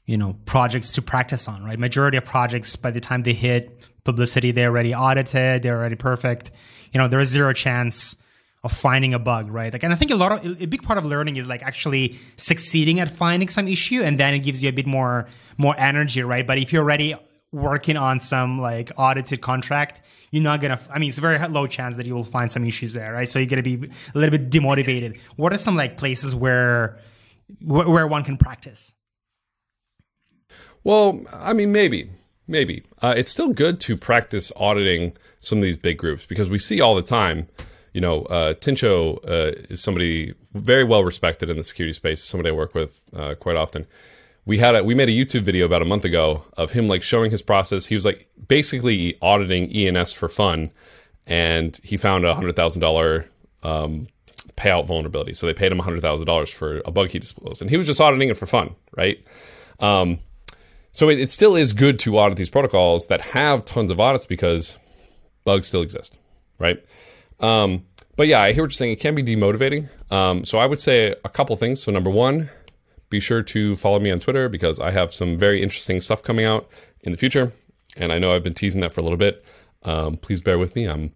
you 0.06 0.18
know, 0.18 0.38
projects 0.46 0.94
to 0.94 1.02
practice 1.02 1.48
on, 1.48 1.64
right? 1.64 1.78
Majority 1.78 2.18
of 2.18 2.26
projects, 2.26 2.76
by 2.76 2.92
the 2.92 3.02
time 3.02 3.24
they 3.24 3.34
hit 3.34 3.86
publicity, 4.06 4.52
they're 4.52 4.70
already 4.70 4.96
audited, 4.96 5.64
they're 5.64 5.78
already 5.78 5.96
perfect. 5.96 6.52
You 6.94 7.00
know, 7.02 7.10
there 7.10 7.20
is 7.20 7.28
zero 7.28 7.52
chance 7.52 8.16
of 8.64 8.72
finding 8.72 9.14
a 9.14 9.20
bug, 9.20 9.52
right? 9.52 9.72
Like, 9.72 9.84
and 9.84 9.92
I 9.92 9.96
think 9.96 10.12
a 10.12 10.16
lot 10.16 10.32
of 10.46 10.62
a 10.62 10.66
big 10.66 10.82
part 10.82 10.98
of 10.98 11.06
learning 11.06 11.36
is 11.36 11.48
like 11.48 11.62
actually 11.62 12.18
succeeding 12.38 13.00
at 13.00 13.10
finding 13.10 13.50
some 13.50 13.68
issue, 13.68 14.02
and 14.02 14.18
then 14.18 14.34
it 14.34 14.40
gives 14.40 14.64
you 14.64 14.70
a 14.70 14.72
bit 14.72 14.88
more 14.88 15.28
more 15.58 15.76
energy, 15.78 16.22
right? 16.22 16.48
But 16.48 16.58
if 16.58 16.72
you're 16.72 16.84
already 16.84 17.16
working 17.52 17.98
on 17.98 18.20
some 18.22 18.60
like 18.60 18.92
audited 18.98 19.42
contract, 19.42 20.02
you're 20.32 20.44
not 20.44 20.62
gonna. 20.62 20.80
I 20.90 21.00
mean, 21.00 21.10
it's 21.10 21.18
a 21.18 21.22
very 21.22 21.38
low 21.48 21.68
chance 21.68 21.96
that 21.98 22.06
you 22.06 22.16
will 22.16 22.24
find 22.24 22.52
some 22.52 22.66
issues 22.66 22.94
there, 22.94 23.14
right? 23.14 23.30
So 23.30 23.40
you're 23.40 23.48
gonna 23.48 23.62
be 23.62 23.76
a 24.16 24.18
little 24.18 24.38
bit 24.38 24.50
demotivated. 24.50 25.20
What 25.36 25.54
are 25.54 25.58
some 25.58 25.76
like 25.76 25.98
places 25.98 26.34
where 26.34 26.98
where 27.62 28.08
one 28.08 28.24
can 28.24 28.38
practice? 28.38 28.94
Well, 30.84 31.22
I 31.34 31.54
mean, 31.54 31.72
maybe, 31.72 32.10
maybe 32.48 32.84
uh, 33.02 33.14
it's 33.16 33.32
still 33.32 33.52
good 33.52 33.80
to 33.82 33.98
practice 33.98 34.52
auditing 34.56 35.16
some 35.40 35.60
of 35.60 35.64
these 35.64 35.78
big 35.78 35.98
groups 35.98 36.26
because 36.26 36.50
we 36.50 36.60
see 36.60 36.82
all 36.82 36.96
the 36.96 37.02
time 37.02 37.48
you 37.96 38.02
know, 38.02 38.24
uh, 38.24 38.54
Tincho 38.56 39.20
uh, 39.24 39.54
is 39.70 39.82
somebody 39.82 40.34
very 40.54 40.84
well 40.84 41.06
respected 41.06 41.50
in 41.50 41.56
the 41.56 41.64
security 41.64 41.94
space. 41.94 42.22
Somebody 42.22 42.50
I 42.50 42.52
work 42.52 42.76
with 42.76 43.06
uh, 43.16 43.36
quite 43.36 43.56
often. 43.56 43.88
We 44.46 44.58
had 44.58 44.76
a, 44.76 44.84
we 44.84 44.94
made 44.94 45.08
a 45.08 45.14
YouTube 45.14 45.44
video 45.44 45.66
about 45.66 45.82
a 45.82 45.86
month 45.86 46.04
ago 46.04 46.44
of 46.58 46.72
him 46.72 46.90
like 46.90 47.04
showing 47.04 47.32
his 47.32 47.42
process. 47.42 47.86
He 47.86 47.96
was 47.96 48.04
like 48.04 48.28
basically 48.50 49.18
auditing 49.22 49.72
ENS 49.72 50.12
for 50.12 50.28
fun, 50.28 50.72
and 51.26 51.80
he 51.84 51.96
found 51.96 52.26
a 52.26 52.36
hundred 52.36 52.58
thousand 52.58 52.84
um, 52.84 54.08
payout 54.58 54.86
vulnerability. 54.88 55.32
So 55.32 55.46
they 55.46 55.54
paid 55.54 55.72
him 55.72 55.80
hundred 55.80 56.02
thousand 56.02 56.26
dollars 56.26 56.50
for 56.50 56.82
a 56.86 56.92
bug 56.92 57.12
he 57.12 57.20
disclosed, 57.20 57.62
and 57.62 57.72
he 57.72 57.78
was 57.78 57.88
just 57.88 58.02
auditing 58.02 58.28
it 58.28 58.36
for 58.36 58.46
fun, 58.46 58.76
right? 58.98 59.26
Um, 59.80 60.20
so 60.96 61.10
it, 61.10 61.20
it 61.20 61.30
still 61.30 61.58
is 61.58 61.74
good 61.74 62.00
to 62.00 62.18
audit 62.18 62.38
these 62.38 62.50
protocols 62.50 63.08
that 63.08 63.20
have 63.20 63.66
tons 63.66 63.92
of 63.92 64.00
audits 64.00 64.26
because 64.26 64.78
bugs 65.44 65.68
still 65.68 65.82
exist, 65.82 66.18
right? 66.58 66.82
Um, 67.42 67.86
but 68.16 68.28
yeah, 68.28 68.40
I 68.40 68.54
hear 68.54 68.64
what 68.64 68.68
you're 68.68 68.78
saying. 68.78 68.94
It 68.94 69.02
can 69.02 69.14
be 69.14 69.22
demotivating. 69.22 69.90
Um, 70.10 70.46
so 70.46 70.58
I 70.58 70.66
would 70.66 70.80
say 70.80 71.14
a 71.26 71.30
couple 71.30 71.54
things. 71.58 71.84
So 71.84 71.92
number 71.92 72.10
one, 72.10 72.50
be 73.10 73.20
sure 73.20 73.44
to 73.44 73.76
follow 73.76 74.00
me 74.00 74.10
on 74.10 74.22
Twitter 74.22 74.48
because 74.48 74.80
I 74.80 74.92
have 74.92 75.14
some 75.14 75.38
very 75.38 75.62
interesting 75.62 76.00
stuff 76.00 76.24
coming 76.24 76.46
out 76.46 76.70
in 77.02 77.12
the 77.12 77.18
future, 77.18 77.52
and 77.98 78.14
I 78.14 78.18
know 78.18 78.34
I've 78.34 78.44
been 78.44 78.54
teasing 78.54 78.80
that 78.80 78.94
for 78.94 79.02
a 79.02 79.04
little 79.04 79.18
bit. 79.18 79.44
Um, 79.84 80.16
please 80.16 80.42
bear 80.42 80.58
with 80.58 80.78
me. 80.78 80.86
I'm 80.86 81.12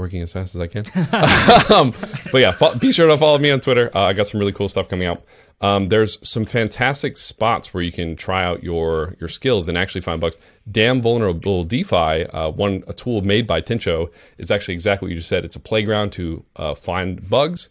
working 0.00 0.22
as 0.22 0.32
fast 0.32 0.54
as 0.54 0.60
I 0.60 0.66
can. 0.66 0.84
um, 1.74 1.92
but 2.32 2.38
yeah, 2.38 2.50
fo- 2.50 2.76
be 2.78 2.90
sure 2.90 3.06
to 3.06 3.16
follow 3.16 3.38
me 3.38 3.50
on 3.50 3.60
Twitter. 3.60 3.90
Uh, 3.94 4.04
I 4.04 4.12
got 4.12 4.26
some 4.26 4.40
really 4.40 4.52
cool 4.52 4.68
stuff 4.68 4.88
coming 4.88 5.06
out. 5.06 5.22
Um, 5.62 5.88
there's 5.88 6.16
some 6.26 6.46
fantastic 6.46 7.18
spots 7.18 7.74
where 7.74 7.82
you 7.82 7.92
can 7.92 8.16
try 8.16 8.42
out 8.42 8.62
your 8.62 9.14
your 9.20 9.28
skills 9.28 9.68
and 9.68 9.76
actually 9.76 10.00
find 10.00 10.20
bugs. 10.20 10.38
Damn 10.70 11.02
vulnerable 11.02 11.64
DeFi, 11.64 12.26
uh, 12.26 12.50
one 12.50 12.82
a 12.88 12.94
tool 12.94 13.20
made 13.20 13.46
by 13.46 13.60
Tincho, 13.60 14.10
is 14.38 14.50
actually 14.50 14.74
exactly 14.74 15.06
what 15.06 15.10
you 15.10 15.16
just 15.16 15.28
said. 15.28 15.44
It's 15.44 15.56
a 15.56 15.60
playground 15.60 16.12
to 16.12 16.44
uh, 16.56 16.74
find 16.74 17.28
bugs. 17.28 17.68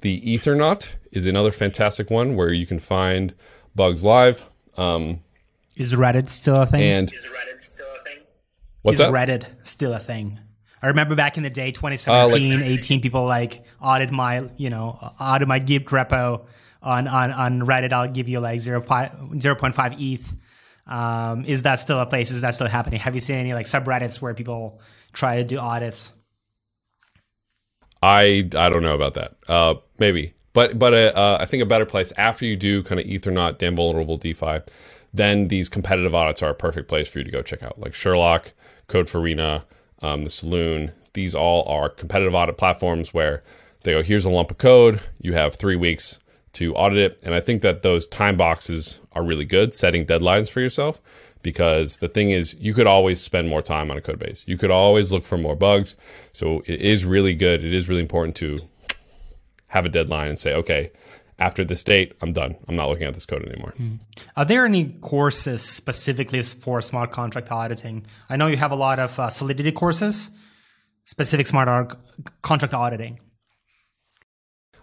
The 0.00 0.20
Ethernaut 0.20 0.96
is 1.12 1.26
another 1.26 1.50
fantastic 1.50 2.10
one 2.10 2.34
where 2.34 2.52
you 2.52 2.66
can 2.66 2.80
find 2.80 3.34
bugs 3.74 4.02
live. 4.02 4.44
Um, 4.76 5.20
is 5.76 5.94
Reddit 5.94 6.28
still 6.28 6.56
a 6.56 6.66
thing? 6.66 6.82
And 6.82 7.12
is 7.12 7.24
Reddit 7.24 7.62
still 7.62 7.86
a 8.00 8.04
thing? 8.04 8.18
What's 8.82 9.00
is 9.00 9.06
that? 9.06 9.12
Reddit 9.12 9.46
still 9.62 9.92
a 9.94 10.00
thing? 10.00 10.40
I 10.82 10.88
remember 10.88 11.14
back 11.14 11.36
in 11.36 11.42
the 11.42 11.50
day, 11.50 11.72
2017, 11.72 12.52
uh, 12.52 12.56
like, 12.56 12.64
18, 12.64 13.00
people 13.00 13.24
like 13.24 13.64
audit 13.80 14.10
my, 14.10 14.42
you 14.56 14.70
know, 14.70 14.90
audit 15.20 15.48
my 15.48 15.58
Git 15.58 15.86
repo 15.86 16.46
on, 16.82 17.08
on, 17.08 17.32
on 17.32 17.60
Reddit. 17.60 17.92
I'll 17.92 18.08
give 18.08 18.28
you 18.28 18.40
like 18.40 18.60
0. 18.60 18.82
0.5 18.82 19.96
ETH. 20.00 20.34
Um, 20.86 21.44
is 21.44 21.62
that 21.62 21.80
still 21.80 22.00
a 22.00 22.06
place? 22.06 22.30
Is 22.30 22.40
that 22.40 22.54
still 22.54 22.66
happening? 22.66 23.00
Have 23.00 23.14
you 23.14 23.20
seen 23.20 23.36
any 23.36 23.54
like 23.54 23.66
subreddits 23.66 24.20
where 24.22 24.34
people 24.34 24.80
try 25.12 25.36
to 25.36 25.44
do 25.44 25.58
audits? 25.58 26.12
I 28.02 28.48
I 28.56 28.68
don't 28.70 28.82
know 28.82 28.94
about 28.94 29.14
that. 29.14 29.36
Uh, 29.48 29.74
maybe, 29.98 30.34
but 30.52 30.78
but 30.78 30.94
uh, 30.94 31.12
uh, 31.14 31.38
I 31.40 31.44
think 31.44 31.62
a 31.62 31.66
better 31.66 31.84
place 31.84 32.12
after 32.16 32.46
you 32.46 32.56
do 32.56 32.82
kind 32.82 33.00
of 33.00 33.06
Ethernaut, 33.06 33.58
damn 33.58 33.76
vulnerable 33.76 34.16
DeFi, 34.16 34.60
then 35.12 35.48
these 35.48 35.68
competitive 35.68 36.14
audits 36.14 36.42
are 36.42 36.50
a 36.50 36.54
perfect 36.54 36.88
place 36.88 37.08
for 37.08 37.18
you 37.18 37.24
to 37.24 37.30
go 37.30 37.42
check 37.42 37.62
out, 37.62 37.78
like 37.78 37.94
Sherlock, 37.94 38.52
Code4rena, 38.88 39.64
um, 40.02 40.22
the 40.22 40.30
Saloon. 40.30 40.92
These 41.14 41.34
all 41.34 41.66
are 41.68 41.88
competitive 41.88 42.34
audit 42.34 42.58
platforms 42.58 43.12
where 43.12 43.42
they 43.82 43.92
go, 43.92 44.02
here's 44.02 44.24
a 44.24 44.30
lump 44.30 44.50
of 44.50 44.58
code. 44.58 45.00
You 45.20 45.32
have 45.32 45.56
three 45.56 45.76
weeks 45.76 46.18
to 46.54 46.74
audit 46.74 46.98
it. 46.98 47.20
And 47.22 47.34
I 47.34 47.40
think 47.40 47.62
that 47.62 47.82
those 47.82 48.06
time 48.06 48.36
boxes 48.36 49.00
are 49.12 49.22
really 49.22 49.44
good, 49.44 49.74
setting 49.74 50.04
deadlines 50.04 50.50
for 50.50 50.60
yourself. 50.60 51.00
Because 51.40 51.98
the 51.98 52.08
thing 52.08 52.30
is, 52.30 52.56
you 52.58 52.74
could 52.74 52.88
always 52.88 53.20
spend 53.20 53.48
more 53.48 53.62
time 53.62 53.92
on 53.92 53.96
a 53.96 54.00
code 54.00 54.18
base. 54.18 54.44
You 54.48 54.58
could 54.58 54.72
always 54.72 55.12
look 55.12 55.22
for 55.22 55.38
more 55.38 55.54
bugs. 55.54 55.94
So 56.32 56.62
it 56.66 56.80
is 56.80 57.04
really 57.04 57.34
good. 57.34 57.64
It 57.64 57.72
is 57.72 57.88
really 57.88 58.00
important 58.02 58.34
to 58.36 58.60
have 59.68 59.86
a 59.86 59.88
deadline 59.88 60.30
and 60.30 60.38
say, 60.38 60.52
okay, 60.54 60.90
after 61.38 61.64
this 61.64 61.84
date, 61.84 62.14
I'm 62.20 62.32
done. 62.32 62.56
I'm 62.66 62.74
not 62.74 62.88
looking 62.88 63.06
at 63.06 63.14
this 63.14 63.26
code 63.26 63.44
anymore. 63.46 63.72
Hmm. 63.76 63.94
Are 64.36 64.44
there 64.44 64.64
any 64.64 64.96
courses 65.00 65.62
specifically 65.62 66.42
for 66.42 66.80
smart 66.80 67.12
contract 67.12 67.50
auditing? 67.52 68.06
I 68.28 68.36
know 68.36 68.48
you 68.48 68.56
have 68.56 68.72
a 68.72 68.76
lot 68.76 68.98
of 68.98 69.18
uh, 69.18 69.28
Solidity 69.28 69.72
courses, 69.72 70.30
specific 71.04 71.46
smart 71.46 71.96
contract 72.42 72.74
auditing. 72.74 73.20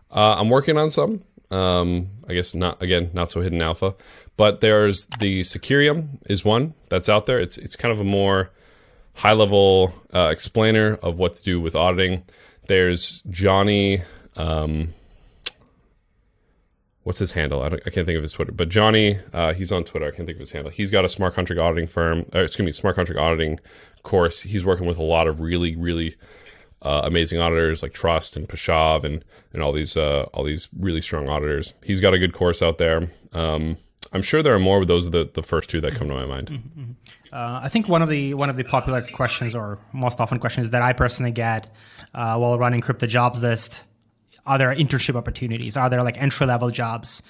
Uh, 0.09 0.35
I'm 0.37 0.49
working 0.49 0.77
on 0.77 0.89
some. 0.89 1.23
Um, 1.51 2.09
I 2.27 2.33
guess 2.33 2.55
not 2.55 2.81
again, 2.81 3.11
not 3.13 3.29
so 3.29 3.41
hidden 3.41 3.61
alpha, 3.61 3.95
but 4.35 4.61
there's 4.61 5.05
the 5.19 5.41
Secureum 5.43 6.19
is 6.27 6.43
one 6.43 6.73
that's 6.89 7.07
out 7.07 7.27
there. 7.27 7.39
It's 7.39 7.57
it's 7.57 7.75
kind 7.75 7.91
of 7.91 7.99
a 7.99 8.05
more 8.05 8.49
high 9.13 9.33
level 9.33 9.93
uh, 10.13 10.29
explainer 10.31 10.95
of 10.95 11.19
what 11.19 11.35
to 11.35 11.43
do 11.43 11.61
with 11.61 11.75
auditing. 11.75 12.23
There's 12.67 13.21
Johnny. 13.29 14.01
Um, 14.35 14.93
what's 17.05 17.19
his 17.19 17.31
handle? 17.31 17.61
I, 17.61 17.67
I, 17.67 17.89
can't 17.91 18.05
think 18.05 18.17
of 18.17 18.23
his 18.23 18.31
Twitter, 18.31 18.51
but 18.51 18.67
Johnny, 18.67 19.19
uh, 19.31 19.53
he's 19.53 19.71
on 19.71 19.83
Twitter. 19.83 20.07
I 20.07 20.11
can't 20.11 20.25
think 20.25 20.37
of 20.37 20.39
his 20.39 20.51
handle. 20.51 20.71
He's 20.71 20.89
got 20.89 21.05
a 21.05 21.09
smart 21.09 21.35
contract 21.35 21.59
auditing 21.59 21.85
firm, 21.87 22.25
or 22.33 22.41
excuse 22.41 22.65
me, 22.65 22.71
smart 22.71 22.95
contract 22.95 23.19
auditing 23.19 23.59
course. 24.01 24.41
He's 24.41 24.65
working 24.65 24.87
with 24.87 24.97
a 24.97 25.03
lot 25.03 25.27
of 25.27 25.39
really, 25.39 25.75
really 25.75 26.15
uh, 26.81 27.01
amazing 27.03 27.39
auditors 27.39 27.83
like 27.83 27.93
Trust 27.93 28.35
and 28.35 28.49
Pashov 28.49 29.03
and 29.03 29.23
and 29.53 29.61
all 29.61 29.71
these 29.71 29.95
uh, 29.95 30.23
all 30.33 30.43
these 30.43 30.67
really 30.77 30.99
strong 30.99 31.29
auditors. 31.29 31.75
He's 31.83 32.01
got 32.01 32.15
a 32.15 32.19
good 32.19 32.33
course 32.33 32.63
out 32.63 32.79
there. 32.79 33.07
Um, 33.33 33.77
I'm 34.11 34.23
sure 34.23 34.41
there 34.41 34.55
are 34.55 34.59
more, 34.59 34.79
but 34.79 34.87
those 34.87 35.07
are 35.07 35.11
the, 35.11 35.29
the 35.31 35.43
first 35.43 35.69
two 35.69 35.81
that 35.81 35.93
come 35.93 36.07
to 36.07 36.15
my 36.15 36.25
mind. 36.25 36.47
Mm-hmm. 36.47 36.81
mm-hmm. 36.81 36.91
Uh, 37.33 37.59
I 37.61 37.67
think 37.67 37.89
one 37.89 38.01
of 38.01 38.07
the 38.07 38.33
one 38.33 38.49
of 38.49 38.55
the 38.55 38.63
popular 38.63 39.01
questions 39.01 39.53
or 39.53 39.77
most 39.93 40.19
often 40.19 40.39
questions 40.39 40.71
that 40.71 40.81
I 40.81 40.93
personally 40.93 41.31
get 41.31 41.69
uh, 42.13 42.37
while 42.37 42.57
running 42.57 42.81
crypto 42.81 43.07
jobs 43.07 43.41
list 43.41 43.83
are 44.45 44.57
there 44.57 44.73
internship 44.73 45.15
opportunities? 45.15 45.77
Are 45.77 45.89
there 45.89 46.03
like 46.03 46.21
entry 46.21 46.45
level 46.47 46.69
jobs? 46.69 47.23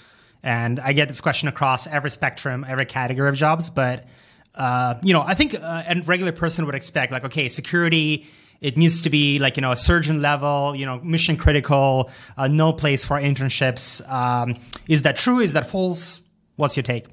And 0.44 0.80
I 0.80 0.94
get 0.94 1.08
this 1.08 1.22
question 1.22 1.48
across 1.48 1.88
every 1.88 2.12
spectrum, 2.12 2.66
every 2.68 2.86
category 2.86 3.30
of 3.30 3.36
jobs. 3.36 3.70
But, 3.70 4.06
uh, 4.54 4.96
you 5.02 5.14
know, 5.14 5.22
I 5.22 5.34
think 5.34 5.56
uh, 5.56 5.84
a 5.88 6.02
regular 6.06 6.32
person 6.32 6.66
would 6.66 6.76
expect, 6.76 7.12
like, 7.12 7.26
okay, 7.26 7.50
security, 7.50 8.28
it 8.62 8.78
needs 8.78 9.02
to 9.04 9.10
be 9.10 9.40
like, 9.40 9.58
you 9.58 9.62
know, 9.62 9.72
a 9.72 9.76
surgeon 9.76 10.22
level, 10.22 10.76
you 10.76 10.86
know, 10.86 11.00
mission 11.00 11.36
critical, 11.36 12.12
uh, 12.38 12.48
no 12.48 12.74
place 12.74 13.06
for 13.06 13.20
internships. 13.20 14.08
Um, 14.10 14.56
is 14.88 15.02
that 15.02 15.16
true? 15.16 15.40
Is 15.40 15.54
that 15.54 15.68
false? 15.68 16.22
What's 16.58 16.78
your 16.78 16.84
take? 16.84 17.08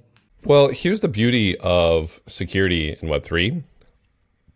Well, 0.45 0.69
here's 0.69 1.01
the 1.01 1.09
beauty 1.09 1.57
of 1.59 2.21
security 2.27 2.91
in 2.91 3.09
Web3 3.09 3.63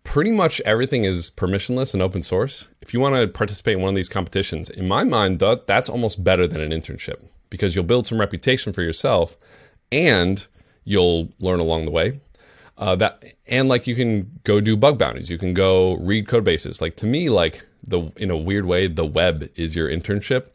pretty 0.07 0.31
much 0.31 0.61
everything 0.65 1.05
is 1.05 1.33
permissionless 1.33 1.93
and 1.93 2.01
open 2.01 2.23
source. 2.23 2.69
If 2.81 2.95
you 2.95 3.01
want 3.01 3.17
to 3.17 3.27
participate 3.27 3.75
in 3.75 3.83
one 3.83 3.89
of 3.89 3.97
these 3.97 4.09
competitions, 4.09 4.71
in 4.71 4.87
my 4.87 5.03
mind, 5.03 5.41
that, 5.41 5.67
that's 5.67 5.91
almost 5.91 6.23
better 6.23 6.47
than 6.47 6.61
an 6.61 6.71
internship 6.71 7.21
because 7.51 7.75
you'll 7.75 7.85
build 7.85 8.07
some 8.07 8.21
reputation 8.21 8.73
for 8.73 8.83
yourself 8.83 9.37
and 9.91 10.47
you'll 10.85 11.33
learn 11.43 11.59
along 11.59 11.87
the 11.87 11.91
way. 11.91 12.21
Uh, 12.79 12.95
that 12.95 13.25
and 13.49 13.69
like 13.69 13.87
you 13.87 13.97
can 13.97 14.39
go 14.45 14.61
do 14.61 14.77
bug 14.77 14.97
bounties, 14.97 15.29
you 15.29 15.39
can 15.39 15.55
go 15.55 15.95
read 15.95 16.29
code 16.29 16.45
bases. 16.45 16.81
Like 16.81 16.95
to 16.97 17.07
me, 17.07 17.29
like 17.29 17.67
the 17.83 18.13
in 18.17 18.31
a 18.31 18.37
weird 18.37 18.67
way, 18.67 18.87
the 18.87 19.07
web 19.07 19.51
is 19.57 19.75
your 19.75 19.89
internship. 19.89 20.51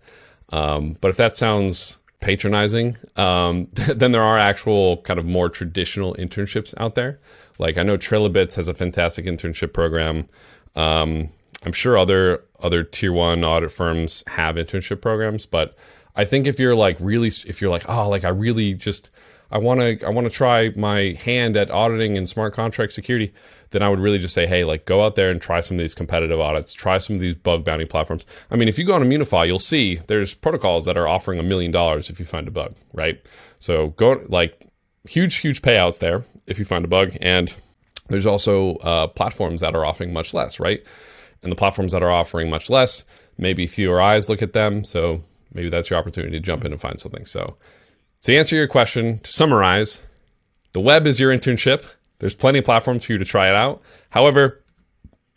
Um, 0.50 0.98
but 1.02 1.10
if 1.10 1.18
that 1.18 1.36
sounds 1.36 1.98
patronizing, 2.22 2.96
um, 3.18 3.68
then 3.74 4.12
there 4.12 4.24
are 4.24 4.38
actual 4.38 4.98
kind 4.98 5.20
of 5.20 5.26
more 5.26 5.50
traditional 5.50 6.14
internships 6.16 6.74
out 6.78 6.96
there. 6.96 7.20
Like 7.62 7.78
I 7.78 7.84
know 7.84 7.96
Trail 7.96 8.26
of 8.26 8.34
Bits 8.34 8.56
has 8.56 8.68
a 8.68 8.74
fantastic 8.74 9.26
internship 9.26 9.72
program. 9.72 10.28
Um, 10.76 11.30
I'm 11.64 11.74
sure 11.74 11.96
other 11.96 12.44
other 12.60 12.84
tier 12.84 13.14
one 13.14 13.44
audit 13.44 13.72
firms 13.72 14.24
have 14.28 14.56
internship 14.56 15.00
programs, 15.00 15.46
but 15.46 15.78
I 16.16 16.26
think 16.26 16.48
if 16.48 16.60
you're 16.60 16.76
like 16.76 16.98
really, 17.00 17.28
if 17.28 17.62
you're 17.62 17.70
like, 17.70 17.88
oh, 17.88 18.10
like 18.10 18.26
I 18.26 18.30
really 18.30 18.74
just, 18.74 19.10
I 19.52 19.60
want 19.60 19.80
to, 19.80 20.04
I 20.06 20.10
want 20.10 20.26
to 20.26 20.32
try 20.32 20.72
my 20.76 21.18
hand 21.24 21.56
at 21.56 21.72
auditing 21.72 22.18
and 22.18 22.28
smart 22.28 22.54
contract 22.54 22.94
security, 22.94 23.34
then 23.70 23.82
I 23.82 23.90
would 23.90 24.00
really 24.00 24.18
just 24.18 24.34
say, 24.34 24.48
hey, 24.48 24.64
like 24.64 24.86
go 24.86 25.04
out 25.04 25.16
there 25.16 25.30
and 25.30 25.42
try 25.42 25.62
some 25.62 25.78
of 25.78 25.82
these 25.82 25.94
competitive 25.94 26.40
audits, 26.40 26.74
try 26.74 26.98
some 26.98 27.16
of 27.16 27.22
these 27.22 27.36
bug 27.36 27.64
bounty 27.64 27.86
platforms. 27.86 28.26
I 28.50 28.56
mean, 28.56 28.68
if 28.68 28.78
you 28.78 28.86
go 28.86 28.96
on 28.96 29.04
Immunefi, 29.04 29.48
you'll 29.48 29.60
see 29.60 30.02
there's 30.08 30.34
protocols 30.34 30.86
that 30.86 30.98
are 30.98 31.08
offering 31.08 31.40
a 31.40 31.44
million 31.44 31.72
dollars 31.72 32.10
if 32.10 32.20
you 32.20 32.26
find 32.26 32.48
a 32.48 32.52
bug, 32.52 32.76
right? 32.94 33.24
So 33.60 33.90
go 33.90 34.22
like 34.28 34.68
huge, 35.08 35.36
huge 35.38 35.62
payouts 35.62 36.00
there 36.00 36.24
if 36.52 36.60
you 36.60 36.66
find 36.66 36.86
a 36.86 36.88
bug. 36.88 37.18
And 37.22 37.54
there's 38.10 38.26
also 38.26 38.76
uh, 38.78 39.08
platforms 39.08 39.62
that 39.62 39.76
are 39.76 39.86
offering 39.86 40.14
much 40.14 40.34
less, 40.34 40.60
right? 40.60 40.84
And 41.42 41.52
the 41.52 41.56
platforms 41.56 41.92
that 41.92 42.04
are 42.04 42.12
offering 42.12 42.50
much 42.50 42.70
less, 42.70 43.04
maybe 43.38 43.66
fewer 43.66 44.00
eyes 44.00 44.30
look 44.30 44.42
at 44.42 44.54
them. 44.54 44.84
So 44.84 45.24
maybe 45.54 45.70
that's 45.70 45.90
your 45.90 45.98
opportunity 45.98 46.34
to 46.34 46.40
jump 46.40 46.66
in 46.66 46.72
and 46.72 46.80
find 46.80 47.00
something. 47.00 47.26
So 47.26 47.58
to 48.24 48.36
answer 48.36 48.56
your 48.56 48.68
question, 48.68 49.20
to 49.20 49.32
summarize, 49.32 50.02
the 50.74 50.80
web 50.80 51.08
is 51.08 51.20
your 51.20 51.36
internship. 51.36 51.86
There's 52.20 52.36
plenty 52.36 52.60
of 52.60 52.66
platforms 52.66 53.06
for 53.06 53.14
you 53.14 53.18
to 53.18 53.26
try 53.26 53.48
it 53.50 53.56
out. 53.56 53.82
However, 54.12 54.62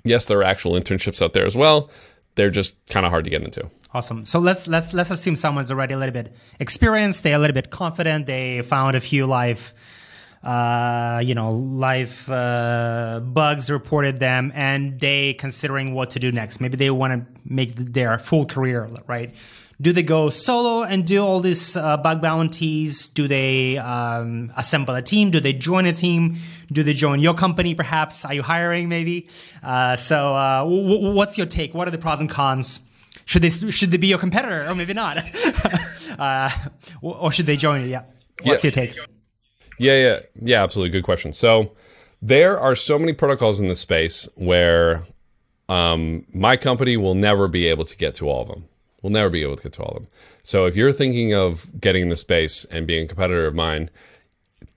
yes, 0.04 0.26
there 0.26 0.38
are 0.38 0.44
actual 0.44 0.72
internships 0.72 1.22
out 1.22 1.32
there 1.32 1.46
as 1.46 1.56
well. 1.56 1.90
They're 2.34 2.50
just 2.50 2.76
kind 2.88 3.06
of 3.06 3.10
hard 3.10 3.24
to 3.24 3.30
get 3.30 3.42
into. 3.42 3.70
Awesome. 3.94 4.24
So 4.24 4.40
let's 4.40 4.66
let's 4.66 4.92
let's 4.92 5.10
assume 5.10 5.36
someone's 5.36 5.70
already 5.70 5.94
a 5.94 5.96
little 5.96 6.12
bit 6.12 6.34
experienced. 6.58 7.22
They're 7.22 7.36
a 7.36 7.38
little 7.38 7.54
bit 7.54 7.70
confident. 7.70 8.26
They 8.26 8.60
found 8.62 8.96
a 8.96 9.00
few 9.00 9.24
live, 9.24 9.72
uh, 10.44 11.22
you 11.24 11.34
know, 11.34 11.52
live 11.52 12.28
uh, 12.30 13.20
bugs, 13.24 13.70
reported 13.70 14.20
them, 14.20 14.52
and 14.54 15.00
they 15.00 15.34
considering 15.34 15.94
what 15.94 16.10
to 16.10 16.18
do 16.18 16.30
next. 16.30 16.60
Maybe 16.60 16.76
they 16.76 16.90
want 16.90 17.12
to 17.14 17.40
make 17.44 17.74
their 17.76 18.18
full 18.18 18.44
career, 18.44 18.88
right? 19.06 19.34
Do 19.80 19.92
they 19.92 20.02
go 20.02 20.30
solo 20.30 20.82
and 20.84 21.04
do 21.04 21.24
all 21.24 21.40
these 21.40 21.76
uh, 21.76 21.96
bug 21.96 22.20
bounties? 22.20 23.08
Do 23.08 23.26
they 23.26 23.78
um, 23.78 24.52
assemble 24.56 24.94
a 24.94 25.02
team? 25.02 25.30
Do 25.30 25.40
they 25.40 25.52
join 25.52 25.86
a 25.86 25.92
team? 25.92 26.36
Do 26.70 26.82
they 26.82 26.92
join 26.92 27.20
your 27.20 27.34
company? 27.34 27.74
Perhaps 27.74 28.24
are 28.24 28.34
you 28.34 28.42
hiring? 28.42 28.88
Maybe. 28.88 29.28
Uh, 29.62 29.96
so, 29.96 30.34
uh, 30.34 30.60
w- 30.60 31.12
what's 31.12 31.36
your 31.36 31.46
take? 31.46 31.74
What 31.74 31.88
are 31.88 31.90
the 31.90 31.98
pros 31.98 32.20
and 32.20 32.30
cons? 32.30 32.80
Should 33.24 33.42
they 33.42 33.48
should 33.48 33.90
they 33.90 33.96
be 33.96 34.08
your 34.08 34.18
competitor 34.18 34.68
or 34.68 34.74
maybe 34.74 34.92
not? 34.92 35.18
uh, 36.18 36.50
or 37.00 37.32
should 37.32 37.46
they 37.46 37.56
join 37.56 37.82
you? 37.82 37.88
Yeah. 37.88 38.02
What's 38.42 38.62
your 38.62 38.70
take? 38.70 38.94
Yeah, 39.78 39.96
yeah, 39.96 40.20
yeah. 40.40 40.62
Absolutely, 40.62 40.90
good 40.90 41.04
question. 41.04 41.32
So 41.32 41.72
there 42.22 42.58
are 42.58 42.74
so 42.76 42.98
many 42.98 43.12
protocols 43.12 43.60
in 43.60 43.68
this 43.68 43.80
space 43.80 44.28
where 44.34 45.04
um, 45.68 46.24
my 46.32 46.56
company 46.56 46.96
will 46.96 47.14
never 47.14 47.48
be 47.48 47.66
able 47.66 47.84
to 47.84 47.96
get 47.96 48.14
to 48.16 48.28
all 48.28 48.42
of 48.42 48.48
them. 48.48 48.64
We'll 49.02 49.12
never 49.12 49.30
be 49.30 49.42
able 49.42 49.56
to 49.56 49.62
get 49.62 49.72
to 49.74 49.82
all 49.82 49.96
of 49.96 50.02
them. 50.02 50.08
So 50.42 50.66
if 50.66 50.76
you're 50.76 50.92
thinking 50.92 51.34
of 51.34 51.80
getting 51.80 52.02
in 52.02 52.08
the 52.08 52.16
space 52.16 52.64
and 52.66 52.86
being 52.86 53.04
a 53.04 53.08
competitor 53.08 53.46
of 53.46 53.54
mine, 53.54 53.90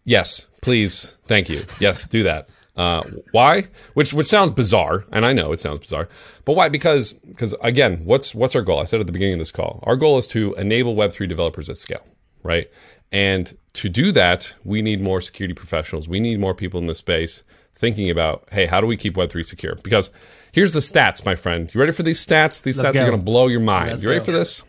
yes, 0.03 0.47
please, 0.61 1.15
thank 1.25 1.49
you. 1.49 1.63
Yes, 1.79 2.05
do 2.05 2.23
that. 2.23 2.49
Uh, 2.75 3.03
why? 3.31 3.63
Which 3.95 4.13
which 4.13 4.27
sounds 4.27 4.51
bizarre, 4.51 5.03
and 5.11 5.25
I 5.25 5.33
know 5.33 5.51
it 5.51 5.59
sounds 5.59 5.79
bizarre, 5.79 6.07
but 6.45 6.55
why? 6.55 6.69
Because 6.69 7.13
because 7.13 7.55
again, 7.61 8.05
what's 8.05 8.35
what's 8.35 8.55
our 8.55 8.61
goal? 8.61 8.79
I 8.79 8.83
said 8.83 8.99
at 8.99 9.07
the 9.07 9.13
beginning 9.13 9.33
of 9.33 9.39
this 9.39 9.51
call, 9.51 9.79
our 9.83 9.95
goal 9.95 10.19
is 10.19 10.27
to 10.27 10.53
enable 10.55 10.95
Web 10.95 11.11
three 11.11 11.25
developers 11.25 11.69
at 11.69 11.77
scale, 11.77 12.05
right? 12.43 12.67
And 13.11 13.57
to 13.73 13.89
do 13.89 14.11
that, 14.11 14.55
we 14.63 14.81
need 14.81 15.01
more 15.01 15.21
security 15.21 15.53
professionals. 15.53 16.09
We 16.09 16.19
need 16.19 16.39
more 16.39 16.53
people 16.53 16.79
in 16.79 16.87
the 16.87 16.95
space 16.95 17.43
thinking 17.75 18.09
about, 18.09 18.47
hey, 18.51 18.65
how 18.65 18.81
do 18.81 18.87
we 18.87 18.97
keep 18.97 19.15
Web 19.15 19.29
three 19.29 19.43
secure? 19.43 19.75
Because 19.75 20.09
here's 20.51 20.73
the 20.73 20.79
stats, 20.79 21.25
my 21.25 21.35
friend. 21.35 21.73
You 21.73 21.79
ready 21.79 21.93
for 21.93 22.03
these 22.03 22.25
stats? 22.25 22.61
These 22.63 22.77
Let's 22.77 22.89
stats 22.89 22.93
go. 22.95 22.99
are 23.01 23.09
going 23.09 23.19
to 23.19 23.23
blow 23.23 23.47
your 23.47 23.59
mind. 23.59 23.91
Let's 23.91 24.03
you 24.03 24.09
ready 24.09 24.19
go. 24.19 24.25
for 24.25 24.31
this? 24.31 24.63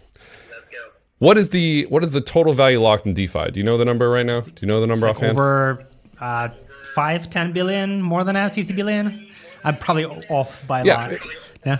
What 1.18 1.36
is 1.36 1.50
the 1.50 1.84
what 1.88 2.04
is 2.04 2.12
the 2.12 2.20
total 2.20 2.52
value 2.52 2.80
locked 2.80 3.04
in 3.04 3.12
DeFi? 3.14 3.50
Do 3.50 3.58
you 3.58 3.64
know 3.64 3.76
the 3.76 3.84
number 3.84 4.08
right 4.08 4.24
now? 4.24 4.42
Do 4.42 4.52
you 4.60 4.68
know 4.68 4.80
the 4.80 4.86
number 4.86 5.08
it's 5.08 5.20
like 5.20 5.30
offhand? 5.30 5.32
Over 5.32 5.86
uh, 6.20 6.50
five, 6.94 7.28
10 7.28 7.52
billion, 7.52 8.00
more 8.02 8.22
than 8.22 8.34
that, 8.34 8.54
50 8.54 8.72
billion. 8.72 9.28
I'm 9.64 9.76
probably 9.78 10.04
off 10.04 10.64
by 10.66 10.80
a 10.80 10.84
yeah. 10.84 11.08
lot. 11.08 11.18
Yeah. 11.66 11.78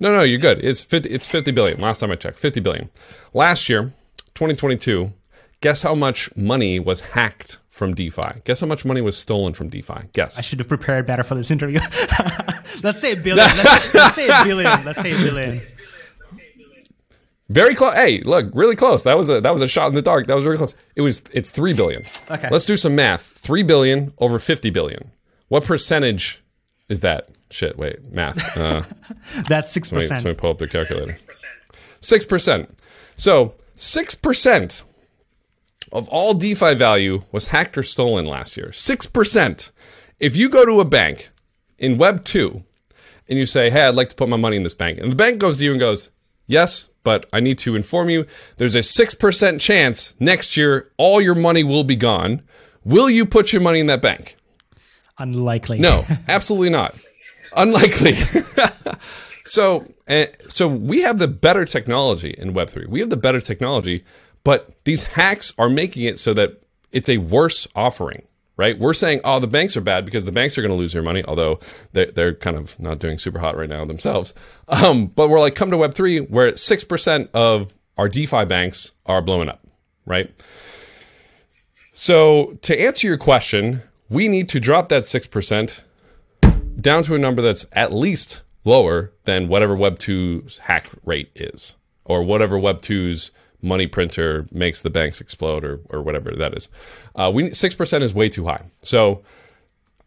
No, 0.00 0.12
no, 0.12 0.22
you're 0.22 0.38
good. 0.38 0.64
It's 0.64 0.82
50, 0.82 1.08
it's 1.08 1.26
50 1.26 1.50
billion. 1.52 1.80
Last 1.80 1.98
time 1.98 2.10
I 2.10 2.16
checked, 2.16 2.38
50 2.38 2.60
billion. 2.60 2.88
Last 3.32 3.68
year, 3.68 3.92
2022, 4.34 5.12
guess 5.60 5.82
how 5.82 5.94
much 5.94 6.34
money 6.36 6.78
was 6.78 7.00
hacked 7.00 7.58
from 7.68 7.94
DeFi? 7.94 8.40
Guess 8.44 8.60
how 8.60 8.66
much 8.66 8.84
money 8.84 9.00
was 9.00 9.16
stolen 9.16 9.52
from 9.52 9.68
DeFi? 9.68 10.08
Guess. 10.12 10.38
I 10.38 10.42
should 10.42 10.58
have 10.58 10.68
prepared 10.68 11.06
better 11.06 11.22
for 11.22 11.34
this 11.34 11.50
interview. 11.50 11.80
let's 12.82 13.00
say 13.00 13.12
a 13.12 13.16
billion. 13.16 13.36
let's, 13.36 13.94
let's 13.94 14.14
say 14.14 14.28
a 14.28 14.44
billion. 14.44 14.84
Let's 14.84 15.00
say 15.00 15.12
a 15.12 15.16
billion. 15.16 15.62
Very 17.50 17.74
close. 17.74 17.94
Hey, 17.94 18.20
look, 18.20 18.50
really 18.52 18.76
close. 18.76 19.04
That 19.04 19.16
was 19.16 19.30
a 19.30 19.40
that 19.40 19.52
was 19.52 19.62
a 19.62 19.68
shot 19.68 19.88
in 19.88 19.94
the 19.94 20.02
dark. 20.02 20.26
That 20.26 20.34
was 20.34 20.44
really 20.44 20.58
close. 20.58 20.76
It 20.96 21.00
was 21.00 21.22
it's 21.32 21.50
three 21.50 21.72
billion. 21.72 22.02
Okay. 22.30 22.48
Let's 22.50 22.66
do 22.66 22.76
some 22.76 22.94
math. 22.94 23.22
Three 23.22 23.62
billion 23.62 24.12
over 24.18 24.38
fifty 24.38 24.68
billion. 24.68 25.12
What 25.48 25.64
percentage 25.64 26.42
is 26.90 27.00
that? 27.00 27.30
Shit. 27.50 27.78
Wait, 27.78 28.04
math. 28.12 28.54
Uh, 28.54 28.82
That's 29.48 29.72
six 29.72 29.88
percent. 29.88 30.24
Let 30.24 30.30
me 30.32 30.34
pull 30.34 30.50
up 30.50 30.58
the 30.58 30.68
calculator. 30.68 31.16
Six 32.00 32.26
percent. 32.26 32.78
So 33.16 33.54
six 33.74 34.14
percent 34.14 34.82
of 35.92 36.08
all 36.08 36.34
DeFi 36.34 36.74
value 36.74 37.22
was 37.32 37.48
hacked 37.48 37.78
or 37.78 37.82
stolen 37.82 38.26
last 38.26 38.56
year. 38.56 38.72
Six 38.72 39.06
percent. 39.06 39.70
If 40.18 40.36
you 40.36 40.48
go 40.48 40.64
to 40.64 40.80
a 40.80 40.84
bank 40.84 41.30
in 41.78 41.98
Web 41.98 42.24
two 42.24 42.64
and 43.28 43.38
you 43.38 43.46
say, 43.46 43.70
"Hey, 43.70 43.82
I'd 43.82 43.94
like 43.94 44.08
to 44.10 44.14
put 44.14 44.28
my 44.28 44.36
money 44.36 44.56
in 44.56 44.62
this 44.62 44.74
bank," 44.74 44.98
and 44.98 45.10
the 45.12 45.16
bank 45.16 45.38
goes 45.38 45.58
to 45.58 45.64
you 45.64 45.70
and 45.70 45.80
goes, 45.80 46.10
"Yes, 46.46 46.88
but 47.08 47.24
I 47.32 47.40
need 47.40 47.56
to 47.60 47.74
inform 47.74 48.10
you 48.10 48.26
there's 48.58 48.74
a 48.74 48.82
6% 48.82 49.60
chance 49.62 50.12
next 50.20 50.58
year 50.58 50.90
all 50.98 51.22
your 51.22 51.34
money 51.34 51.64
will 51.64 51.82
be 51.82 51.96
gone. 51.96 52.42
Will 52.84 53.08
you 53.08 53.24
put 53.24 53.50
your 53.50 53.62
money 53.62 53.80
in 53.80 53.86
that 53.86 54.02
bank? 54.02 54.36
Unlikely. 55.18 55.78
No, 55.78 56.04
absolutely 56.28 56.68
not. 56.68 56.94
Unlikely. 57.56 58.12
so, 59.46 59.86
uh, 60.06 60.26
so 60.48 60.68
we 60.68 61.00
have 61.00 61.18
the 61.18 61.28
better 61.28 61.64
technology 61.64 62.34
in 62.36 62.52
Web3. 62.52 62.86
We 62.88 63.00
have 63.00 63.08
the 63.08 63.16
better 63.16 63.40
technology, 63.40 64.04
but 64.48 64.82
these 64.84 65.04
hacks 65.04 65.52
are 65.58 65.68
making 65.68 66.04
it 66.04 66.18
so 66.18 66.32
that 66.32 66.62
it's 66.90 67.10
a 67.10 67.18
worse 67.18 67.68
offering 67.74 68.26
right? 68.56 68.78
We're 68.78 68.94
saying, 68.94 69.20
oh, 69.24 69.38
the 69.38 69.46
banks 69.46 69.76
are 69.76 69.82
bad 69.82 70.06
because 70.06 70.24
the 70.24 70.32
banks 70.32 70.56
are 70.56 70.62
going 70.62 70.72
to 70.72 70.76
lose 70.76 70.94
their 70.94 71.02
money, 71.02 71.22
although 71.28 71.60
they're, 71.92 72.10
they're 72.10 72.34
kind 72.34 72.56
of 72.56 72.80
not 72.80 72.98
doing 72.98 73.18
super 73.18 73.38
hot 73.38 73.56
right 73.56 73.68
now 73.68 73.84
themselves. 73.84 74.34
Um, 74.66 75.06
but 75.06 75.28
we're 75.28 75.38
like, 75.38 75.54
come 75.54 75.70
to 75.70 75.76
Web3, 75.76 76.28
where 76.28 76.50
6% 76.50 77.28
of 77.34 77.76
our 77.96 78.08
DeFi 78.08 78.46
banks 78.46 78.92
are 79.06 79.22
blowing 79.22 79.48
up, 79.48 79.64
right? 80.06 80.34
So 81.92 82.58
to 82.62 82.80
answer 82.80 83.06
your 83.06 83.18
question, 83.18 83.82
we 84.08 84.26
need 84.26 84.48
to 84.48 84.60
drop 84.60 84.88
that 84.88 85.04
6% 85.04 85.84
down 86.80 87.02
to 87.04 87.14
a 87.14 87.18
number 87.18 87.42
that's 87.42 87.66
at 87.74 87.92
least 87.92 88.42
lower 88.64 89.12
than 89.24 89.46
whatever 89.46 89.76
Web2's 89.76 90.58
hack 90.58 90.88
rate 91.04 91.30
is, 91.36 91.76
or 92.04 92.24
whatever 92.24 92.56
Web2's 92.56 93.30
money 93.62 93.86
printer 93.86 94.46
makes 94.52 94.80
the 94.82 94.90
banks 94.90 95.20
explode 95.20 95.64
or, 95.64 95.80
or 95.90 96.02
whatever 96.02 96.30
that 96.32 96.54
is. 96.56 96.68
Uh, 97.14 97.30
we 97.34 97.44
6% 97.44 98.02
is 98.02 98.14
way 98.14 98.28
too 98.28 98.44
high. 98.44 98.64
So 98.80 99.22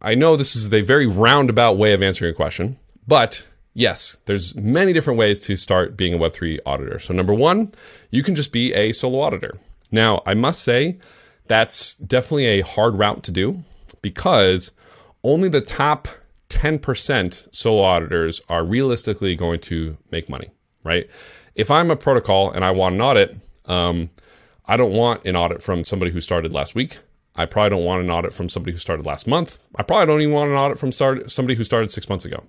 I 0.02 0.16
know 0.16 0.36
this 0.36 0.56
is 0.56 0.72
a 0.74 0.82
very 0.82 1.08
roundabout 1.08 1.78
way 1.78 1.94
of 1.94 2.02
answering 2.02 2.32
a 2.32 2.36
question, 2.36 2.78
but 3.08 3.46
yes, 3.74 4.18
there's 4.26 4.56
many 4.56 4.94
different 4.94 5.20
ways 5.20 5.40
to 5.42 5.56
start 5.56 5.98
being 5.98 6.14
a 6.14 6.18
Web3 6.18 6.60
auditor. 6.66 7.00
So 7.00 7.14
number 7.14 7.34
one, 7.34 7.72
you 8.10 8.24
can 8.24 8.36
just 8.36 8.52
be 8.52 8.74
a 8.74 8.92
solo 8.94 9.20
auditor. 9.20 9.58
Now, 9.92 10.22
I 10.26 10.34
must 10.34 10.64
say 10.64 11.00
that's 11.48 11.96
definitely 11.96 12.46
a 12.46 12.62
hard 12.62 12.96
route 12.96 13.24
to 13.24 13.32
do 13.32 13.64
because 14.02 14.72
only 15.24 15.50
the 15.50 15.62
top 15.62 16.08
10% 16.50 17.54
solo 17.54 17.84
auditors 17.84 18.42
are 18.50 18.64
realistically 18.64 19.36
going 19.36 19.60
to 19.60 19.98
make 20.12 20.30
money, 20.30 20.50
right? 20.84 21.10
If 21.56 21.70
I'm 21.70 21.92
a 21.92 21.96
protocol 21.96 22.52
and 22.52 22.64
I 22.64 22.72
want 22.72 22.96
an 22.96 23.02
audit, 23.02 23.38
um, 23.66 24.10
I 24.66 24.78
don't 24.78 24.94
want 24.94 25.26
an 25.26 25.36
audit 25.36 25.62
from 25.62 25.84
somebody 25.84 26.12
who 26.12 26.22
started 26.22 26.54
last 26.54 26.76
week. 26.76 26.98
I 27.36 27.46
probably 27.46 27.72
don't 27.72 27.86
want 27.86 28.04
an 28.04 28.12
audit 28.12 28.34
from 28.34 28.50
somebody 28.50 28.74
who 28.74 28.78
started 28.78 29.06
last 29.06 29.26
month. 29.28 29.58
I 29.76 29.84
probably 29.84 30.06
don't 30.06 30.22
even 30.22 30.34
want 30.34 30.52
an 30.52 30.58
audit 30.58 30.78
from 30.78 30.92
start, 30.92 31.32
somebody 31.32 31.56
who 31.56 31.64
started 31.64 31.92
six 31.92 32.10
months 32.10 32.26
ago. 32.26 32.44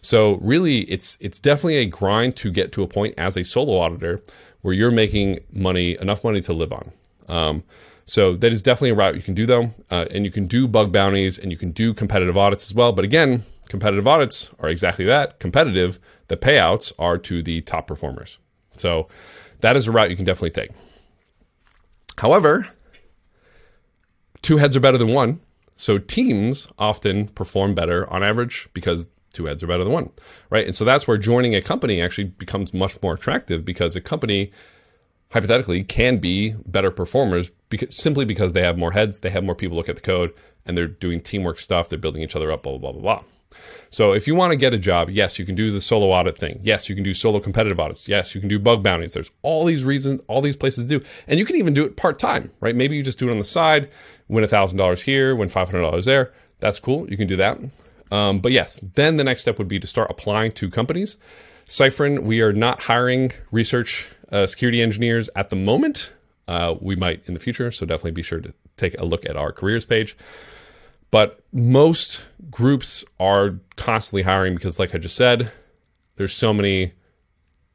So 0.00 0.36
really, 0.36 0.80
it's 0.82 1.16
it's 1.20 1.38
definitely 1.38 1.76
a 1.76 1.86
grind 1.86 2.36
to 2.36 2.50
get 2.50 2.72
to 2.72 2.82
a 2.82 2.88
point 2.88 3.14
as 3.16 3.36
a 3.36 3.44
solo 3.44 3.78
auditor 3.78 4.20
where 4.62 4.74
you're 4.74 4.90
making 4.90 5.40
money 5.52 5.96
enough 6.00 6.24
money 6.24 6.40
to 6.42 6.52
live 6.52 6.72
on. 6.72 6.92
Um, 7.28 7.64
so 8.04 8.34
that 8.36 8.52
is 8.52 8.62
definitely 8.62 8.90
a 8.90 8.94
route 8.94 9.16
you 9.16 9.22
can 9.22 9.34
do 9.34 9.46
though, 9.46 9.70
uh, 9.90 10.06
and 10.10 10.24
you 10.24 10.30
can 10.30 10.46
do 10.46 10.68
bug 10.68 10.92
bounties 10.92 11.38
and 11.38 11.50
you 11.50 11.58
can 11.58 11.72
do 11.72 11.92
competitive 11.92 12.36
audits 12.36 12.66
as 12.66 12.74
well. 12.74 12.92
But 12.92 13.04
again, 13.04 13.42
competitive 13.68 14.06
audits 14.06 14.50
are 14.58 14.68
exactly 14.68 15.04
that 15.04 15.38
competitive. 15.40 15.98
The 16.28 16.36
payouts 16.36 16.92
are 16.98 17.18
to 17.18 17.42
the 17.42 17.60
top 17.62 17.86
performers. 17.86 18.38
So 18.76 19.08
that 19.60 19.76
is 19.76 19.86
a 19.86 19.92
route 19.92 20.10
you 20.10 20.16
can 20.16 20.24
definitely 20.24 20.50
take. 20.50 20.70
However, 22.18 22.68
two 24.42 24.56
heads 24.58 24.76
are 24.76 24.80
better 24.80 24.98
than 24.98 25.12
one. 25.12 25.40
So 25.76 25.98
teams 25.98 26.68
often 26.78 27.28
perform 27.28 27.74
better 27.74 28.10
on 28.10 28.22
average 28.22 28.68
because 28.72 29.08
two 29.32 29.44
heads 29.44 29.62
are 29.62 29.66
better 29.66 29.84
than 29.84 29.92
one, 29.92 30.10
right? 30.48 30.66
And 30.66 30.74
so 30.74 30.84
that's 30.84 31.06
where 31.06 31.18
joining 31.18 31.54
a 31.54 31.60
company 31.60 32.00
actually 32.00 32.24
becomes 32.24 32.72
much 32.72 33.00
more 33.02 33.14
attractive 33.14 33.64
because 33.64 33.94
a 33.94 34.00
company 34.00 34.50
hypothetically 35.32 35.82
can 35.82 36.16
be 36.16 36.54
better 36.64 36.90
performers 36.90 37.50
because, 37.68 37.94
simply 37.94 38.24
because 38.24 38.54
they 38.54 38.62
have 38.62 38.78
more 38.78 38.92
heads, 38.92 39.18
they 39.18 39.30
have 39.30 39.44
more 39.44 39.54
people 39.54 39.76
look 39.76 39.88
at 39.88 39.96
the 39.96 40.02
code, 40.02 40.32
and 40.64 40.76
they're 40.76 40.86
doing 40.86 41.20
teamwork 41.20 41.58
stuff, 41.58 41.88
they're 41.88 41.98
building 41.98 42.22
each 42.22 42.36
other 42.36 42.50
up, 42.50 42.62
blah, 42.62 42.78
blah, 42.78 42.92
blah, 42.92 43.00
blah, 43.00 43.16
blah. 43.16 43.24
So 43.90 44.12
if 44.12 44.26
you 44.26 44.34
want 44.34 44.50
to 44.50 44.56
get 44.56 44.74
a 44.74 44.78
job, 44.78 45.10
yes, 45.10 45.38
you 45.38 45.46
can 45.46 45.54
do 45.54 45.70
the 45.70 45.80
solo 45.80 46.08
audit 46.08 46.36
thing. 46.36 46.60
Yes, 46.62 46.88
you 46.88 46.94
can 46.94 47.04
do 47.04 47.14
solo 47.14 47.40
competitive 47.40 47.80
audits. 47.80 48.08
Yes, 48.08 48.34
you 48.34 48.40
can 48.40 48.48
do 48.48 48.58
bug 48.58 48.82
bounties. 48.82 49.14
There's 49.14 49.30
all 49.42 49.64
these 49.64 49.84
reasons, 49.84 50.20
all 50.28 50.40
these 50.40 50.56
places 50.56 50.84
to 50.84 50.98
do. 50.98 51.06
And 51.26 51.38
you 51.38 51.46
can 51.46 51.56
even 51.56 51.72
do 51.72 51.84
it 51.84 51.96
part 51.96 52.18
time, 52.18 52.50
right? 52.60 52.74
Maybe 52.74 52.96
you 52.96 53.02
just 53.02 53.18
do 53.18 53.28
it 53.28 53.32
on 53.32 53.38
the 53.38 53.44
side, 53.44 53.90
win 54.28 54.44
$1,000 54.44 55.02
here, 55.02 55.34
win 55.34 55.48
$500 55.48 56.04
there. 56.04 56.32
That's 56.60 56.80
cool. 56.80 57.08
You 57.08 57.16
can 57.16 57.26
do 57.26 57.36
that. 57.36 57.58
Um, 58.10 58.40
but 58.40 58.52
yes, 58.52 58.78
then 58.94 59.16
the 59.16 59.24
next 59.24 59.42
step 59.42 59.58
would 59.58 59.68
be 59.68 59.80
to 59.80 59.86
start 59.86 60.10
applying 60.10 60.52
to 60.52 60.70
companies. 60.70 61.16
Cyfrin, 61.66 62.20
we 62.20 62.40
are 62.40 62.52
not 62.52 62.82
hiring 62.82 63.32
research 63.50 64.08
uh, 64.30 64.46
security 64.46 64.80
engineers 64.80 65.28
at 65.34 65.50
the 65.50 65.56
moment. 65.56 66.12
Uh, 66.46 66.76
we 66.80 66.94
might 66.94 67.22
in 67.26 67.34
the 67.34 67.40
future, 67.40 67.72
so 67.72 67.84
definitely 67.84 68.12
be 68.12 68.22
sure 68.22 68.40
to 68.40 68.54
take 68.76 68.98
a 69.00 69.04
look 69.04 69.26
at 69.26 69.36
our 69.36 69.50
careers 69.50 69.84
page. 69.84 70.16
But 71.10 71.40
most 71.52 72.24
groups 72.50 73.04
are 73.20 73.60
constantly 73.76 74.22
hiring 74.22 74.54
because, 74.54 74.78
like 74.78 74.94
I 74.94 74.98
just 74.98 75.16
said, 75.16 75.50
there's 76.16 76.34
so 76.34 76.52
many 76.52 76.92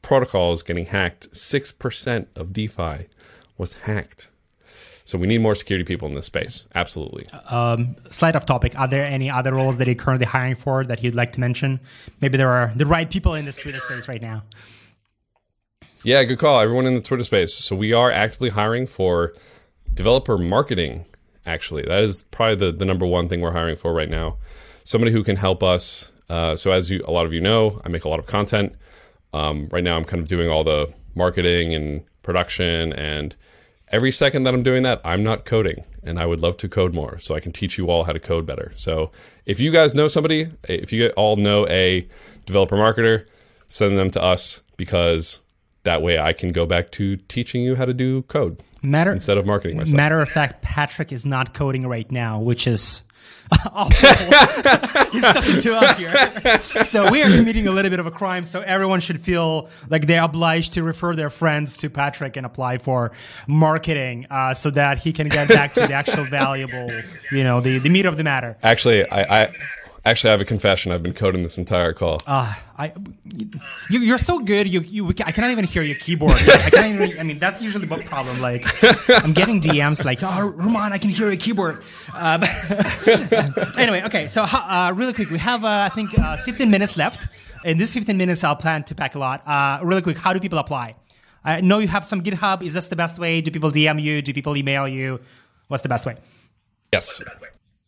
protocols 0.02 0.64
getting 0.64 0.86
hacked. 0.86 1.32
6% 1.32 2.28
of 2.36 2.54
DeFi 2.54 3.08
was 3.58 3.74
hacked. 3.74 4.30
So 5.06 5.18
we 5.18 5.28
need 5.28 5.40
more 5.40 5.56
security 5.56 5.84
people 5.84 6.08
in 6.08 6.14
this 6.14 6.26
space. 6.26 6.68
Absolutely. 6.74 7.26
Um, 7.50 7.96
slide 8.12 8.36
off 8.36 8.46
topic. 8.46 8.80
Are 8.80 8.88
there 8.88 9.06
any 9.06 9.30
other 9.30 9.54
roles 9.54 9.78
that 9.78 9.88
you're 9.88 9.96
currently 9.96 10.26
hiring 10.26 10.56
for 10.56 10.86
that 10.86 11.04
you'd 11.04 11.16
like 11.16 11.34
to 11.34 11.40
mention? 11.40 11.80
Maybe 12.22 12.38
there 12.38 12.50
are 12.50 12.72
the 12.76 12.86
right 12.86 13.10
people 13.10 13.34
in 13.34 13.46
this 13.46 13.58
Twitter 13.58 13.80
space 13.80 14.08
right 14.08 14.22
now. 14.22 14.44
Yeah, 16.04 16.24
good 16.24 16.40
call. 16.40 16.60
Everyone 16.60 16.86
in 16.86 16.94
the 16.94 17.02
Twitter 17.02 17.24
space. 17.24 17.54
So 17.54 17.76
we 17.76 17.94
are 17.94 18.12
actively 18.12 18.50
hiring 18.50 18.88
for 18.88 19.34
developer 19.94 20.38
marketing. 20.38 21.06
Actually, 21.46 21.84
that 21.84 22.04
is 22.04 22.24
probably 22.26 22.56
the, 22.56 22.72
the 22.72 22.86
number 22.86 23.06
one 23.06 23.28
thing 23.28 23.42
we're 23.42 23.52
hiring 23.52 23.76
for 23.76 23.94
right 23.94 24.10
now. 24.10 24.38
Somebody 24.84 25.12
who 25.12 25.24
can 25.24 25.36
help 25.36 25.64
us. 25.64 26.12
Uh, 26.30 26.56
so 26.56 26.72
as 26.72 26.90
you, 26.90 27.04
a 27.08 27.12
lot 27.12 27.26
of 27.26 27.34
you 27.34 27.42
know, 27.42 27.82
I 27.84 27.90
make 27.90 28.06
a 28.06 28.10
lot 28.10 28.20
of 28.20 28.28
content. 28.28 28.76
Um, 29.34 29.68
right 29.72 29.84
now, 29.84 29.98
I'm 29.98 30.06
kind 30.06 30.22
of 30.22 30.28
doing 30.28 30.50
all 30.50 30.64
the 30.64 30.94
marketing 31.16 31.74
and 31.74 32.04
production 32.22 32.94
and 32.94 33.36
every 33.92 34.12
second 34.12 34.44
that 34.44 34.54
I'm 34.54 34.64
doing 34.64 34.84
that, 34.84 35.02
I'm 35.04 35.24
not 35.24 35.46
coding. 35.46 35.84
And 36.04 36.18
I 36.18 36.26
would 36.26 36.40
love 36.40 36.58
to 36.58 36.70
code 36.70 36.94
more 36.96 37.20
so 37.20 37.36
I 37.36 37.40
can 37.40 37.52
teach 37.52 37.78
you 37.78 37.90
all 37.92 38.06
how 38.06 38.14
to 38.14 38.20
code 38.20 38.46
better. 38.46 38.72
So 38.76 39.12
if 39.46 39.60
you 39.60 39.72
guys 39.72 39.94
know 39.94 40.08
somebody, 40.08 40.48
if 40.68 40.92
you 40.92 41.10
all 41.10 41.36
know 41.36 41.68
a 41.68 42.08
developer 42.46 42.76
marketer, 42.76 43.26
send 43.70 43.98
them 43.98 44.10
to 44.12 44.24
us 44.24 44.62
because 44.78 45.42
that 45.84 46.02
way 46.02 46.18
I 46.18 46.34
can 46.34 46.52
go 46.52 46.66
back 46.66 46.92
to 46.94 47.18
teaching 47.18 47.64
you 47.64 47.76
how 47.76 47.86
to 47.86 47.94
do 47.94 48.24
code 48.24 48.64
matter, 48.82 49.12
instead 49.12 49.38
of 49.38 49.46
marketing 49.46 49.78
myself. 49.78 49.96
Matter 49.96 50.20
of 50.20 50.30
fact, 50.30 50.62
Patrick 50.62 51.12
is 51.12 51.26
not 51.26 51.54
coding 51.54 51.88
right 51.88 52.12
now, 52.12 52.40
which 52.40 52.68
is 52.68 53.04
awful. 53.74 54.10
He's 55.12 55.22
talking 55.24 55.60
to 55.60 55.76
us 55.76 55.98
here. 55.98 56.84
so 56.86 57.12
we 57.12 57.22
are 57.22 57.30
committing 57.30 57.68
a 57.68 57.72
little 57.72 57.90
bit 57.92 58.00
of 58.00 58.06
a 58.06 58.12
crime. 58.12 58.46
So 58.46 58.62
everyone 58.62 59.02
should 59.02 59.20
feel 59.20 59.68
like 59.90 60.08
they're 60.08 60.24
obliged 60.24 60.74
to 60.74 60.84
refer 60.84 61.16
their 61.16 61.30
friends 61.30 61.76
to 61.78 61.90
Patrick 61.90 62.38
and 62.38 62.46
apply 62.46 62.78
for 62.78 63.12
marketing, 63.48 64.26
uh, 64.30 64.54
so 64.54 64.70
that 64.72 65.00
he 65.00 65.12
can 65.12 65.28
get 65.28 65.50
back 65.50 65.74
to 65.74 65.82
the 65.82 65.94
actual 65.94 66.24
valuable, 66.30 66.90
you 67.32 67.44
know, 67.44 67.60
the, 67.60 67.80
the 67.80 67.90
meat 67.90 68.06
of 68.06 68.16
the 68.16 68.24
matter. 68.24 68.56
Actually, 68.64 69.06
I, 69.10 69.44
I 69.44 69.52
Actually, 70.04 70.30
I 70.30 70.32
have 70.32 70.42
a 70.42 70.46
confession. 70.46 70.92
I've 70.92 71.04
been 71.04 71.14
coding 71.14 71.44
this 71.44 71.60
entire 71.60 71.94
call. 71.94 72.20
Uh, 72.26 72.52
I, 72.76 72.92
you, 73.90 74.12
are 74.12 74.18
so 74.18 74.40
good. 74.40 74.68
You, 74.68 74.82
you, 74.82 75.08
I 75.24 75.32
cannot 75.32 75.52
even 75.52 75.66
hear 75.66 75.84
your 75.84 75.96
keyboard. 75.96 76.32
I 76.32 76.70
can't 76.72 77.02
even. 77.02 77.20
I 77.20 77.24
mean, 77.24 77.38
that's 77.38 77.62
usually 77.62 77.86
the 77.86 77.98
problem. 77.98 78.42
Like, 78.42 78.66
I'm 79.24 79.34
getting 79.34 79.62
DMs 79.62 80.04
like, 80.04 80.24
"Oh, 80.24 80.48
Roman, 80.48 80.92
I 80.92 80.98
can 80.98 81.12
hear 81.12 81.28
your 81.28 81.38
keyboard." 81.38 81.84
Uh, 82.16 82.40
anyway, 83.78 84.02
okay. 84.06 84.26
So, 84.26 84.42
uh, 84.42 84.92
really 84.96 85.14
quick, 85.14 85.30
we 85.30 85.38
have, 85.38 85.64
uh, 85.64 85.68
I 85.68 85.90
think, 85.90 86.18
uh, 86.18 86.38
15 86.38 86.72
minutes 86.72 86.98
left. 86.98 87.28
In 87.64 87.78
this 87.78 87.94
15 87.94 88.18
minutes, 88.18 88.44
I'll 88.44 88.56
plan 88.56 88.84
to 88.86 88.96
pack 88.96 89.14
a 89.14 89.20
lot. 89.20 89.44
Uh, 89.46 89.80
really 89.84 90.02
quick, 90.02 90.18
how 90.18 90.34
do 90.34 90.40
people 90.40 90.58
apply? 90.58 90.96
I 91.44 91.62
know 91.62 91.78
you 91.78 91.88
have 91.88 92.06
some 92.06 92.24
GitHub. 92.24 92.64
Is 92.64 92.74
this 92.74 92.88
the 92.88 92.96
best 92.96 93.20
way? 93.20 93.42
Do 93.42 93.52
people 93.52 93.70
DM 93.70 94.02
you? 94.02 94.24
Do 94.24 94.34
people 94.34 94.58
email 94.58 94.88
you? 94.88 95.20
What's 95.68 95.84
the 95.84 95.90
best 95.90 96.08
way? 96.08 96.16
Yes. 96.92 97.22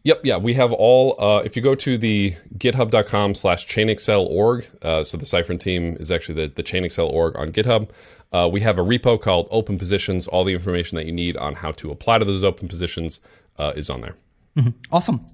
Yep, 0.06 0.22
yeah, 0.26 0.36
we 0.36 0.54
have 0.56 0.74
all. 0.74 1.16
Uh, 1.18 1.42
if 1.46 1.56
you 1.56 1.62
go 1.62 1.76
to 1.76 1.98
the 1.98 2.32
github.com 2.58 3.34
slash 3.36 3.66
ChainAccelOrg, 3.68 4.84
uh, 4.84 5.04
so 5.06 5.16
the 5.16 5.24
Cyfrin 5.24 5.60
team 5.60 5.96
is 5.98 6.12
actually 6.12 6.36
the, 6.36 6.54
the 6.54 6.64
ChainAccelOrg 6.64 7.40
on 7.40 7.54
GitHub. 7.54 7.90
Uh, 8.34 8.50
we 8.52 8.60
have 8.62 8.78
a 8.78 8.82
repo 8.82 9.20
called 9.20 9.48
Open 9.50 9.78
Positions. 9.78 10.28
All 10.28 10.44
the 10.44 10.54
information 10.54 10.98
that 10.98 11.06
you 11.06 11.14
need 11.14 11.38
on 11.38 11.56
how 11.56 11.72
to 11.74 11.90
apply 11.90 12.18
to 12.18 12.26
those 12.26 12.44
open 12.44 12.68
positions 12.68 13.22
uh, 13.58 13.72
is 13.78 13.90
on 13.90 14.02
there. 14.02 14.16
Mm-hmm. 14.58 14.72
Awesome. 14.92 15.26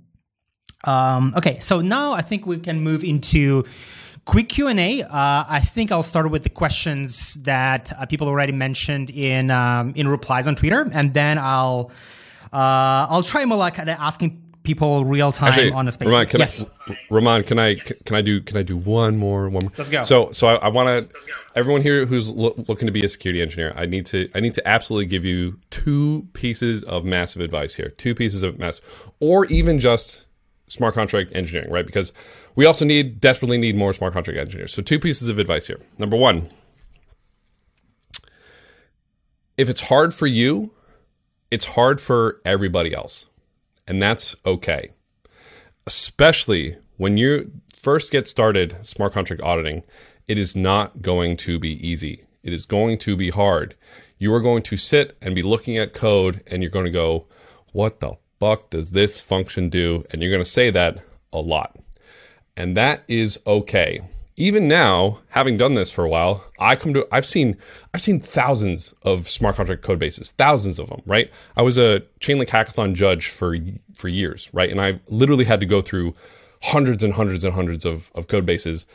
Um, 0.83 1.33
okay, 1.35 1.57
so 1.59 1.81
now 1.81 2.13
I 2.13 2.21
think 2.21 2.45
we 2.45 2.59
can 2.59 2.79
move 2.81 3.03
into 3.03 3.63
quick 4.25 4.49
q&a 4.49 5.01
uh, 5.01 5.07
i 5.49 5.59
think 5.59 5.91
i'll 5.91 6.03
start 6.03 6.29
with 6.29 6.43
the 6.43 6.49
questions 6.49 7.33
that 7.35 7.91
uh, 7.93 8.05
people 8.05 8.27
already 8.27 8.51
mentioned 8.51 9.09
in 9.09 9.49
um, 9.49 9.91
in 9.95 10.07
replies 10.07 10.45
on 10.45 10.55
twitter 10.55 10.87
and 10.91 11.15
then 11.15 11.39
i'll 11.39 11.89
i'll 12.51 13.23
try 13.23 13.43
luck 13.45 13.79
at 13.79 13.87
asking 13.87 14.48
people 14.69 15.03
real 15.03 15.31
time 15.31 15.49
Actually, 15.49 15.71
on 15.71 15.87
a 15.87 15.91
space. 15.91 16.07
Roman, 16.07 16.27
can 16.27 16.39
yes. 16.41 16.63
I, 16.87 16.97
Roman, 17.09 17.43
can 17.43 17.57
I 17.57 17.73
can 17.75 18.15
I 18.15 18.21
do 18.21 18.39
can 18.39 18.55
I 18.55 18.61
do 18.61 18.77
one 18.77 19.17
more 19.17 19.49
one 19.49 19.63
more? 19.63 19.71
Let's 19.77 19.89
go. 19.89 20.03
So 20.03 20.31
so 20.31 20.47
I, 20.47 20.55
I 20.55 20.67
want 20.69 20.87
to 20.87 21.19
everyone 21.55 21.81
here 21.81 22.05
who's 22.05 22.29
lo- 22.29 22.53
looking 22.67 22.85
to 22.85 22.91
be 22.91 23.03
a 23.03 23.09
security 23.09 23.41
engineer. 23.41 23.73
I 23.75 23.87
need 23.87 24.05
to 24.07 24.29
I 24.35 24.39
need 24.41 24.53
to 24.53 24.67
absolutely 24.67 25.07
give 25.07 25.25
you 25.25 25.59
two 25.71 26.27
pieces 26.33 26.83
of 26.83 27.03
massive 27.03 27.41
advice 27.41 27.75
here. 27.75 27.89
Two 27.89 28.13
pieces 28.13 28.43
of 28.43 28.59
mass, 28.59 28.79
or 29.19 29.45
even 29.47 29.79
just 29.79 30.25
smart 30.67 30.93
contract 30.93 31.35
engineering, 31.35 31.71
right? 31.71 31.85
Because 31.85 32.13
we 32.55 32.65
also 32.67 32.85
need 32.85 33.19
desperately 33.19 33.57
need 33.57 33.75
more 33.75 33.91
smart 33.91 34.13
contract 34.13 34.39
engineers. 34.39 34.71
So 34.71 34.83
two 34.83 34.99
pieces 34.99 35.29
of 35.29 35.39
advice 35.39 35.65
here. 35.65 35.79
Number 35.97 36.15
one, 36.15 36.47
if 39.57 39.67
it's 39.67 39.81
hard 39.81 40.13
for 40.13 40.27
you, 40.27 40.71
it's 41.49 41.65
hard 41.65 41.99
for 41.99 42.39
everybody 42.45 42.93
else. 42.93 43.25
And 43.89 44.01
that's 44.01 44.35
okay. 44.45 44.91
Especially 45.85 46.77
when 46.97 47.17
you 47.17 47.51
first 47.75 48.11
get 48.11 48.27
started 48.27 48.77
smart 48.85 49.13
contract 49.13 49.41
auditing, 49.41 49.83
it 50.27 50.37
is 50.37 50.55
not 50.55 51.01
going 51.01 51.35
to 51.37 51.57
be 51.57 51.85
easy. 51.85 52.23
It 52.43 52.53
is 52.53 52.65
going 52.65 52.99
to 52.99 53.15
be 53.15 53.31
hard. 53.31 53.75
You 54.19 54.33
are 54.33 54.41
going 54.41 54.61
to 54.63 54.77
sit 54.77 55.17
and 55.21 55.33
be 55.33 55.41
looking 55.41 55.77
at 55.77 55.93
code 55.93 56.43
and 56.47 56.61
you're 56.61 56.69
going 56.69 56.85
to 56.85 56.91
go, 56.91 57.25
what 57.71 57.99
the 57.99 58.13
fuck 58.39 58.69
does 58.69 58.91
this 58.91 59.21
function 59.21 59.69
do? 59.69 60.05
And 60.11 60.21
you're 60.21 60.31
going 60.31 60.43
to 60.43 60.49
say 60.49 60.69
that 60.69 61.03
a 61.33 61.39
lot. 61.39 61.77
And 62.55 62.77
that 62.77 63.03
is 63.07 63.39
okay 63.47 64.01
even 64.39 64.69
now, 64.69 65.19
having 65.31 65.57
done 65.57 65.73
this 65.73 65.91
for 65.91 66.05
a 66.05 66.09
while, 66.09 66.45
I 66.59 66.77
come 66.77 66.93
to 66.93 67.05
I've 67.11 67.25
seen 67.25 67.57
I've 67.93 67.99
seen 68.01 68.21
thousands 68.21 68.93
of 69.03 69.27
smart 69.27 69.57
contract 69.57 69.81
code 69.81 69.99
bases, 69.99 70.31
thousands 70.31 70.79
of 70.79 70.87
them, 70.87 71.01
right? 71.05 71.29
I 71.57 71.61
was 71.61 71.77
a 71.77 71.99
Chainlink 72.21 72.47
hackathon 72.47 72.93
judge 72.93 73.27
for 73.27 73.57
for 73.93 74.07
years, 74.07 74.49
right? 74.53 74.71
And 74.71 74.79
I 74.79 75.01
literally 75.09 75.43
had 75.43 75.59
to 75.59 75.65
go 75.65 75.81
through 75.81 76.15
hundreds 76.61 77.03
and 77.03 77.13
hundreds 77.13 77.43
and 77.43 77.53
hundreds 77.53 77.85
of, 77.85 78.11
of 78.15 78.29
code 78.29 78.45
bases 78.45 78.85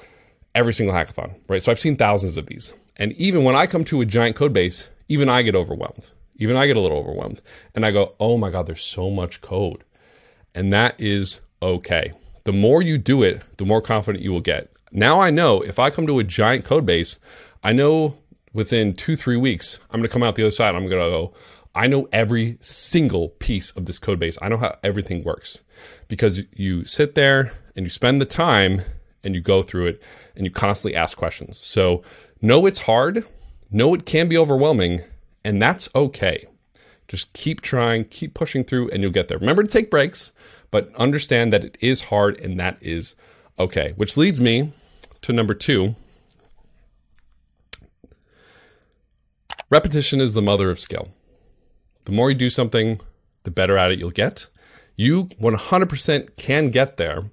every 0.55 0.73
single 0.73 0.97
hackathon, 0.97 1.35
right? 1.47 1.63
So 1.63 1.71
I've 1.71 1.79
seen 1.79 1.97
thousands 1.97 2.39
of 2.39 2.47
these. 2.47 2.73
And 2.97 3.13
even 3.13 3.45
when 3.45 3.55
I 3.55 3.67
come 3.67 3.85
to 3.85 4.01
a 4.01 4.07
giant 4.07 4.37
code 4.37 4.55
base, 4.55 4.89
even 5.09 5.29
I 5.29 5.43
get 5.43 5.55
overwhelmed. 5.55 6.11
Even 6.37 6.57
I 6.57 6.67
get 6.67 6.77
a 6.77 6.81
little 6.81 6.99
overwhelmed. 6.99 7.43
And 7.75 7.85
I 7.85 7.91
go, 7.91 8.15
oh 8.19 8.39
my 8.39 8.51
God, 8.51 8.67
there's 8.67 8.83
so 8.83 9.11
much 9.11 9.43
code. 9.43 9.85
And 10.55 10.73
that 10.73 10.95
is 10.99 11.43
okay. 11.61 12.13
The 12.45 12.53
more 12.53 12.81
you 12.83 12.97
do 12.97 13.23
it, 13.23 13.43
the 13.59 13.67
more 13.67 13.83
confident 13.83 14.25
you 14.25 14.33
will 14.33 14.41
get. 14.41 14.74
Now 14.97 15.21
I 15.21 15.31
know 15.31 15.61
if 15.61 15.81
I 15.81 15.91
come 15.91 16.07
to 16.07 16.21
a 16.21 16.25
giant 16.25 16.65
code 16.65 16.87
base, 16.87 17.19
I 17.65 17.73
know 17.73 18.17
within 18.53 18.95
two, 18.95 19.17
three 19.17 19.37
weeks, 19.37 19.81
I'm 19.91 19.99
going 19.99 20.09
to 20.09 20.13
come 20.13 20.23
out 20.23 20.37
the 20.37 20.45
other 20.45 20.53
side. 20.53 20.77
I'm 20.77 20.89
going 20.89 21.03
to 21.03 21.11
go, 21.11 21.33
I 21.75 21.89
know 21.89 22.09
every 22.13 22.59
single 22.61 23.31
piece 23.31 23.73
of 23.73 23.87
this 23.87 23.99
code 23.99 24.21
base. 24.21 24.39
I 24.41 24.49
know 24.49 24.57
how 24.57 24.77
everything 24.85 25.25
works 25.25 25.63
because 26.07 26.45
you 26.55 26.85
sit 26.85 27.17
there 27.17 27.53
and 27.75 27.85
you 27.85 27.91
spend 27.91 28.21
the 28.21 28.25
time 28.25 28.83
and 29.25 29.35
you 29.35 29.41
go 29.41 29.63
through 29.63 29.87
it 29.87 30.03
and 30.37 30.47
you 30.47 30.53
constantly 30.53 30.97
ask 30.97 31.19
questions. 31.19 31.59
So, 31.59 32.05
know 32.41 32.65
it's 32.65 32.83
hard, 32.83 33.27
know 33.73 33.95
it 33.95 34.07
can 34.07 34.29
be 34.29 34.39
overwhelming, 34.39 35.01
and 35.45 35.61
that's 35.61 35.89
okay. 35.97 36.47
Just 37.09 37.33
keep 37.33 37.63
trying, 37.63 38.05
keep 38.05 38.33
pushing 38.33 38.63
through, 38.63 38.91
and 38.91 39.03
you'll 39.03 39.11
get 39.11 39.27
there. 39.27 39.39
Remember 39.39 39.65
to 39.65 39.69
take 39.69 39.91
breaks, 39.91 40.33
but 40.71 40.95
understand 40.95 41.53
that 41.53 41.65
it 41.65 41.77
is 41.81 42.05
hard 42.05 42.39
and 42.41 42.61
that 42.61 42.79
is 42.81 43.17
okay. 43.59 43.95
Which 43.97 44.17
leads 44.17 44.39
me 44.39 44.73
to 45.25 45.33
number 45.33 45.55
two 45.55 45.95
repetition 49.71 50.21
is 50.21 50.35
the 50.35 50.43
mother 50.43 50.69
of 50.69 50.79
skill. 50.79 51.09
The 52.05 52.13
more 52.13 52.31
you 52.31 52.37
do 52.37 52.51
something, 52.51 53.01
the 53.45 53.51
better 53.51 53.79
at 53.79 53.91
it 53.91 53.99
you'll 53.99 54.11
get. 54.11 54.49
You 54.97 55.25
100% 55.41 56.37
can 56.37 56.69
get 56.69 56.99
there, 56.99 57.31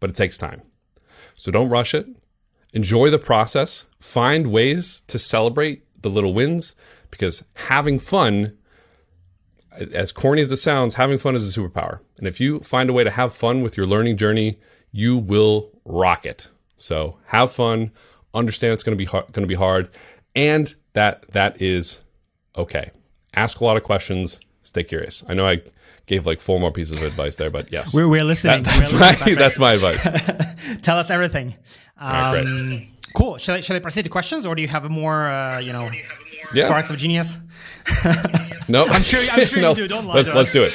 but 0.00 0.10
it 0.10 0.16
takes 0.16 0.36
time. 0.36 0.62
So 1.32 1.50
don't 1.50 1.70
rush 1.70 1.94
it. 1.94 2.06
Enjoy 2.74 3.08
the 3.08 3.18
process. 3.18 3.86
Find 3.98 4.48
ways 4.48 5.00
to 5.06 5.18
celebrate 5.18 5.84
the 6.02 6.10
little 6.10 6.34
wins 6.34 6.74
because 7.10 7.42
having 7.54 7.98
fun, 7.98 8.58
as 9.92 10.12
corny 10.12 10.42
as 10.42 10.52
it 10.52 10.58
sounds, 10.58 10.96
having 10.96 11.16
fun 11.16 11.36
is 11.36 11.56
a 11.56 11.58
superpower. 11.58 12.00
And 12.18 12.28
if 12.28 12.38
you 12.38 12.60
find 12.60 12.90
a 12.90 12.92
way 12.92 13.02
to 13.02 13.10
have 13.10 13.34
fun 13.34 13.62
with 13.62 13.78
your 13.78 13.86
learning 13.86 14.18
journey, 14.18 14.60
you 14.92 15.16
will 15.16 15.70
rock 15.86 16.26
it. 16.26 16.48
So 16.82 17.16
have 17.26 17.52
fun, 17.52 17.92
understand 18.34 18.72
it's 18.72 18.82
going 18.82 18.96
to 18.98 18.98
be 18.98 19.04
hard, 19.04 19.26
going 19.30 19.44
to 19.44 19.48
be 19.48 19.54
hard, 19.54 19.88
and 20.34 20.74
that 20.94 21.30
that 21.30 21.62
is 21.62 22.00
okay. 22.56 22.90
Ask 23.34 23.60
a 23.60 23.64
lot 23.64 23.76
of 23.76 23.84
questions, 23.84 24.40
stay 24.64 24.82
curious. 24.82 25.22
I 25.28 25.34
know 25.34 25.46
I 25.46 25.62
gave 26.06 26.26
like 26.26 26.40
four 26.40 26.58
more 26.58 26.72
pieces 26.72 26.96
of 26.96 27.04
advice 27.04 27.36
there, 27.36 27.50
but 27.50 27.70
yes, 27.72 27.94
we're, 27.94 28.08
we're 28.08 28.24
listening. 28.24 28.64
That, 28.64 28.74
that's, 28.74 28.92
we're 28.92 28.98
my, 28.98 29.10
listening, 29.10 29.34
that's 29.36 29.58
my 29.60 29.72
advice. 29.74 30.82
Tell 30.82 30.98
us 30.98 31.08
everything. 31.10 31.54
right, 32.00 32.40
Um, 32.40 32.86
cool. 33.14 33.38
Shall 33.38 33.54
I, 33.54 33.60
shall 33.60 33.76
I 33.76 33.78
proceed 33.78 34.02
to 34.02 34.08
questions, 34.08 34.44
or 34.44 34.56
do 34.56 34.62
you 34.62 34.68
have 34.68 34.84
a 34.84 34.88
more, 34.88 35.28
uh, 35.30 35.60
you 35.60 35.72
know, 35.72 35.88
Yeah. 36.52 36.64
sparks 36.64 36.90
of 36.90 36.96
genius? 36.96 37.38
No, 38.68 38.84
I'm 38.86 39.02
sure- 39.02 39.20
I'm 39.32 39.44
sure 39.44 39.58
you 39.60 39.74
do. 39.82 39.88
Don't 39.88 40.06
lie 40.06 40.14
Let's 40.14 40.32
let's 40.32 40.52
do 40.52 40.62
it. 40.64 40.72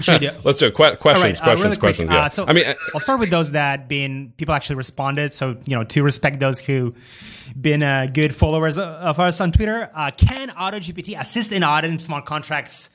Should? 0.00 0.22
Let's 0.44 0.58
do 0.58 0.66
it. 0.66 0.74
Que- 0.74 0.96
questions, 0.96 1.40
right, 1.40 1.40
uh, 1.40 1.44
questions, 1.44 1.62
really 1.62 1.76
questions. 1.76 2.10
uh, 2.10 2.28
so 2.28 2.44
I 2.46 2.52
mean, 2.52 2.64
uh, 2.64 2.74
I'll 2.94 3.00
start 3.00 3.20
with 3.20 3.30
those 3.30 3.52
that 3.52 3.88
been 3.88 4.32
people 4.36 4.54
actually 4.54 4.76
responded. 4.76 5.34
So 5.34 5.56
you 5.64 5.76
know, 5.76 5.84
to 5.84 6.02
respect 6.02 6.38
those 6.40 6.58
who 6.58 6.94
been 7.60 7.82
uh, 7.82 8.08
good 8.12 8.34
followers 8.34 8.78
of 8.78 9.20
us 9.20 9.40
on 9.40 9.52
Twitter. 9.52 9.90
Uh, 9.94 10.10
can 10.16 10.48
AutoGPT 10.50 11.18
assist 11.18 11.52
in 11.52 11.62
auditing 11.62 11.98
smart 11.98 12.24
contracts 12.24 12.90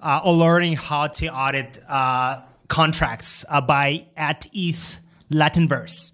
uh, 0.00 0.20
or 0.24 0.34
learning 0.34 0.74
how 0.74 1.08
to 1.08 1.28
audit 1.28 1.78
uh, 1.88 2.40
contracts 2.68 3.44
uh, 3.48 3.60
by 3.60 4.06
at 4.16 4.46
ETH 4.52 5.00
Latinverse? 5.32 6.12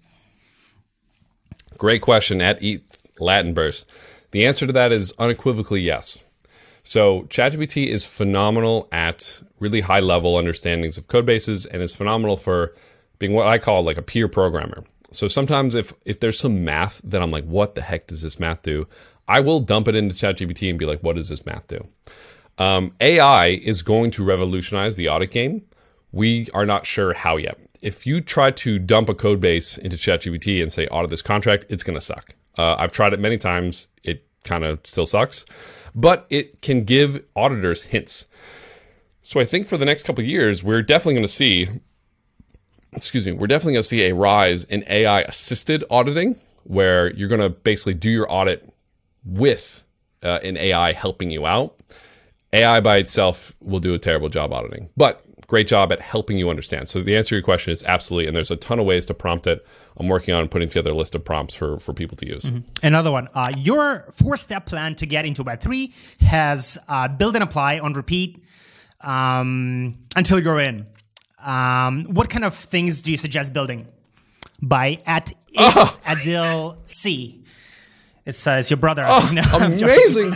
Great 1.77 2.01
question 2.01 2.41
at 2.41 2.61
Eat 2.61 2.83
Latin 3.19 3.53
Burst. 3.53 3.91
The 4.31 4.45
answer 4.45 4.65
to 4.65 4.73
that 4.73 4.91
is 4.91 5.13
unequivocally 5.19 5.81
yes. 5.81 6.19
So 6.83 7.23
ChatGPT 7.23 7.87
is 7.87 8.05
phenomenal 8.05 8.87
at 8.91 9.41
really 9.65 9.81
high 9.81 9.99
level 9.99 10.37
understandings 10.37 10.97
of 10.97 11.07
code 11.07 11.25
bases 11.25 11.65
and 11.65 11.81
is 11.81 11.95
phenomenal 11.95 12.37
for 12.37 12.75
being 13.17 13.33
what 13.33 13.47
I 13.47 13.57
call 13.57 13.83
like 13.83 13.97
a 13.97 14.03
peer 14.03 14.27
programmer. 14.27 14.83
So 15.11 15.27
sometimes 15.27 15.73
if 15.73 15.93
if 16.05 16.19
there's 16.19 16.37
some 16.37 16.63
math 16.63 17.01
that 17.03 17.21
I'm 17.21 17.31
like, 17.31 17.45
what 17.45 17.73
the 17.73 17.81
heck 17.81 18.07
does 18.07 18.21
this 18.21 18.39
math 18.39 18.61
do? 18.61 18.87
I 19.27 19.39
will 19.39 19.59
dump 19.59 19.87
it 19.87 19.95
into 19.95 20.13
ChatGPT 20.13 20.69
and 20.69 20.77
be 20.77 20.85
like, 20.85 21.01
what 21.01 21.15
does 21.15 21.29
this 21.29 21.45
math 21.45 21.65
do? 21.67 21.87
Um, 22.57 22.93
AI 23.01 23.47
is 23.47 23.81
going 23.81 24.11
to 24.11 24.23
revolutionize 24.23 24.97
the 24.97 25.09
audit 25.09 25.31
game. 25.31 25.63
We 26.11 26.47
are 26.53 26.65
not 26.65 26.85
sure 26.85 27.13
how 27.13 27.37
yet. 27.37 27.57
If 27.81 28.05
you 28.05 28.21
try 28.21 28.51
to 28.51 28.77
dump 28.79 29.09
a 29.09 29.15
code 29.15 29.39
base 29.41 29.77
into 29.77 29.97
ChatGPT 29.97 30.61
and 30.61 30.71
say 30.71 30.87
audit 30.87 31.09
this 31.09 31.21
contract, 31.21 31.65
it's 31.69 31.83
going 31.83 31.97
to 31.97 32.05
suck. 32.05 32.35
Uh, 32.57 32.75
I've 32.77 32.91
tried 32.91 33.13
it 33.13 33.19
many 33.19 33.37
times. 33.37 33.87
It 34.03 34.25
kind 34.43 34.63
of 34.63 34.79
still 34.83 35.05
sucks, 35.05 35.45
but 35.93 36.25
it 36.29 36.61
can 36.61 36.83
give 36.83 37.23
auditors 37.35 37.83
hints. 37.83 38.27
So 39.25 39.39
I 39.39 39.43
think 39.45 39.65
for 39.65 39.75
the 39.75 39.85
next 39.85 40.03
couple 40.03 40.23
years, 40.23 40.63
we're 40.63 40.83
definitely 40.83 41.15
going 41.15 41.23
to 41.23 41.33
see, 41.33 41.67
excuse 42.93 43.25
me, 43.25 43.31
we're 43.31 43.47
definitely 43.47 43.73
going 43.73 43.81
to 43.81 43.87
see 43.87 44.03
a 44.03 44.13
rise 44.13 44.65
in 44.65 44.83
AI 44.87 45.21
assisted 45.21 45.83
auditing, 45.89 46.39
where 46.63 47.11
you're 47.11 47.27
going 47.27 47.41
to 47.41 47.49
basically 47.49 47.95
do 47.95 48.11
your 48.11 48.31
audit 48.31 48.71
with 49.25 49.83
uh, 50.21 50.37
an 50.43 50.57
AI 50.57 50.93
helping 50.93 51.31
you 51.31 51.47
out. 51.47 51.75
AI 52.53 52.79
by 52.81 52.97
itself 52.97 53.55
will 53.61 53.79
do 53.79 53.95
a 53.95 53.97
terrible 53.97 54.29
job 54.29 54.53
auditing, 54.53 54.89
but 54.95 55.25
great 55.47 55.65
job 55.65 55.91
at 55.91 56.01
helping 56.01 56.37
you 56.37 56.49
understand. 56.51 56.87
So 56.87 57.01
the 57.01 57.17
answer 57.17 57.29
to 57.29 57.35
your 57.37 57.43
question 57.43 57.73
is 57.73 57.83
absolutely, 57.83 58.27
and 58.27 58.35
there's 58.35 58.51
a 58.51 58.55
ton 58.55 58.77
of 58.77 58.85
ways 58.85 59.07
to 59.07 59.15
prompt 59.15 59.47
it. 59.47 59.65
I'm 59.97 60.07
working 60.07 60.35
on 60.35 60.47
putting 60.49 60.67
together 60.67 60.91
a 60.91 60.95
list 60.95 61.15
of 61.15 61.25
prompts 61.25 61.55
for 61.55 61.79
for 61.79 61.93
people 61.93 62.15
to 62.17 62.27
use. 62.27 62.45
Another 62.83 63.11
one. 63.11 63.27
Uh, 63.33 63.51
your 63.57 64.05
four-step 64.11 64.67
plan 64.67 64.93
to 64.95 65.07
get 65.07 65.25
into 65.25 65.43
Web3 65.43 65.91
has 66.21 66.77
uh, 66.87 67.07
build 67.07 67.35
and 67.35 67.43
apply 67.43 67.79
on 67.79 67.93
repeat 67.93 68.44
um, 69.01 69.97
until 70.15 70.39
you're 70.39 70.59
in. 70.59 70.87
Um, 71.43 72.05
what 72.05 72.29
kind 72.29 72.43
of 72.43 72.55
things 72.55 73.01
do 73.01 73.11
you 73.11 73.17
suggest 73.17 73.53
building? 73.53 73.87
By 74.61 74.99
at 75.05 75.31
it's 75.51 75.97
Adil 75.97 76.77
C. 76.85 77.43
It's, 78.25 78.47
uh, 78.47 78.53
it's 78.53 78.71
your 78.71 78.77
brother. 78.77 79.03
No, 79.33 79.41
I'm 79.41 79.77
joking. 79.77 79.83
Amazing. 79.83 80.31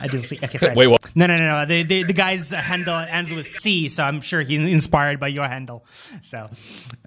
Adil 0.00 0.24
C. 0.24 0.38
Okay, 0.42 0.58
sorry. 0.64 0.74
Wait, 0.74 0.88
what? 0.88 1.14
No, 1.14 1.26
no, 1.26 1.36
no, 1.36 1.60
no. 1.60 1.66
The, 1.66 1.82
the, 1.84 2.02
the 2.02 2.12
guy's 2.12 2.50
handle 2.50 2.96
ends 2.96 3.32
with 3.32 3.46
C, 3.46 3.88
so 3.88 4.02
I'm 4.02 4.20
sure 4.20 4.40
he's 4.40 4.58
inspired 4.58 5.20
by 5.20 5.28
your 5.28 5.46
handle. 5.46 5.86
So 6.22 6.50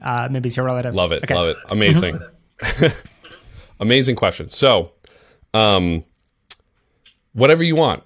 uh, 0.01 0.29
maybe 0.31 0.47
it's 0.47 0.55
your 0.55 0.65
relative. 0.65 0.95
Love 0.95 1.11
it. 1.11 1.23
Okay. 1.23 1.35
Love 1.35 1.49
it. 1.49 1.57
Amazing. 1.69 2.19
Amazing 3.79 4.15
question. 4.15 4.49
So, 4.49 4.93
um, 5.53 6.03
whatever 7.33 7.63
you 7.63 7.75
want. 7.75 8.03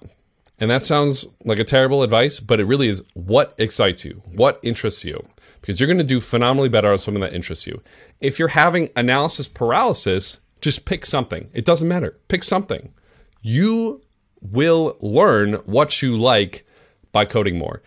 And 0.62 0.70
that 0.70 0.82
sounds 0.82 1.26
like 1.44 1.58
a 1.58 1.64
terrible 1.64 2.04
advice, 2.04 2.38
but 2.38 2.60
it 2.60 2.66
really 2.66 2.86
is 2.86 3.02
what 3.14 3.52
excites 3.58 4.04
you, 4.04 4.22
what 4.32 4.60
interests 4.62 5.04
you, 5.04 5.26
because 5.60 5.80
you're 5.80 5.88
going 5.88 5.98
to 5.98 6.04
do 6.04 6.20
phenomenally 6.20 6.68
better 6.68 6.92
on 6.92 7.00
something 7.00 7.20
that 7.20 7.34
interests 7.34 7.66
you. 7.66 7.82
If 8.20 8.38
you're 8.38 8.46
having 8.46 8.88
analysis 8.94 9.48
paralysis, 9.48 10.38
just 10.60 10.84
pick 10.84 11.04
something. 11.04 11.50
It 11.52 11.64
doesn't 11.64 11.88
matter. 11.88 12.16
Pick 12.28 12.44
something. 12.44 12.94
You 13.40 14.02
will 14.40 14.96
learn 15.00 15.54
what 15.66 16.00
you 16.00 16.16
like 16.16 16.64
by 17.10 17.24
coding 17.24 17.58
more. 17.58 17.82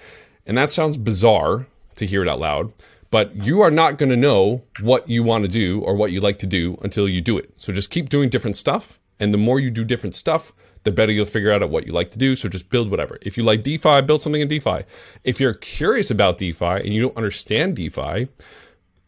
And 0.46 0.58
that 0.58 0.70
sounds 0.70 0.98
bizarre 0.98 1.68
to 1.96 2.06
hear 2.06 2.24
it 2.24 2.28
out 2.28 2.42
loud, 2.42 2.74
but 3.10 3.34
you 3.38 3.62
are 3.62 3.72
not 3.72 3.98
going 3.98 4.10
to 4.10 4.18
know 4.18 4.64
what 4.82 5.08
you 5.08 5.24
want 5.24 5.46
to 5.46 5.50
do 5.50 5.80
or 5.80 5.96
what 5.96 6.12
you 6.12 6.20
like 6.20 6.40
to 6.40 6.46
do 6.46 6.78
until 6.82 7.08
you 7.08 7.22
do 7.22 7.38
it. 7.38 7.54
So 7.56 7.72
just 7.72 7.90
keep 7.90 8.10
doing 8.10 8.28
different 8.28 8.58
stuff. 8.58 9.00
And 9.18 9.34
the 9.34 9.38
more 9.38 9.62
you 9.62 9.72
do 9.72 9.86
different 9.86 10.14
stuff, 10.14 10.52
the 10.86 10.92
better 10.92 11.12
you'll 11.12 11.26
figure 11.26 11.52
out 11.52 11.68
what 11.70 11.86
you 11.86 11.92
like 11.92 12.12
to 12.12 12.18
do. 12.18 12.36
So 12.36 12.48
just 12.48 12.70
build 12.70 12.90
whatever. 12.90 13.18
If 13.22 13.38
you 13.38 13.44
like 13.44 13.64
DeFi, 13.64 14.04
build 14.04 14.22
something 14.22 14.42
in 14.42 14.48
DeFi. 14.48 14.84
If 15.24 15.42
you're 15.42 15.56
curious 15.56 16.10
about 16.10 16.38
DeFi 16.38 16.66
and 16.66 16.94
you 16.94 17.02
don't 17.02 17.18
understand 17.18 17.76
DeFi, 17.76 18.30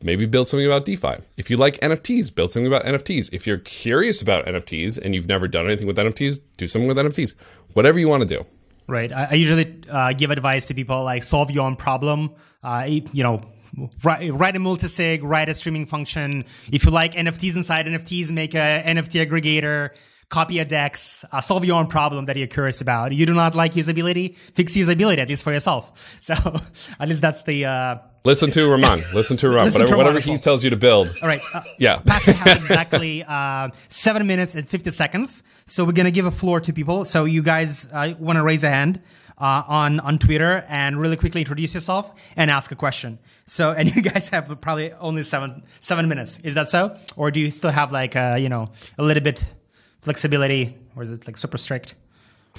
maybe 0.02 0.26
build 0.26 0.48
something 0.48 0.66
about 0.66 0.86
DeFi. 0.86 1.24
If 1.38 1.50
you 1.50 1.56
like 1.56 1.80
NFTs, 1.80 2.34
build 2.34 2.52
something 2.52 2.68
about 2.68 2.84
NFTs. 2.84 3.32
If 3.32 3.48
you're 3.48 3.60
curious 3.60 4.22
about 4.22 4.46
NFTs 4.48 4.98
and 4.98 5.16
you've 5.16 5.28
never 5.28 5.48
done 5.48 5.68
anything 5.68 5.88
with 5.88 5.98
NFTs, 5.98 6.40
do 6.58 6.68
something 6.68 6.88
with 6.88 6.98
NFTs. 6.98 7.36
Whatever 7.74 8.00
you 8.00 8.10
want 8.10 8.28
to 8.28 8.28
do. 8.28 8.46
Right. 8.88 9.12
I, 9.12 9.28
I 9.32 9.34
usually 9.36 9.84
uh, 9.90 10.14
give 10.14 10.32
advice 10.32 10.66
to 10.66 10.74
people 10.74 11.04
like 11.04 11.22
solve 11.24 11.52
your 11.52 11.66
own 11.66 11.76
problem. 11.76 12.34
Uh, 12.64 12.86
you 12.88 13.24
know, 13.24 13.42
write, 14.04 14.34
write 14.34 14.56
a 14.56 14.60
multisig, 14.60 15.20
write 15.22 15.50
a 15.50 15.54
streaming 15.54 15.86
function. 15.86 16.46
If 16.72 16.86
you 16.86 16.92
like 16.92 17.14
NFTs 17.14 17.56
inside 17.56 17.86
NFTs, 17.86 18.32
make 18.32 18.56
a 18.56 18.84
NFT 18.84 19.28
aggregator. 19.28 19.92
Copy 20.30 20.60
a 20.60 20.66
DEX, 20.66 21.24
uh, 21.32 21.40
solve 21.40 21.64
your 21.64 21.80
own 21.80 21.88
problem 21.88 22.26
that 22.26 22.36
you're 22.36 22.48
curious 22.48 22.82
about. 22.82 23.14
You 23.14 23.26
do 23.26 23.34
not 23.34 23.56
like 23.56 23.74
usability, 23.76 24.36
fix 24.36 24.74
usability 24.76 25.20
at 25.20 25.30
least 25.30 25.44
for 25.44 25.54
yourself. 25.54 26.20
So 26.22 26.34
at 27.00 27.08
least 27.08 27.22
that's 27.22 27.44
the. 27.44 27.66
Uh, 27.66 27.98
Listen 28.26 28.52
to 28.52 28.68
Roman. 28.70 29.04
Listen 29.14 29.38
to. 29.38 29.48
Listen 29.48 29.84
whatever 29.84 29.88
to 29.88 29.98
whatever 29.98 30.20
he 30.20 30.38
tells 30.38 30.62
you 30.66 30.70
to 30.70 30.76
build. 30.76 31.08
all 31.22 31.30
right. 31.30 31.42
Uh, 31.54 31.62
Yeah. 31.78 32.02
Has 32.08 32.58
exactly 32.58 33.24
uh, 33.24 33.70
seven 33.88 34.28
minutes 34.28 34.56
and 34.56 34.68
50 34.68 34.90
seconds. 34.92 35.44
So 35.66 35.86
we're 35.86 35.94
going 35.94 36.06
to 36.06 36.12
give 36.12 36.26
a 36.26 36.32
floor 36.32 36.60
to 36.60 36.74
people. 36.74 37.06
So 37.06 37.24
you 37.24 37.42
guys 37.42 37.88
uh, 37.94 38.16
want 38.20 38.36
to 38.36 38.44
raise 38.44 38.66
a 38.66 38.70
hand 38.70 39.02
uh, 39.38 39.64
on, 39.68 40.02
on 40.02 40.20
Twitter 40.20 40.66
and 40.68 41.00
really 41.00 41.16
quickly 41.16 41.40
introduce 41.40 41.74
yourself 41.74 42.14
and 42.36 42.52
ask 42.52 42.70
a 42.72 42.76
question. 42.76 43.18
So, 43.46 43.72
and 43.72 43.96
you 43.96 44.02
guys 44.02 44.28
have 44.30 44.60
probably 44.60 44.92
only 44.94 45.24
seven, 45.24 45.64
seven 45.80 46.10
minutes. 46.10 46.40
Is 46.44 46.54
that 46.56 46.70
so? 46.70 46.98
Or 47.16 47.32
do 47.32 47.40
you 47.40 47.50
still 47.50 47.72
have 47.72 47.94
like, 47.94 48.18
uh, 48.18 48.36
you 48.38 48.50
know, 48.50 48.72
a 48.98 49.04
little 49.04 49.24
bit 49.24 49.46
flexibility 50.08 50.74
or 50.96 51.04
is 51.04 51.12
it 51.12 51.28
like 51.28 51.36
super 51.36 51.58
strict? 51.58 51.96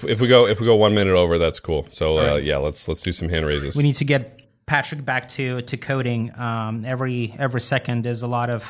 If 0.07 0.21
we 0.21 0.29
go 0.29 0.47
if 0.47 0.61
we 0.61 0.67
go 0.67 0.77
one 0.77 0.95
minute 0.95 1.15
over, 1.15 1.39
that's 1.39 1.61
cool. 1.61 1.87
So 1.89 2.19
uh, 2.19 2.37
yeah, 2.37 2.59
let's 2.59 2.87
let's 2.89 3.03
do 3.03 3.13
some 3.13 3.29
hand 3.31 3.47
raises. 3.47 3.75
We 3.75 3.83
need 3.83 3.97
to 3.97 4.05
get 4.05 4.43
Patrick 4.67 5.03
back 5.05 5.29
to 5.37 5.63
to 5.63 5.77
coding. 5.77 6.31
Um, 6.39 6.85
every 6.85 7.35
every 7.39 7.61
second 7.61 8.07
is 8.07 8.23
a 8.23 8.27
lot 8.29 8.51
of 8.51 8.63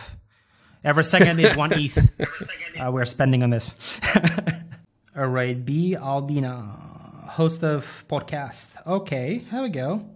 every 0.85 1.05
second 1.05 1.41
is 1.41 1.57
one 1.57 1.73
ETH 1.75 1.99
uh, 2.81 2.91
we're 2.93 3.05
spending 3.05 3.43
on 3.43 3.51
this. 3.51 4.01
All 5.17 5.27
right, 5.27 5.57
B 5.69 5.97
Albina, 5.97 6.55
host 7.39 7.65
of 7.65 8.05
podcast. 8.09 8.69
Okay, 8.87 9.45
here 9.51 9.63
we 9.63 9.71
go. 9.71 10.07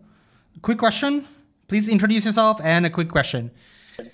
Quick 0.63 0.79
question. 0.79 1.27
Please 1.67 1.89
introduce 1.89 2.25
yourself 2.25 2.61
and 2.63 2.87
a 2.87 2.91
quick 2.91 3.09
question. 3.09 3.51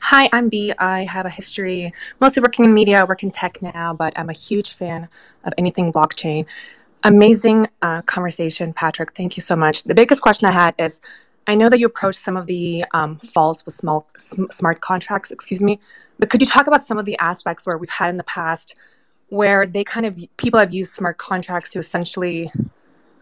Hi, 0.01 0.29
I'm 0.33 0.49
B. 0.49 0.73
I 0.79 1.05
have 1.05 1.27
a 1.27 1.31
history 1.31 1.93
mostly 2.21 2.43
working 2.43 2.65
in 2.65 2.75
media, 2.75 3.05
work 3.07 3.23
in 3.23 3.31
tech 3.31 3.61
now, 3.63 3.93
but 3.93 4.19
I'm 4.19 4.29
a 4.29 4.35
huge 4.35 4.75
fan 4.75 5.09
of 5.45 5.53
anything 5.59 5.93
blockchain. 5.93 6.47
Amazing 7.05 7.69
uh, 7.83 8.03
conversation, 8.03 8.73
Patrick. 8.73 9.15
Thank 9.15 9.37
you 9.37 9.43
so 9.43 9.55
much. 9.55 9.85
The 9.85 9.95
biggest 9.95 10.23
question 10.23 10.49
I 10.49 10.53
had 10.53 10.75
is 10.79 11.01
I 11.47 11.55
know 11.55 11.69
that 11.69 11.79
you 11.79 11.87
approached 11.87 12.19
some 12.19 12.37
of 12.37 12.47
the 12.47 12.85
um, 12.93 13.19
faults 13.21 13.65
with 13.65 13.75
small 13.75 14.07
sm- 14.19 14.51
smart 14.51 14.81
contracts, 14.81 15.31
excuse 15.31 15.63
me, 15.63 15.79
but 16.19 16.29
could 16.29 16.43
you 16.43 16.49
talk 16.49 16.67
about 16.67 16.83
some 16.83 16.99
of 16.99 17.05
the 17.05 17.17
aspects 17.19 17.67
where 17.67 17.79
we've 17.79 17.89
had 17.89 18.11
in 18.11 18.17
the 18.17 18.25
past 18.25 18.75
where 19.31 19.67
they 19.67 19.85
kind 19.85 20.07
of 20.07 20.17
people 20.37 20.59
have 20.59 20.73
used 20.75 20.93
smart 20.93 21.19
contracts 21.19 21.71
to 21.71 21.79
essentially 21.79 22.51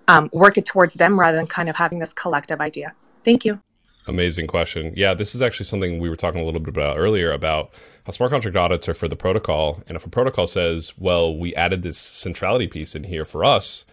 um, 0.09 0.31
work 0.33 0.57
it 0.57 0.65
towards 0.65 0.95
them 0.95 1.19
rather 1.19 1.37
than 1.37 1.47
kind 1.47 1.69
of 1.69 1.77
having 1.77 1.99
this 1.99 2.13
collective 2.13 2.61
idea? 2.61 2.95
Thank 3.25 3.45
you. 3.45 3.61
Amazing 4.09 4.47
question. 4.47 4.93
Yeah, 4.97 5.15
this 5.15 5.35
is 5.35 5.43
actually 5.43 5.67
something 5.67 5.99
we 5.99 6.09
were 6.09 6.17
talking 6.17 6.41
a 6.41 6.45
little 6.45 6.61
bit 6.61 6.69
about 6.69 6.97
earlier 6.97 7.33
about 7.33 7.73
how 8.05 8.13
smart 8.13 8.31
contract 8.31 8.57
audits 8.57 8.89
are 8.89 8.95
for 8.95 9.09
the 9.09 9.17
protocol. 9.17 9.83
And 9.89 9.97
if 9.97 10.07
a 10.07 10.11
protocol 10.11 10.47
says, 10.47 10.95
well, 10.97 11.37
we 11.37 11.55
added 11.57 11.83
this 11.83 11.99
centrality 11.99 12.69
piece 12.69 12.95
in 12.95 13.05
here 13.05 13.25
for 13.25 13.45
us, 13.45 13.85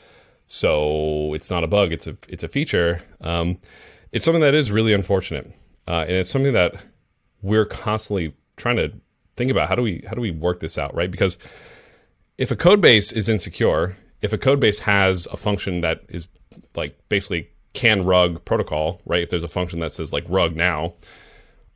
so 0.46 1.34
it's 1.34 1.50
not 1.50 1.64
a 1.64 1.68
bug, 1.68 1.92
it's 1.92 2.06
a 2.06 2.16
it's 2.30 2.44
a 2.44 2.48
feature. 2.48 3.02
Um, 3.22 3.58
it's 4.12 4.24
something 4.24 4.42
that 4.42 4.54
is 4.54 4.72
really 4.72 4.94
unfortunate, 4.94 5.52
uh, 5.88 6.06
and 6.08 6.12
it's 6.12 6.30
something 6.30 6.54
that 6.54 6.76
we're 7.42 7.66
constantly 7.66 8.36
trying 8.56 8.76
to 8.76 8.94
think 9.36 9.50
about. 9.50 9.68
How 9.68 9.76
do 9.76 9.82
we 9.82 10.04
how 10.08 10.14
do 10.14 10.22
we 10.22 10.30
work 10.30 10.60
this 10.60 10.78
out, 10.78 10.94
right? 10.94 11.10
Because 11.10 11.40
if 12.38 12.52
a 12.52 12.56
code 12.56 12.82
base 12.82 13.12
is 13.12 13.30
insecure, 13.30 13.98
if 14.22 14.32
a 14.32 14.38
code 14.38 14.60
base 14.60 14.80
has 14.80 15.28
a 15.32 15.38
function 15.38 15.82
that 15.82 16.02
is 16.10 16.28
like 16.76 16.98
basically 17.10 17.50
can 17.74 18.04
rug 18.04 18.46
protocol, 18.46 19.02
right? 19.06 19.24
If 19.24 19.30
there's 19.30 19.44
a 19.44 19.48
function 19.48 19.80
that 19.80 19.94
says 19.94 20.14
like 20.14 20.26
rug 20.28 20.56
now, 20.56 20.94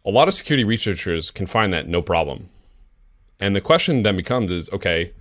a 0.06 0.12
lot 0.12 0.28
of 0.28 0.34
security 0.34 0.64
researchers 0.64 1.32
can 1.32 1.45
find 1.45 1.74
that 1.74 1.88
no 1.88 2.02
problem. 2.02 2.50
And 3.39 3.56
the 3.56 3.62
question 3.62 4.04
then 4.04 4.16
becomes 4.16 4.52
is 4.52 4.70
okay, 4.72 5.14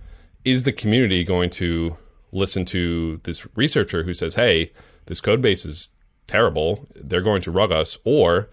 is 0.45 0.63
the 0.63 0.71
community 0.71 1.23
going 1.23 1.49
to 1.51 1.97
listen 2.31 2.65
to 2.65 3.19
this 3.23 3.47
researcher 3.55 4.03
who 4.03 4.13
says, 4.13 4.35
hey, 4.35 4.71
this 5.05 5.21
code 5.21 5.41
base 5.41 5.65
is 5.65 5.89
terrible, 6.27 6.87
they're 6.95 7.21
going 7.21 7.41
to 7.41 7.51
rug 7.51 7.71
us, 7.71 7.97
or 8.03 8.49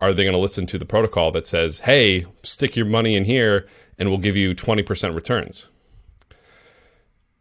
are 0.00 0.12
they 0.12 0.24
going 0.24 0.34
to 0.34 0.40
listen 0.40 0.66
to 0.66 0.78
the 0.78 0.84
protocol 0.84 1.30
that 1.32 1.46
says, 1.46 1.80
hey, 1.80 2.26
stick 2.42 2.76
your 2.76 2.86
money 2.86 3.14
in 3.16 3.24
here 3.24 3.66
and 3.98 4.08
we'll 4.08 4.18
give 4.18 4.36
you 4.36 4.54
20% 4.54 5.14
returns? 5.14 5.68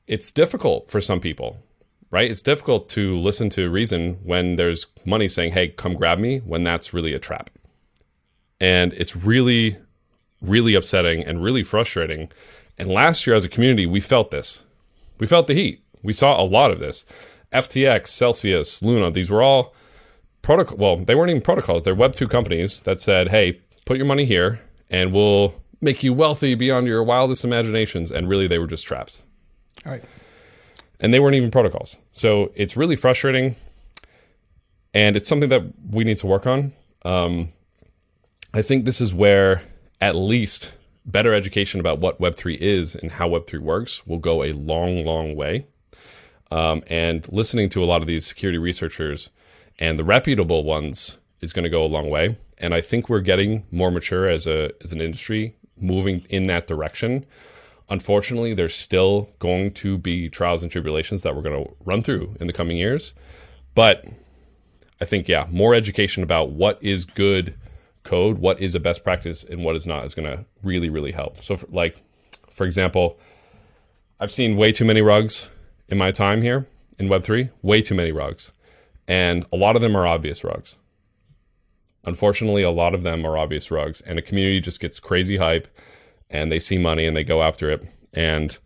It's 0.07 0.31
difficult 0.31 0.89
for 0.89 1.01
some 1.01 1.19
people 1.19 1.57
right? 2.11 2.29
It's 2.29 2.41
difficult 2.41 2.89
to 2.89 3.17
listen 3.17 3.49
to 3.51 3.69
reason 3.69 4.19
when 4.23 4.55
there's 4.55 4.87
money 5.05 5.27
saying, 5.27 5.53
hey, 5.53 5.69
come 5.69 5.93
grab 5.93 6.19
me, 6.19 6.39
when 6.39 6.63
that's 6.63 6.93
really 6.93 7.13
a 7.13 7.19
trap. 7.19 7.49
And 8.59 8.93
it's 8.93 9.15
really, 9.15 9.77
really 10.41 10.73
upsetting 10.73 11.23
and 11.23 11.43
really 11.43 11.63
frustrating. 11.63 12.31
And 12.77 12.89
last 12.89 13.27
year, 13.27 13.35
as 13.35 13.45
a 13.45 13.49
community, 13.49 13.85
we 13.85 13.99
felt 13.99 14.31
this. 14.31 14.63
We 15.19 15.27
felt 15.27 15.47
the 15.47 15.53
heat. 15.53 15.83
We 16.01 16.13
saw 16.13 16.41
a 16.41 16.45
lot 16.45 16.71
of 16.71 16.79
this. 16.79 17.05
FTX, 17.51 18.07
Celsius, 18.07 18.81
Luna, 18.81 19.11
these 19.11 19.29
were 19.29 19.41
all 19.41 19.73
protocol. 20.41 20.77
Well, 20.77 20.97
they 20.97 21.15
weren't 21.15 21.29
even 21.29 21.41
protocols. 21.41 21.83
They're 21.83 21.95
Web2 21.95 22.29
companies 22.29 22.81
that 22.81 23.01
said, 23.01 23.29
hey, 23.29 23.61
put 23.85 23.97
your 23.97 24.05
money 24.05 24.25
here 24.25 24.61
and 24.89 25.11
we'll 25.11 25.53
make 25.81 26.03
you 26.03 26.13
wealthy 26.13 26.55
beyond 26.55 26.87
your 26.87 27.03
wildest 27.03 27.43
imaginations. 27.43 28.11
And 28.11 28.29
really, 28.29 28.47
they 28.47 28.59
were 28.59 28.67
just 28.67 28.85
traps. 28.85 29.23
All 29.85 29.91
right 29.91 30.03
and 30.99 31.13
they 31.13 31.19
weren't 31.19 31.35
even 31.35 31.51
protocols. 31.51 31.97
So 32.11 32.51
it's 32.55 32.75
really 32.75 32.95
frustrating, 32.95 33.55
and 34.93 35.15
it's 35.15 35.27
something 35.27 35.49
that 35.49 35.63
we 35.89 36.03
need 36.03 36.17
to 36.17 36.27
work 36.27 36.47
on. 36.47 36.73
Um, 37.05 37.49
I 38.53 38.61
think 38.61 38.85
this 38.85 39.01
is 39.01 39.13
where 39.13 39.61
at 40.01 40.15
least 40.15 40.73
better 41.05 41.33
education 41.33 41.79
about 41.79 41.99
what 41.99 42.19
Web3 42.19 42.57
is 42.57 42.95
and 42.95 43.11
how 43.11 43.29
Web3 43.29 43.59
works 43.59 44.05
will 44.05 44.17
go 44.17 44.43
a 44.43 44.51
long, 44.51 45.03
long 45.03 45.35
way. 45.35 45.65
Um, 46.51 46.83
and 46.87 47.27
listening 47.31 47.69
to 47.69 47.83
a 47.83 47.85
lot 47.85 48.01
of 48.01 48.07
these 48.07 48.25
security 48.25 48.57
researchers 48.57 49.29
and 49.79 49.99
the 49.99 50.03
reputable 50.03 50.63
ones 50.63 51.17
is 51.41 51.53
going 51.53 51.63
to 51.63 51.69
go 51.69 51.83
a 51.83 51.87
long 51.87 52.09
way. 52.09 52.37
And 52.57 52.73
I 52.73 52.81
think 52.81 53.09
we're 53.09 53.21
getting 53.21 53.65
more 53.71 53.91
mature 53.91 54.27
as 54.27 54.47
a 54.47 54.71
as 54.81 54.91
an 54.91 55.01
industry, 55.01 55.55
moving 55.79 56.25
in 56.29 56.47
that 56.47 56.67
direction 56.67 57.25
Unfortunately, 57.89 58.53
there's 58.53 58.75
still 58.75 59.29
going 59.39 59.71
to 59.71 59.97
be 59.97 60.29
trials 60.29 60.61
and 60.61 60.71
tribulations 60.71 61.21
that 61.23 61.35
we're 61.35 61.41
going 61.41 61.63
to 61.63 61.73
run 61.85 62.03
through 62.03 62.35
in 62.39 62.47
the 62.47 62.53
coming 62.53 62.77
years. 62.77 63.13
But 63.75 64.05
I 64.99 65.05
think, 65.05 65.27
yeah, 65.27 65.47
more 65.49 65.73
education 65.73 66.23
about 66.23 66.49
what 66.49 66.81
is 66.83 67.05
good 67.05 67.55
code, 68.03 68.39
what 68.39 68.59
is 68.59 68.75
a 68.75 68.79
best 68.79 69.03
practice, 69.03 69.43
and 69.43 69.63
what 69.63 69.75
is 69.75 69.87
not 69.87 70.03
is 70.03 70.13
going 70.13 70.27
to 70.27 70.45
really, 70.63 70.89
really 70.89 71.11
help. 71.11 71.43
So, 71.43 71.55
for, 71.55 71.67
like, 71.67 72.01
for 72.49 72.65
example, 72.65 73.17
I've 74.19 74.31
seen 74.31 74.57
way 74.57 74.71
too 74.71 74.85
many 74.85 75.01
rugs 75.01 75.49
in 75.87 75.97
my 75.97 76.11
time 76.11 76.41
here 76.41 76.65
in 76.99 77.07
Web3, 77.07 77.51
way 77.61 77.81
too 77.81 77.95
many 77.95 78.11
rugs. 78.11 78.51
And 79.07 79.45
a 79.53 79.55
lot 79.55 79.75
of 79.75 79.81
them 79.81 79.95
are 79.95 80.07
obvious 80.07 80.43
rugs. 80.43 80.77
Unfortunately, 82.03 82.63
a 82.63 82.71
lot 82.71 82.93
of 82.95 83.03
them 83.03 83.25
are 83.25 83.37
obvious 83.37 83.69
rugs, 83.69 84.01
and 84.01 84.17
a 84.17 84.21
community 84.21 84.59
just 84.59 84.79
gets 84.79 84.99
crazy 84.99 85.37
hype 85.37 85.67
and 86.29 86.51
they 86.51 86.59
see 86.59 86.77
money 86.77 87.05
and 87.05 87.15
they 87.15 87.23
go 87.23 87.41
after 87.41 87.69
it. 87.69 87.87
And 88.13 88.57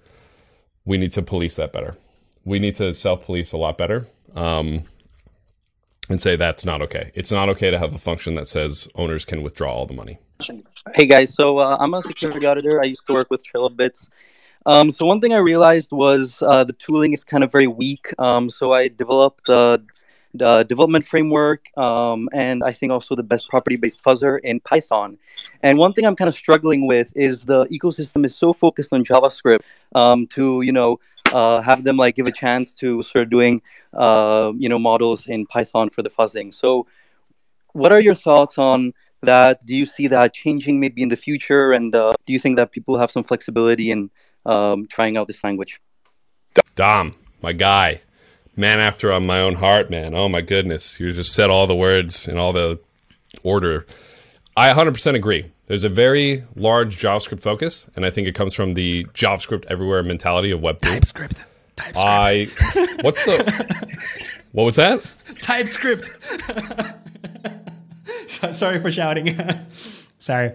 we 0.86 0.97
need 0.97 1.12
to 1.14 1.22
police 1.22 1.55
that 1.55 1.72
better. 1.72 1.95
We 2.43 2.59
need 2.59 2.76
to 2.76 2.93
self 2.93 3.26
police 3.26 3.51
a 3.51 3.57
lot 3.57 3.78
better 3.78 4.07
um, 4.36 4.84
and 6.09 6.22
say 6.22 6.36
that's 6.36 6.66
not 6.66 6.82
okay. 6.82 7.12
It's 7.14 7.32
not 7.32 7.49
okay 7.49 7.72
to 7.72 7.78
have 7.78 7.93
a 7.93 7.99
function 7.99 8.36
that 8.36 8.47
says 8.47 8.88
owners 8.95 9.26
can 9.26 9.43
withdraw 9.43 9.72
all 9.74 9.86
the 9.86 9.93
money. 9.93 10.18
Hey 10.95 11.05
guys, 11.05 11.34
so 11.34 11.59
uh, 11.59 11.78
I'm 11.80 11.93
a 11.93 12.01
security 12.01 12.45
auditor. 12.45 12.82
I 12.82 12.86
used 12.86 13.05
to 13.05 13.14
work 13.14 13.30
with 13.30 13.43
Trail 13.43 13.66
of 13.66 13.78
Bits. 13.78 14.09
Um, 14.66 14.91
so 14.91 15.05
one 15.05 15.22
thing 15.22 15.34
I 15.34 15.38
realized 15.38 15.91
was 15.91 16.41
uh, 16.41 16.64
the 16.64 16.74
tooling 16.74 17.14
is 17.14 17.24
kind 17.24 17.43
of 17.43 17.51
very 17.51 17.68
weak. 17.68 18.12
Um, 18.18 18.49
so 18.49 18.74
I 18.74 18.88
developed 18.88 19.49
uh, 19.49 19.80
the 20.34 20.64
development 20.64 21.06
framework, 21.06 21.66
um, 21.78 22.30
and 22.34 22.64
I 22.64 22.72
think 22.72 22.92
also 22.92 23.16
the 23.16 23.24
best 23.24 23.48
property-based 23.50 24.04
fuzzer 24.04 24.40
in 24.44 24.60
Python. 24.62 25.18
And 25.64 25.78
one 25.78 25.94
thing 25.94 26.06
I'm 26.06 26.16
kind 26.16 26.30
of 26.30 26.36
struggling 26.36 26.88
with 26.88 27.12
is 27.16 27.44
the 27.44 27.66
ecosystem 27.66 28.26
is 28.26 28.36
so 28.36 28.54
focused 28.54 28.94
on 28.94 29.04
JavaScript 29.04 29.60
um, 29.94 30.28
to 30.28 30.62
you 30.62 30.72
know 30.72 31.00
uh, 31.34 31.62
have 31.62 31.84
them 31.84 31.98
like 31.98 32.16
give 32.16 32.28
a 32.28 32.32
chance 32.32 32.74
to 32.76 33.02
start 33.02 33.30
doing 33.30 33.62
uh, 33.94 34.54
you 34.58 34.70
know 34.70 34.80
models 34.80 35.28
in 35.28 35.46
Python 35.46 35.90
for 35.90 36.02
the 36.02 36.10
fuzzing. 36.10 36.54
So, 36.54 36.88
what 37.74 37.92
are 37.92 38.00
your 38.00 38.16
thoughts 38.16 38.58
on 38.58 38.94
that? 39.22 39.66
Do 39.66 39.76
you 39.76 39.86
see 39.86 40.08
that 40.08 40.34
changing 40.34 40.80
maybe 40.80 41.04
in 41.04 41.10
the 41.10 41.18
future? 41.18 41.74
And 41.74 41.94
uh, 41.94 42.14
do 42.26 42.34
you 42.34 42.40
think 42.40 42.56
that 42.56 42.72
people 42.72 42.98
have 42.98 43.12
some 43.12 43.24
flexibility 43.24 43.92
in 43.92 44.10
um, 44.46 44.88
trying 44.88 45.18
out 45.18 45.28
this 45.28 45.44
language? 45.44 45.82
Dom, 46.76 47.14
my 47.42 47.54
guy 47.54 48.02
man 48.62 48.80
after 48.80 49.12
on 49.12 49.26
my 49.26 49.41
own 49.41 49.55
heart, 49.55 49.89
man. 49.89 50.16
Oh 50.16 50.30
my 50.30 50.39
goodness, 50.39 50.97
you 50.99 51.09
just 51.09 51.34
said 51.34 51.49
all 51.49 51.68
the 51.68 51.76
words 51.76 52.30
in 52.30 52.38
all 52.38 52.53
the 52.53 52.80
order. 53.43 53.86
I 54.55 54.72
100% 54.72 55.16
agree. 55.16 55.51
There's 55.68 55.84
a 55.84 55.89
very 55.89 56.43
large 56.55 56.99
JavaScript 56.99 57.41
focus, 57.41 57.88
and 57.95 58.05
I 58.05 58.09
think 58.09 58.28
it 58.28 58.36
comes 58.36 58.53
from 58.53 58.76
the 58.76 59.05
JavaScript 59.14 59.66
everywhere 59.66 60.03
mentality 60.03 60.51
of 60.51 60.62
Web 60.62 60.80
2. 60.80 60.89
TypeScript. 60.89 61.36
TypeScript. 61.76 61.97
I. 61.97 62.47
What's 63.01 63.24
the. 63.26 63.97
what 64.51 64.66
was 64.66 64.76
that? 64.76 65.05
TypeScript. 65.41 66.09
so, 68.30 68.51
sorry 68.51 68.80
for 68.80 68.91
shouting. 68.91 69.38
sorry. 70.20 70.51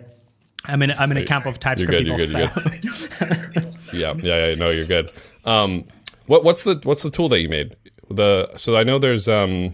I'm 0.66 0.82
in. 0.82 0.90
I'm 0.92 1.11
in 1.12 1.16
a 1.16 1.24
camp 1.24 1.46
of 1.46 1.59
TypeScript 1.59 2.07
you're 2.07 2.16
good, 2.16 2.28
people. 2.28 2.40
You're 2.40 2.48
good. 2.48 3.11
So. 3.11 3.28
You're 3.28 3.48
good. 3.48 3.74
yeah, 3.94 4.14
yeah, 4.18 4.46
yeah. 4.48 4.54
No, 4.57 4.70
you're 4.70 4.84
good. 4.84 5.11
Um, 5.44 5.86
what, 6.26 6.44
what's 6.44 6.64
the 6.64 6.80
what's 6.82 7.02
the 7.02 7.11
tool 7.11 7.28
that 7.30 7.40
you 7.40 7.48
made? 7.48 7.74
The 8.11 8.57
so 8.57 8.76
I 8.76 8.84
know 8.84 8.98
there's 8.98 9.28
um 9.28 9.72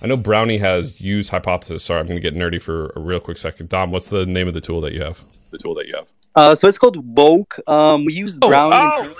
I 0.00 0.06
know 0.06 0.16
Brownie 0.16 0.58
has 0.58 1.00
used 1.00 1.30
hypothesis. 1.30 1.84
Sorry, 1.84 2.00
I'm 2.00 2.06
going 2.06 2.16
to 2.16 2.22
get 2.22 2.34
nerdy 2.34 2.62
for 2.62 2.92
a 2.94 3.00
real 3.00 3.18
quick 3.18 3.36
second. 3.36 3.68
Dom, 3.68 3.90
what's 3.90 4.10
the 4.10 4.26
name 4.26 4.46
of 4.46 4.54
the 4.54 4.60
tool 4.60 4.80
that 4.82 4.92
you 4.92 5.02
have? 5.02 5.22
The 5.50 5.58
tool 5.58 5.74
that 5.74 5.88
you 5.88 5.96
have. 5.96 6.12
Uh, 6.36 6.54
so 6.54 6.68
it's 6.68 6.78
called 6.78 7.16
Woke. 7.16 7.58
Um, 7.66 8.04
we 8.04 8.12
use 8.12 8.38
oh, 8.40 8.48
Brownie. 8.48 8.76
Oh, 8.76 9.14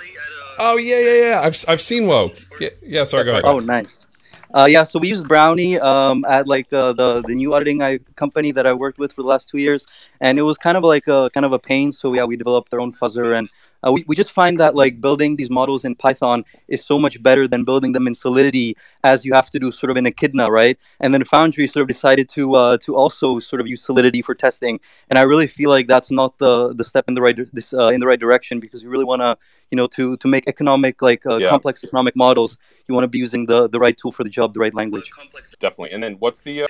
oh 0.59 0.77
yeah, 0.77 0.99
yeah, 0.99 1.29
yeah. 1.29 1.41
I've 1.41 1.57
I've 1.67 1.81
seen 1.81 2.07
Woke. 2.07 2.37
Yeah, 2.61 2.69
yeah. 2.81 3.03
Sorry, 3.03 3.25
go 3.25 3.31
ahead. 3.31 3.43
Oh, 3.45 3.59
nice. 3.59 4.05
Uh, 4.51 4.67
yeah, 4.69 4.83
so 4.83 4.97
we 4.97 5.07
use 5.07 5.23
Brownie 5.23 5.79
um, 5.79 6.25
at 6.25 6.47
like 6.47 6.71
uh, 6.73 6.93
the 6.93 7.21
the 7.21 7.35
new 7.35 7.53
auditing 7.53 7.83
I, 7.83 7.99
company 8.15 8.51
that 8.53 8.65
I 8.65 8.73
worked 8.73 8.97
with 8.97 9.13
for 9.13 9.21
the 9.21 9.27
last 9.27 9.49
two 9.49 9.59
years, 9.59 9.85
and 10.21 10.39
it 10.39 10.43
was 10.43 10.57
kind 10.57 10.75
of 10.77 10.83
like 10.83 11.07
a 11.07 11.29
kind 11.33 11.45
of 11.45 11.51
a 11.51 11.59
pain. 11.59 11.91
So 11.91 12.13
yeah, 12.13 12.23
we 12.23 12.35
developed 12.35 12.73
our 12.73 12.79
own 12.79 12.93
fuzzer, 12.93 13.37
and 13.37 13.49
uh, 13.85 13.91
we, 13.91 14.03
we 14.07 14.15
just 14.15 14.31
find 14.31 14.59
that 14.59 14.75
like 14.75 14.99
building 15.01 15.35
these 15.37 15.49
models 15.49 15.85
in 15.85 15.95
Python 15.95 16.43
is 16.67 16.83
so 16.83 16.99
much 16.99 17.21
better 17.23 17.47
than 17.47 17.63
building 17.63 17.93
them 17.93 18.07
in 18.07 18.15
Solidity, 18.15 18.75
as 19.03 19.23
you 19.25 19.33
have 19.33 19.49
to 19.51 19.59
do 19.59 19.71
sort 19.71 19.89
of 19.91 19.97
in 19.97 20.05
Echidna, 20.05 20.49
right? 20.51 20.77
And 20.99 21.13
then 21.13 21.23
Foundry 21.25 21.67
sort 21.67 21.83
of 21.83 21.87
decided 21.87 22.27
to 22.29 22.55
uh, 22.55 22.77
to 22.85 22.95
also 22.95 23.39
sort 23.39 23.61
of 23.61 23.67
use 23.67 23.81
Solidity 23.81 24.21
for 24.21 24.35
testing, 24.35 24.79
and 25.09 25.17
I 25.17 25.23
really 25.23 25.47
feel 25.47 25.69
like 25.69 25.87
that's 25.87 26.11
not 26.11 26.37
the 26.39 26.73
the 26.73 26.83
step 26.83 27.05
in 27.07 27.13
the 27.13 27.21
right 27.21 27.37
this 27.53 27.73
uh, 27.73 27.87
in 27.87 27.99
the 27.99 28.07
right 28.07 28.19
direction 28.19 28.59
because 28.59 28.83
you 28.83 28.89
really 28.89 29.05
want 29.05 29.21
to 29.21 29.37
you 29.71 29.75
know 29.75 29.87
to 29.87 30.17
to 30.17 30.27
make 30.27 30.47
economic 30.47 31.01
like 31.01 31.25
uh, 31.25 31.37
Yeah. 31.37 31.49
complex 31.49 31.83
economic 31.83 32.15
models, 32.15 32.57
you 32.87 32.95
want 32.95 33.03
to 33.05 33.09
be 33.09 33.19
using 33.19 33.45
the 33.45 33.69
the 33.69 33.79
right 33.79 33.97
tool 33.97 34.11
for 34.11 34.23
the 34.23 34.29
job, 34.29 34.53
the 34.53 34.59
right 34.59 34.75
language. 34.75 35.09
Definitely. 35.59 35.91
And 35.91 36.03
then 36.03 36.13
what's 36.19 36.39
the 36.41 36.63
uh, 36.63 36.67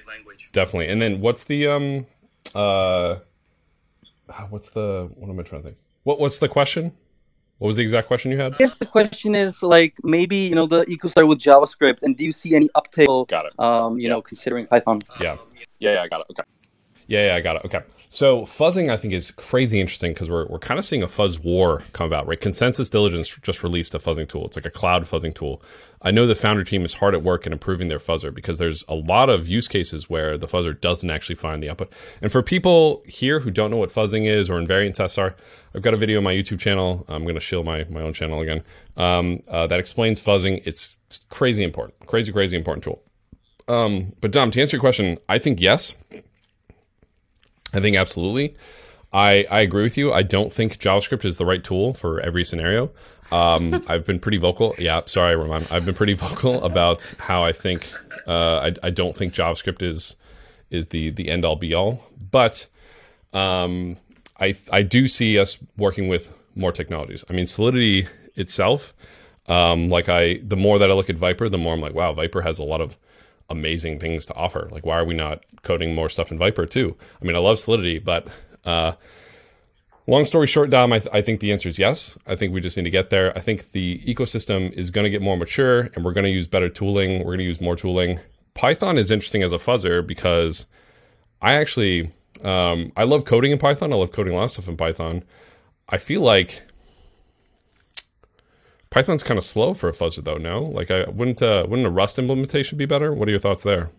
definitely? 0.51 0.87
And 0.89 1.01
then 1.01 1.21
what's 1.21 1.43
the 1.43 1.67
um 1.67 2.05
uh 2.55 3.15
what's 4.49 4.69
the 4.71 5.09
what 5.15 5.29
am 5.29 5.39
I 5.39 5.43
trying 5.43 5.61
to 5.63 5.67
think? 5.69 5.77
What 6.09 6.19
what's 6.19 6.39
the 6.39 6.49
question? 6.49 6.91
What 7.59 7.67
was 7.67 7.75
the 7.75 7.83
exact 7.83 8.07
question 8.07 8.31
you 8.31 8.39
had? 8.39 8.55
I 8.55 8.57
guess 8.57 8.79
the 8.79 8.87
question 8.87 9.35
is 9.35 9.61
like 9.61 9.93
maybe 10.03 10.37
you 10.37 10.55
know 10.55 10.65
the 10.65 10.89
eco 10.89 11.07
start 11.07 11.27
with 11.27 11.37
JavaScript, 11.37 12.01
and 12.01 12.17
do 12.17 12.23
you 12.23 12.31
see 12.31 12.55
any 12.55 12.67
uptake? 12.73 13.07
Got 13.27 13.45
it. 13.45 13.59
Um, 13.59 13.99
you 13.99 14.09
know, 14.09 14.19
considering 14.19 14.65
Python. 14.65 15.03
Yeah. 15.21 15.37
Yeah, 15.77 15.93
yeah, 15.93 16.01
I 16.01 16.07
got 16.07 16.21
it. 16.21 16.25
Okay. 16.31 16.41
Yeah, 17.09 17.25
yeah, 17.25 17.35
I 17.35 17.41
got 17.41 17.55
it. 17.55 17.65
Okay. 17.65 17.81
So 18.11 18.41
fuzzing, 18.41 18.89
I 18.89 18.97
think, 18.97 19.15
is 19.15 19.31
crazy 19.31 19.79
interesting 19.81 20.13
because 20.13 20.29
we're, 20.29 20.45
we're 20.45 20.59
kind 20.59 20.79
of 20.79 20.85
seeing 20.85 21.01
a 21.01 21.07
fuzz 21.07 21.39
war 21.39 21.81
come 21.91 22.05
about, 22.05 22.27
right? 22.27 22.39
Consensys 22.39 22.89
Diligence 22.89 23.35
just 23.41 23.63
released 23.63 23.95
a 23.95 23.97
fuzzing 23.97 24.27
tool. 24.27 24.45
It's 24.45 24.55
like 24.55 24.67
a 24.67 24.71
cloud 24.71 25.03
fuzzing 25.03 25.33
tool. 25.33 25.59
I 26.03 26.11
know 26.11 26.27
the 26.27 26.35
Foundry 26.35 26.65
team 26.65 26.85
is 26.85 26.93
hard 26.93 27.15
at 27.15 27.23
work 27.23 27.47
in 27.47 27.53
improving 27.53 27.87
their 27.87 27.97
fuzzer 27.97 28.31
because 28.31 28.59
there's 28.59 28.85
a 28.87 28.93
lot 28.93 29.29
of 29.29 29.47
use 29.47 29.67
cases 29.67 30.07
where 30.07 30.37
the 30.37 30.45
fuzzer 30.45 30.79
doesn't 30.79 31.09
actually 31.09 31.35
find 31.35 31.63
the 31.63 31.69
output. 31.71 31.91
And 32.21 32.31
for 32.31 32.43
people 32.43 33.03
here 33.07 33.39
who 33.39 33.49
don't 33.49 33.71
know 33.71 33.77
what 33.77 33.89
fuzzing 33.89 34.27
is 34.27 34.47
or 34.47 34.59
invariant 34.59 34.93
tests 34.93 35.17
are, 35.17 35.35
I've 35.73 35.81
got 35.81 35.95
a 35.95 35.97
video 35.97 36.19
on 36.19 36.23
my 36.23 36.35
YouTube 36.35 36.59
channel. 36.59 37.05
I'm 37.07 37.23
going 37.23 37.35
to 37.35 37.41
shill 37.41 37.63
my, 37.63 37.85
my 37.89 38.01
own 38.01 38.13
channel 38.13 38.39
again 38.39 38.63
um, 38.97 39.41
uh, 39.47 39.65
that 39.65 39.79
explains 39.79 40.23
fuzzing. 40.23 40.61
It's 40.63 40.95
crazy 41.29 41.63
important, 41.63 42.05
crazy, 42.05 42.31
crazy 42.31 42.55
important 42.55 42.83
tool. 42.83 43.01
Um, 43.67 44.13
but 44.21 44.31
Dom, 44.31 44.51
to 44.51 44.61
answer 44.61 44.77
your 44.77 44.81
question, 44.81 45.17
I 45.27 45.39
think 45.39 45.59
yes. 45.59 45.95
I 47.73 47.79
think 47.79 47.95
absolutely. 47.95 48.55
I, 49.11 49.45
I 49.49 49.61
agree 49.61 49.83
with 49.83 49.97
you. 49.97 50.13
I 50.13 50.21
don't 50.21 50.51
think 50.51 50.77
JavaScript 50.77 51.25
is 51.25 51.37
the 51.37 51.45
right 51.45 51.63
tool 51.63 51.93
for 51.93 52.19
every 52.19 52.43
scenario. 52.43 52.91
Um, 53.31 53.83
I've 53.87 54.05
been 54.05 54.19
pretty 54.19 54.37
vocal. 54.37 54.75
Yeah, 54.77 55.01
sorry, 55.05 55.35
Roman. 55.35 55.63
I've 55.71 55.85
been 55.85 55.95
pretty 55.95 56.13
vocal 56.27 56.63
about 56.63 57.13
how 57.19 57.43
I 57.43 57.51
think 57.51 57.91
uh, 58.27 58.71
I, 58.83 58.87
I 58.87 58.89
don't 58.89 59.15
think 59.15 59.33
JavaScript 59.33 59.81
is 59.81 60.15
is 60.69 60.87
the 60.87 61.09
the 61.09 61.29
end 61.29 61.45
all 61.45 61.55
be 61.55 61.73
all. 61.73 62.03
But 62.31 62.67
um, 63.33 63.97
I 64.39 64.55
I 64.71 64.83
do 64.83 65.07
see 65.07 65.39
us 65.39 65.57
working 65.77 66.07
with 66.07 66.33
more 66.55 66.71
technologies. 66.71 67.23
I 67.29 67.33
mean, 67.33 67.47
Solidity 67.47 68.07
itself. 68.35 68.93
Um, 69.47 69.89
like 69.89 70.09
I, 70.09 70.39
the 70.43 70.55
more 70.55 70.77
that 70.77 70.91
I 70.91 70.93
look 70.93 71.09
at 71.09 71.15
Vyper, 71.15 71.49
the 71.49 71.57
more 71.57 71.73
I'm 71.73 71.81
like, 71.81 71.95
wow, 71.95 72.13
Vyper 72.13 72.43
has 72.43 72.59
a 72.59 72.63
lot 72.63 72.81
of 72.81 72.97
amazing 73.49 73.99
things 73.99 74.25
to 74.27 74.35
offer. 74.35 74.67
Like, 74.71 74.85
why 74.85 74.97
are 74.97 75.05
we 75.05 75.13
not 75.13 75.43
coding 75.63 75.95
more 75.95 76.09
stuff 76.09 76.31
in 76.31 76.39
Vyper 76.39 76.69
too? 76.69 76.95
I 77.21 77.25
mean, 77.25 77.35
I 77.35 77.39
love 77.39 77.59
Solidity, 77.59 77.99
but 77.99 78.27
uh, 78.65 78.93
long 80.07 80.25
story 80.25 80.47
short, 80.47 80.69
Dom, 80.69 80.93
I, 80.93 80.99
th- 80.99 81.13
I 81.13 81.21
think 81.21 81.39
the 81.39 81.51
answer 81.51 81.69
is 81.69 81.79
yes. 81.79 82.17
I 82.27 82.35
think 82.35 82.53
we 82.53 82.61
just 82.61 82.77
need 82.77 82.83
to 82.83 82.89
get 82.89 83.09
there. 83.09 83.35
I 83.37 83.41
think 83.41 83.71
the 83.71 83.99
ecosystem 83.99 84.71
is 84.73 84.89
going 84.89 85.03
to 85.03 85.09
get 85.09 85.21
more 85.21 85.37
mature, 85.37 85.89
and 85.95 86.03
we're 86.03 86.13
going 86.13 86.25
to 86.25 86.31
use 86.31 86.47
better 86.47 86.69
tooling. 86.69 87.19
We're 87.19 87.31
going 87.31 87.39
to 87.39 87.43
use 87.45 87.61
more 87.61 87.75
tooling. 87.75 88.19
Python 88.53 88.97
is 88.97 89.11
interesting 89.11 89.43
as 89.43 89.51
a 89.51 89.57
fuzzer 89.57 90.05
because 90.05 90.65
I 91.41 91.53
actually 91.53 92.11
um, 92.43 92.91
I 92.95 93.03
love 93.03 93.25
coding 93.25 93.51
in 93.51 93.57
Python. 93.57 93.91
I 93.91 93.95
love 93.95 94.11
coding 94.11 94.33
a 94.33 94.37
lot 94.37 94.43
of 94.45 94.51
stuff 94.51 94.67
in 94.67 94.77
Python. 94.77 95.23
I 95.87 95.97
feel 95.97 96.21
like 96.21 96.61
Python's 98.89 99.23
kind 99.23 99.37
of 99.37 99.45
slow 99.45 99.73
for 99.73 99.87
a 99.87 99.91
fuzzer 99.91 100.23
though. 100.23 100.37
No, 100.37 100.63
like 100.63 100.89
I 100.89 101.09
wouldn't 101.09 101.41
uh, 101.41 101.65
wouldn't 101.67 101.87
a 101.87 101.91
Rust 101.91 102.17
implementation 102.17 102.77
be 102.77 102.85
better? 102.85 103.13
What 103.13 103.27
are 103.27 103.31
your 103.31 103.39
thoughts 103.39 103.63
there? 103.63 103.91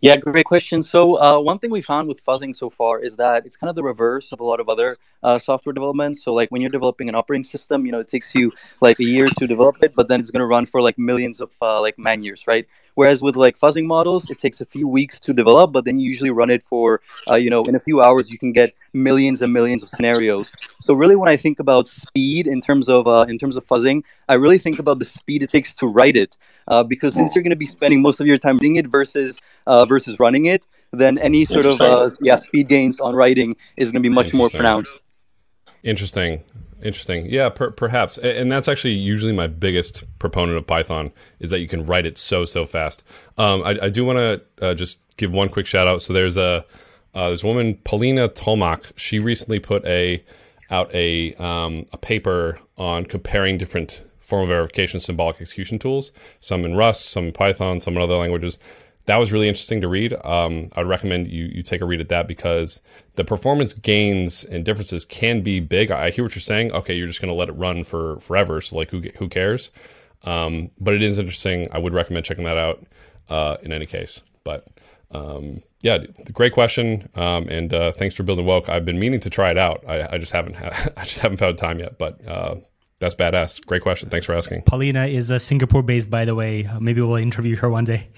Yeah, 0.00 0.16
great 0.16 0.46
question. 0.46 0.80
So 0.80 1.20
uh, 1.20 1.40
one 1.40 1.58
thing 1.58 1.72
we 1.72 1.82
found 1.82 2.06
with 2.06 2.24
fuzzing 2.24 2.54
so 2.54 2.70
far 2.70 3.00
is 3.00 3.16
that 3.16 3.44
it's 3.44 3.56
kind 3.56 3.68
of 3.68 3.74
the 3.74 3.82
reverse 3.82 4.30
of 4.30 4.38
a 4.38 4.44
lot 4.44 4.60
of 4.60 4.68
other 4.68 4.96
uh, 5.24 5.40
software 5.40 5.72
development. 5.72 6.18
So 6.18 6.32
like 6.32 6.50
when 6.50 6.62
you're 6.62 6.70
developing 6.70 7.08
an 7.08 7.16
operating 7.16 7.42
system, 7.42 7.84
you 7.84 7.90
know, 7.90 7.98
it 7.98 8.06
takes 8.06 8.32
you 8.32 8.52
like 8.80 9.00
a 9.00 9.04
year 9.04 9.26
to 9.26 9.46
develop 9.48 9.82
it, 9.82 9.94
but 9.96 10.06
then 10.06 10.20
it's 10.20 10.30
going 10.30 10.38
to 10.38 10.46
run 10.46 10.66
for 10.66 10.80
like 10.80 10.98
millions 10.98 11.40
of 11.40 11.50
uh, 11.60 11.80
like 11.80 11.98
man 11.98 12.22
years, 12.22 12.46
right? 12.46 12.68
Whereas 12.98 13.22
with 13.22 13.36
like 13.36 13.56
fuzzing 13.56 13.86
models, 13.86 14.28
it 14.28 14.40
takes 14.40 14.60
a 14.60 14.66
few 14.66 14.88
weeks 14.88 15.20
to 15.20 15.32
develop, 15.32 15.70
but 15.70 15.84
then 15.84 16.00
you 16.00 16.08
usually 16.08 16.30
run 16.30 16.50
it 16.50 16.64
for, 16.66 17.00
uh, 17.30 17.36
you 17.36 17.48
know, 17.48 17.62
in 17.70 17.76
a 17.76 17.78
few 17.78 18.02
hours 18.02 18.28
you 18.28 18.38
can 18.40 18.50
get 18.50 18.74
millions 18.92 19.40
and 19.40 19.52
millions 19.52 19.84
of 19.84 19.88
scenarios. 19.88 20.50
So 20.80 20.94
really, 20.94 21.14
when 21.14 21.28
I 21.28 21.36
think 21.36 21.60
about 21.60 21.86
speed 21.86 22.48
in 22.48 22.60
terms 22.60 22.88
of 22.88 23.06
uh, 23.06 23.26
in 23.28 23.38
terms 23.38 23.56
of 23.56 23.64
fuzzing, 23.68 24.02
I 24.28 24.34
really 24.34 24.58
think 24.58 24.80
about 24.80 24.98
the 24.98 25.04
speed 25.04 25.44
it 25.44 25.50
takes 25.50 25.72
to 25.76 25.86
write 25.86 26.16
it, 26.16 26.36
uh, 26.66 26.82
because 26.82 27.14
since 27.14 27.36
you're 27.36 27.44
going 27.44 27.58
to 27.58 27.64
be 27.66 27.70
spending 27.76 28.02
most 28.02 28.18
of 28.18 28.26
your 28.26 28.36
time 28.36 28.56
reading 28.58 28.74
it 28.82 28.88
versus 28.88 29.38
uh, 29.68 29.84
versus 29.84 30.18
running 30.18 30.46
it, 30.46 30.66
then 30.92 31.18
any 31.18 31.44
sort 31.44 31.66
of 31.66 31.80
uh, 31.80 32.10
yeah 32.20 32.34
speed 32.34 32.66
gains 32.66 32.98
on 32.98 33.14
writing 33.14 33.54
is 33.76 33.92
going 33.92 34.02
to 34.02 34.08
be 34.08 34.14
much 34.20 34.34
more 34.34 34.50
pronounced. 34.50 34.90
Interesting. 35.84 36.42
Interesting. 36.82 37.26
Yeah, 37.28 37.48
per- 37.48 37.72
perhaps. 37.72 38.18
And 38.18 38.50
that's 38.52 38.68
actually 38.68 38.94
usually 38.94 39.32
my 39.32 39.46
biggest 39.46 40.04
proponent 40.18 40.56
of 40.58 40.66
Python 40.66 41.12
is 41.40 41.50
that 41.50 41.60
you 41.60 41.68
can 41.68 41.84
write 41.84 42.06
it 42.06 42.16
so 42.16 42.44
so 42.44 42.64
fast. 42.64 43.02
Um, 43.36 43.62
I, 43.64 43.78
I 43.82 43.88
do 43.88 44.04
want 44.04 44.18
to 44.18 44.42
uh, 44.64 44.74
just 44.74 45.00
give 45.16 45.32
one 45.32 45.48
quick 45.48 45.66
shout 45.66 45.88
out. 45.88 46.02
So 46.02 46.12
there's 46.12 46.36
a 46.36 46.64
uh, 47.14 47.28
there's 47.28 47.42
a 47.42 47.46
woman 47.46 47.74
Palina 47.84 48.28
Tolmach. 48.28 48.92
She 48.96 49.18
recently 49.18 49.58
put 49.58 49.84
a 49.86 50.22
out 50.70 50.94
a 50.94 51.34
um, 51.34 51.84
a 51.92 51.98
paper 51.98 52.58
on 52.76 53.04
comparing 53.06 53.58
different 53.58 54.04
formal 54.20 54.46
verification 54.46 55.00
symbolic 55.00 55.40
execution 55.40 55.78
tools. 55.78 56.12
Some 56.38 56.64
in 56.64 56.76
Rust, 56.76 57.06
some 57.06 57.26
in 57.26 57.32
Python, 57.32 57.80
some 57.80 57.96
in 57.96 58.02
other 58.02 58.16
languages 58.16 58.58
that 59.08 59.16
was 59.16 59.32
really 59.32 59.48
interesting 59.48 59.80
to 59.80 59.88
read. 59.88 60.14
Um, 60.22 60.68
I'd 60.76 60.86
recommend 60.86 61.28
you 61.28 61.46
you 61.46 61.62
take 61.62 61.80
a 61.80 61.86
read 61.86 62.00
at 62.00 62.10
that 62.10 62.28
because 62.28 62.82
the 63.16 63.24
performance 63.24 63.72
gains 63.72 64.44
and 64.44 64.66
differences 64.66 65.06
can 65.06 65.40
be 65.40 65.60
big. 65.60 65.90
I 65.90 66.10
hear 66.10 66.24
what 66.24 66.34
you're 66.34 66.42
saying. 66.42 66.72
Okay, 66.72 66.94
you're 66.94 67.06
just 67.06 67.22
going 67.22 67.32
to 67.32 67.34
let 67.34 67.48
it 67.48 67.52
run 67.52 67.84
for 67.84 68.18
forever, 68.18 68.60
so 68.60 68.76
like 68.76 68.90
who 68.90 69.00
who 69.16 69.28
cares? 69.30 69.70
Um, 70.24 70.70
but 70.78 70.92
it 70.92 71.02
is 71.02 71.18
interesting. 71.18 71.68
I 71.72 71.78
would 71.78 71.94
recommend 71.94 72.26
checking 72.26 72.44
that 72.44 72.58
out 72.58 72.84
uh, 73.30 73.56
in 73.62 73.72
any 73.72 73.86
case. 73.86 74.22
But 74.44 74.66
um, 75.10 75.62
yeah, 75.80 76.04
great 76.34 76.52
question. 76.52 77.08
Um, 77.14 77.48
and 77.48 77.72
uh, 77.72 77.92
thanks 77.92 78.14
for 78.14 78.24
building 78.24 78.44
woke. 78.44 78.68
I've 78.68 78.84
been 78.84 78.98
meaning 78.98 79.20
to 79.20 79.30
try 79.30 79.50
it 79.50 79.56
out. 79.56 79.84
I, 79.88 80.06
I 80.12 80.18
just 80.18 80.32
haven't 80.32 80.56
I 80.98 81.04
just 81.04 81.20
haven't 81.20 81.38
found 81.38 81.56
time 81.56 81.78
yet. 81.78 81.96
But 81.96 82.28
uh, 82.28 82.56
that's 83.00 83.14
badass. 83.14 83.64
Great 83.66 83.82
question. 83.82 84.08
Thanks 84.10 84.26
for 84.26 84.34
asking. 84.34 84.62
Palina 84.62 85.12
is 85.12 85.30
uh, 85.30 85.38
Singapore 85.38 85.82
based, 85.82 86.10
by 86.10 86.24
the 86.24 86.34
way. 86.34 86.66
Uh, 86.66 86.80
maybe 86.80 87.00
we'll 87.00 87.16
interview 87.16 87.56
her 87.56 87.68
one 87.68 87.84
day. 87.84 88.08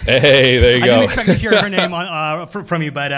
Hey, 0.00 0.58
there 0.58 0.76
you 0.76 0.84
I 0.84 0.86
go. 0.86 0.94
I 0.94 0.98
didn't 0.98 1.02
expect 1.04 1.28
to 1.28 1.34
hear 1.34 1.60
her 1.60 1.68
name 1.76 1.92
on, 1.94 2.06
uh, 2.06 2.46
from 2.46 2.82
you, 2.82 2.90
but 2.90 3.12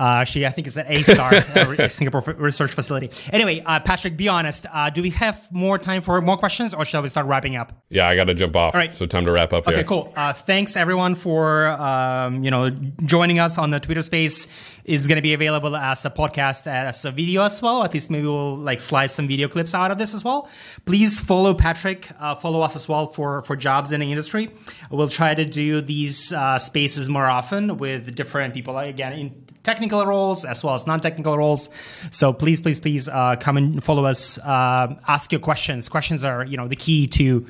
uh, 0.00 0.24
she, 0.24 0.46
I 0.46 0.50
think, 0.50 0.66
is 0.66 0.76
an 0.76 0.86
A*STAR 0.88 1.34
uh, 1.34 1.88
Singapore 1.88 2.22
research 2.38 2.72
facility. 2.72 3.10
Anyway, 3.32 3.62
uh, 3.64 3.78
Patrick, 3.80 4.16
be 4.16 4.28
honest. 4.28 4.66
Uh, 4.72 4.90
do 4.90 5.02
we 5.02 5.10
have 5.10 5.36
more 5.52 5.78
time 5.78 6.02
for 6.02 6.20
more 6.20 6.36
questions, 6.36 6.72
or 6.74 6.84
shall 6.84 7.02
we 7.02 7.08
start 7.08 7.26
wrapping 7.26 7.56
up? 7.56 7.72
Yeah, 7.90 8.08
I 8.08 8.16
got 8.16 8.24
to 8.24 8.34
jump 8.34 8.56
off. 8.56 8.74
All 8.74 8.80
right, 8.80 8.92
So 8.92 9.06
time 9.06 9.26
to 9.26 9.32
wrap 9.32 9.52
up 9.52 9.66
Okay, 9.68 9.76
here. 9.76 9.84
cool. 9.84 10.12
Uh, 10.16 10.32
thanks 10.32 10.76
everyone 10.76 11.14
for 11.14 11.68
um, 11.68 12.42
you 12.44 12.50
know 12.50 12.70
joining 13.04 13.38
us 13.38 13.58
on 13.58 13.70
the 13.70 13.78
Twitter 13.80 14.02
Space. 14.02 14.48
Is 14.84 15.06
going 15.06 15.16
to 15.16 15.22
be 15.22 15.34
available 15.34 15.76
as 15.76 16.04
a 16.04 16.10
podcast 16.10 16.66
as 16.66 17.04
a 17.04 17.12
video 17.12 17.44
as 17.44 17.60
well. 17.62 17.84
At 17.84 17.94
least 17.94 18.10
maybe 18.10 18.26
we'll 18.26 18.56
like 18.56 18.80
slide 18.80 19.10
some 19.12 19.28
video 19.28 19.46
clips 19.46 19.72
out 19.74 19.90
of 19.92 19.98
this 19.98 20.14
as 20.14 20.24
well. 20.24 20.48
Please 20.84 21.20
follow 21.20 21.54
Patrick. 21.54 22.08
Uh, 22.18 22.34
follow 22.34 22.60
us 22.62 22.74
as 22.74 22.88
well 22.88 23.06
for 23.06 23.42
for 23.42 23.54
jobs 23.54 23.92
in 23.92 24.00
the 24.00 24.10
industry. 24.10 24.50
We'll 24.90 25.08
try 25.10 25.34
to 25.34 25.44
do 25.44 25.80
these 25.80 26.32
uh, 26.32 26.58
spaces 26.58 27.08
more 27.08 27.26
often 27.26 27.76
with 27.76 28.14
different 28.16 28.52
people. 28.54 28.76
Again, 28.78 29.12
in 29.12 29.44
technical 29.62 30.04
roles 30.04 30.44
as 30.44 30.64
well 30.64 30.74
as 30.74 30.86
non-technical 30.86 31.36
roles. 31.36 31.70
So 32.10 32.32
please, 32.32 32.60
please, 32.60 32.80
please 32.80 33.08
uh, 33.08 33.36
come 33.36 33.56
and 33.56 33.82
follow 33.82 34.06
us. 34.06 34.38
Uh, 34.38 34.94
ask 35.08 35.32
your 35.32 35.40
questions. 35.40 35.88
Questions 35.88 36.24
are 36.24 36.44
you 36.44 36.56
know 36.56 36.68
the 36.68 36.76
key 36.76 37.06
to 37.08 37.46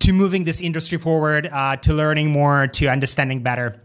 to 0.00 0.12
moving 0.12 0.44
this 0.44 0.60
industry 0.60 0.98
forward, 0.98 1.46
uh, 1.46 1.76
to 1.76 1.92
learning 1.92 2.30
more, 2.30 2.66
to 2.68 2.88
understanding 2.88 3.42
better. 3.42 3.76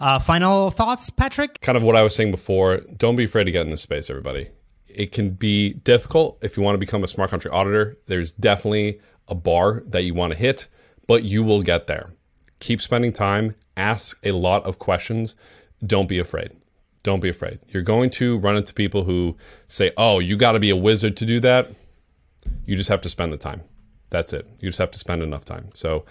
Uh, 0.00 0.18
final 0.18 0.70
thoughts, 0.70 1.10
Patrick? 1.10 1.60
kind 1.60 1.76
of 1.76 1.84
what 1.84 1.94
I 1.94 2.02
was 2.02 2.14
saying 2.14 2.32
before. 2.32 2.78
Don't 2.96 3.14
be 3.14 3.24
afraid 3.24 3.44
to 3.44 3.52
get 3.52 3.62
in 3.62 3.70
this 3.70 3.82
space, 3.82 4.10
everybody. 4.10 4.48
It 4.88 5.12
can 5.12 5.30
be 5.30 5.74
difficult 5.74 6.42
if 6.42 6.56
you 6.56 6.62
want 6.62 6.74
to 6.74 6.78
become 6.78 7.04
a 7.04 7.08
smart 7.08 7.30
contract 7.30 7.54
auditor. 7.54 7.98
There's 8.06 8.32
definitely 8.32 9.00
a 9.28 9.34
bar 9.34 9.82
that 9.86 10.02
you 10.02 10.12
want 10.12 10.32
to 10.32 10.38
hit, 10.38 10.66
but 11.06 11.22
you 11.22 11.44
will 11.44 11.62
get 11.62 11.86
there. 11.86 12.10
Keep 12.58 12.82
spending 12.82 13.12
time, 13.12 13.54
ask 13.76 14.18
a 14.24 14.32
lot 14.32 14.64
of 14.64 14.78
questions. 14.78 15.36
Don't 15.84 16.08
be 16.08 16.18
afraid. 16.18 16.50
Don't 17.02 17.20
be 17.20 17.28
afraid. 17.28 17.58
You're 17.68 17.82
going 17.82 18.10
to 18.10 18.38
run 18.38 18.56
into 18.56 18.72
people 18.74 19.04
who 19.04 19.36
say, 19.68 19.92
Oh, 19.96 20.18
you 20.18 20.36
got 20.36 20.52
to 20.52 20.60
be 20.60 20.70
a 20.70 20.76
wizard 20.76 21.16
to 21.18 21.26
do 21.26 21.40
that. 21.40 21.70
You 22.64 22.76
just 22.76 22.88
have 22.88 23.00
to 23.02 23.08
spend 23.08 23.32
the 23.32 23.36
time. 23.36 23.62
That's 24.10 24.32
it. 24.32 24.46
You 24.60 24.68
just 24.68 24.78
have 24.78 24.90
to 24.92 24.98
spend 24.98 25.22
enough 25.22 25.44
time. 25.44 25.70
So, 25.74 26.04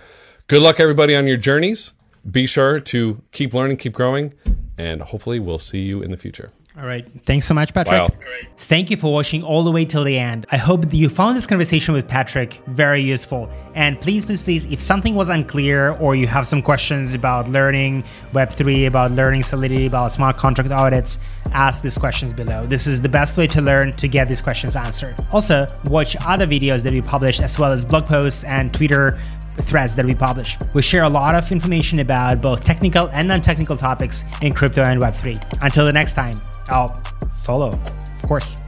good 0.48 0.62
luck, 0.62 0.80
everybody, 0.80 1.16
on 1.16 1.28
your 1.28 1.38
journeys. 1.38 1.94
Be 2.30 2.46
sure 2.46 2.80
to 2.80 3.22
keep 3.32 3.54
learning, 3.54 3.78
keep 3.78 3.94
growing, 3.94 4.34
and 4.78 5.02
hopefully, 5.02 5.40
we'll 5.40 5.60
see 5.60 5.84
you 5.84 6.02
in 6.02 6.12
the 6.12 6.18
future. 6.18 6.52
All 6.78 6.86
right. 6.86 7.06
Thanks 7.24 7.46
so 7.46 7.54
much, 7.54 7.74
Patrick. 7.74 8.02
Wow. 8.02 8.10
Thank 8.58 8.90
you 8.90 8.96
for 8.96 9.12
watching 9.12 9.44
all 9.44 9.62
the 9.64 9.72
way 9.72 9.84
till 9.84 10.06
the 10.06 10.18
end. 10.18 10.46
I 10.54 10.58
hope 10.58 10.84
that 10.84 10.96
you 10.96 11.10
found 11.10 11.36
this 11.36 11.46
conversation 11.46 11.94
with 11.94 12.08
Patrick 12.08 12.62
very 12.68 13.02
useful. 13.02 13.50
And 13.76 14.00
please, 14.00 14.26
please, 14.26 14.42
please, 14.42 14.66
if 14.68 14.82
something 14.82 15.14
was 15.14 15.28
unclear 15.28 15.92
or 15.98 16.16
you 16.16 16.28
have 16.28 16.48
some 16.48 16.62
questions 16.62 17.14
about 17.14 17.50
learning 17.50 18.04
Web3, 18.32 18.88
about 18.88 19.12
learning 19.12 19.44
Solidity, 19.44 19.86
about 19.86 20.14
smart 20.14 20.38
contract 20.38 20.72
audits, 20.72 21.20
ask 21.52 21.84
these 21.84 21.98
questions 21.98 22.34
below. 22.34 22.64
This 22.64 22.88
is 22.88 23.02
the 23.02 23.10
best 23.10 23.36
way 23.36 23.48
to 23.48 23.62
learn 23.62 23.94
to 23.98 24.08
get 24.08 24.30
these 24.30 24.42
questions 24.42 24.78
answered. 24.78 25.16
Also, 25.34 25.68
watch 25.86 26.16
other 26.26 26.48
videos 26.48 26.84
that 26.84 26.94
we 26.94 27.02
published 27.02 27.42
as 27.42 27.60
well 27.60 27.74
as 27.74 27.84
blog 27.84 28.06
posts 28.06 28.46
and 28.46 28.74
Twitter 28.74 29.20
threads 29.58 29.96
that 29.96 30.06
we 30.06 30.16
publish. 30.16 30.58
We 30.74 30.82
share 30.82 31.04
a 31.04 31.10
lot 31.10 31.36
of 31.36 31.52
information 31.52 32.00
about 32.00 32.42
both 32.42 32.64
technical 32.64 33.10
and 33.10 33.28
non-technical 33.28 33.78
topics 33.78 34.24
in 34.42 34.54
crypto 34.54 34.84
and 34.84 35.02
Web3. 35.02 35.62
Until 35.62 35.86
the 35.86 35.94
next 35.94 36.14
time, 36.14 36.34
I'll 36.70 37.02
follow, 37.44 37.70
of 37.70 38.22
course. 38.24 38.62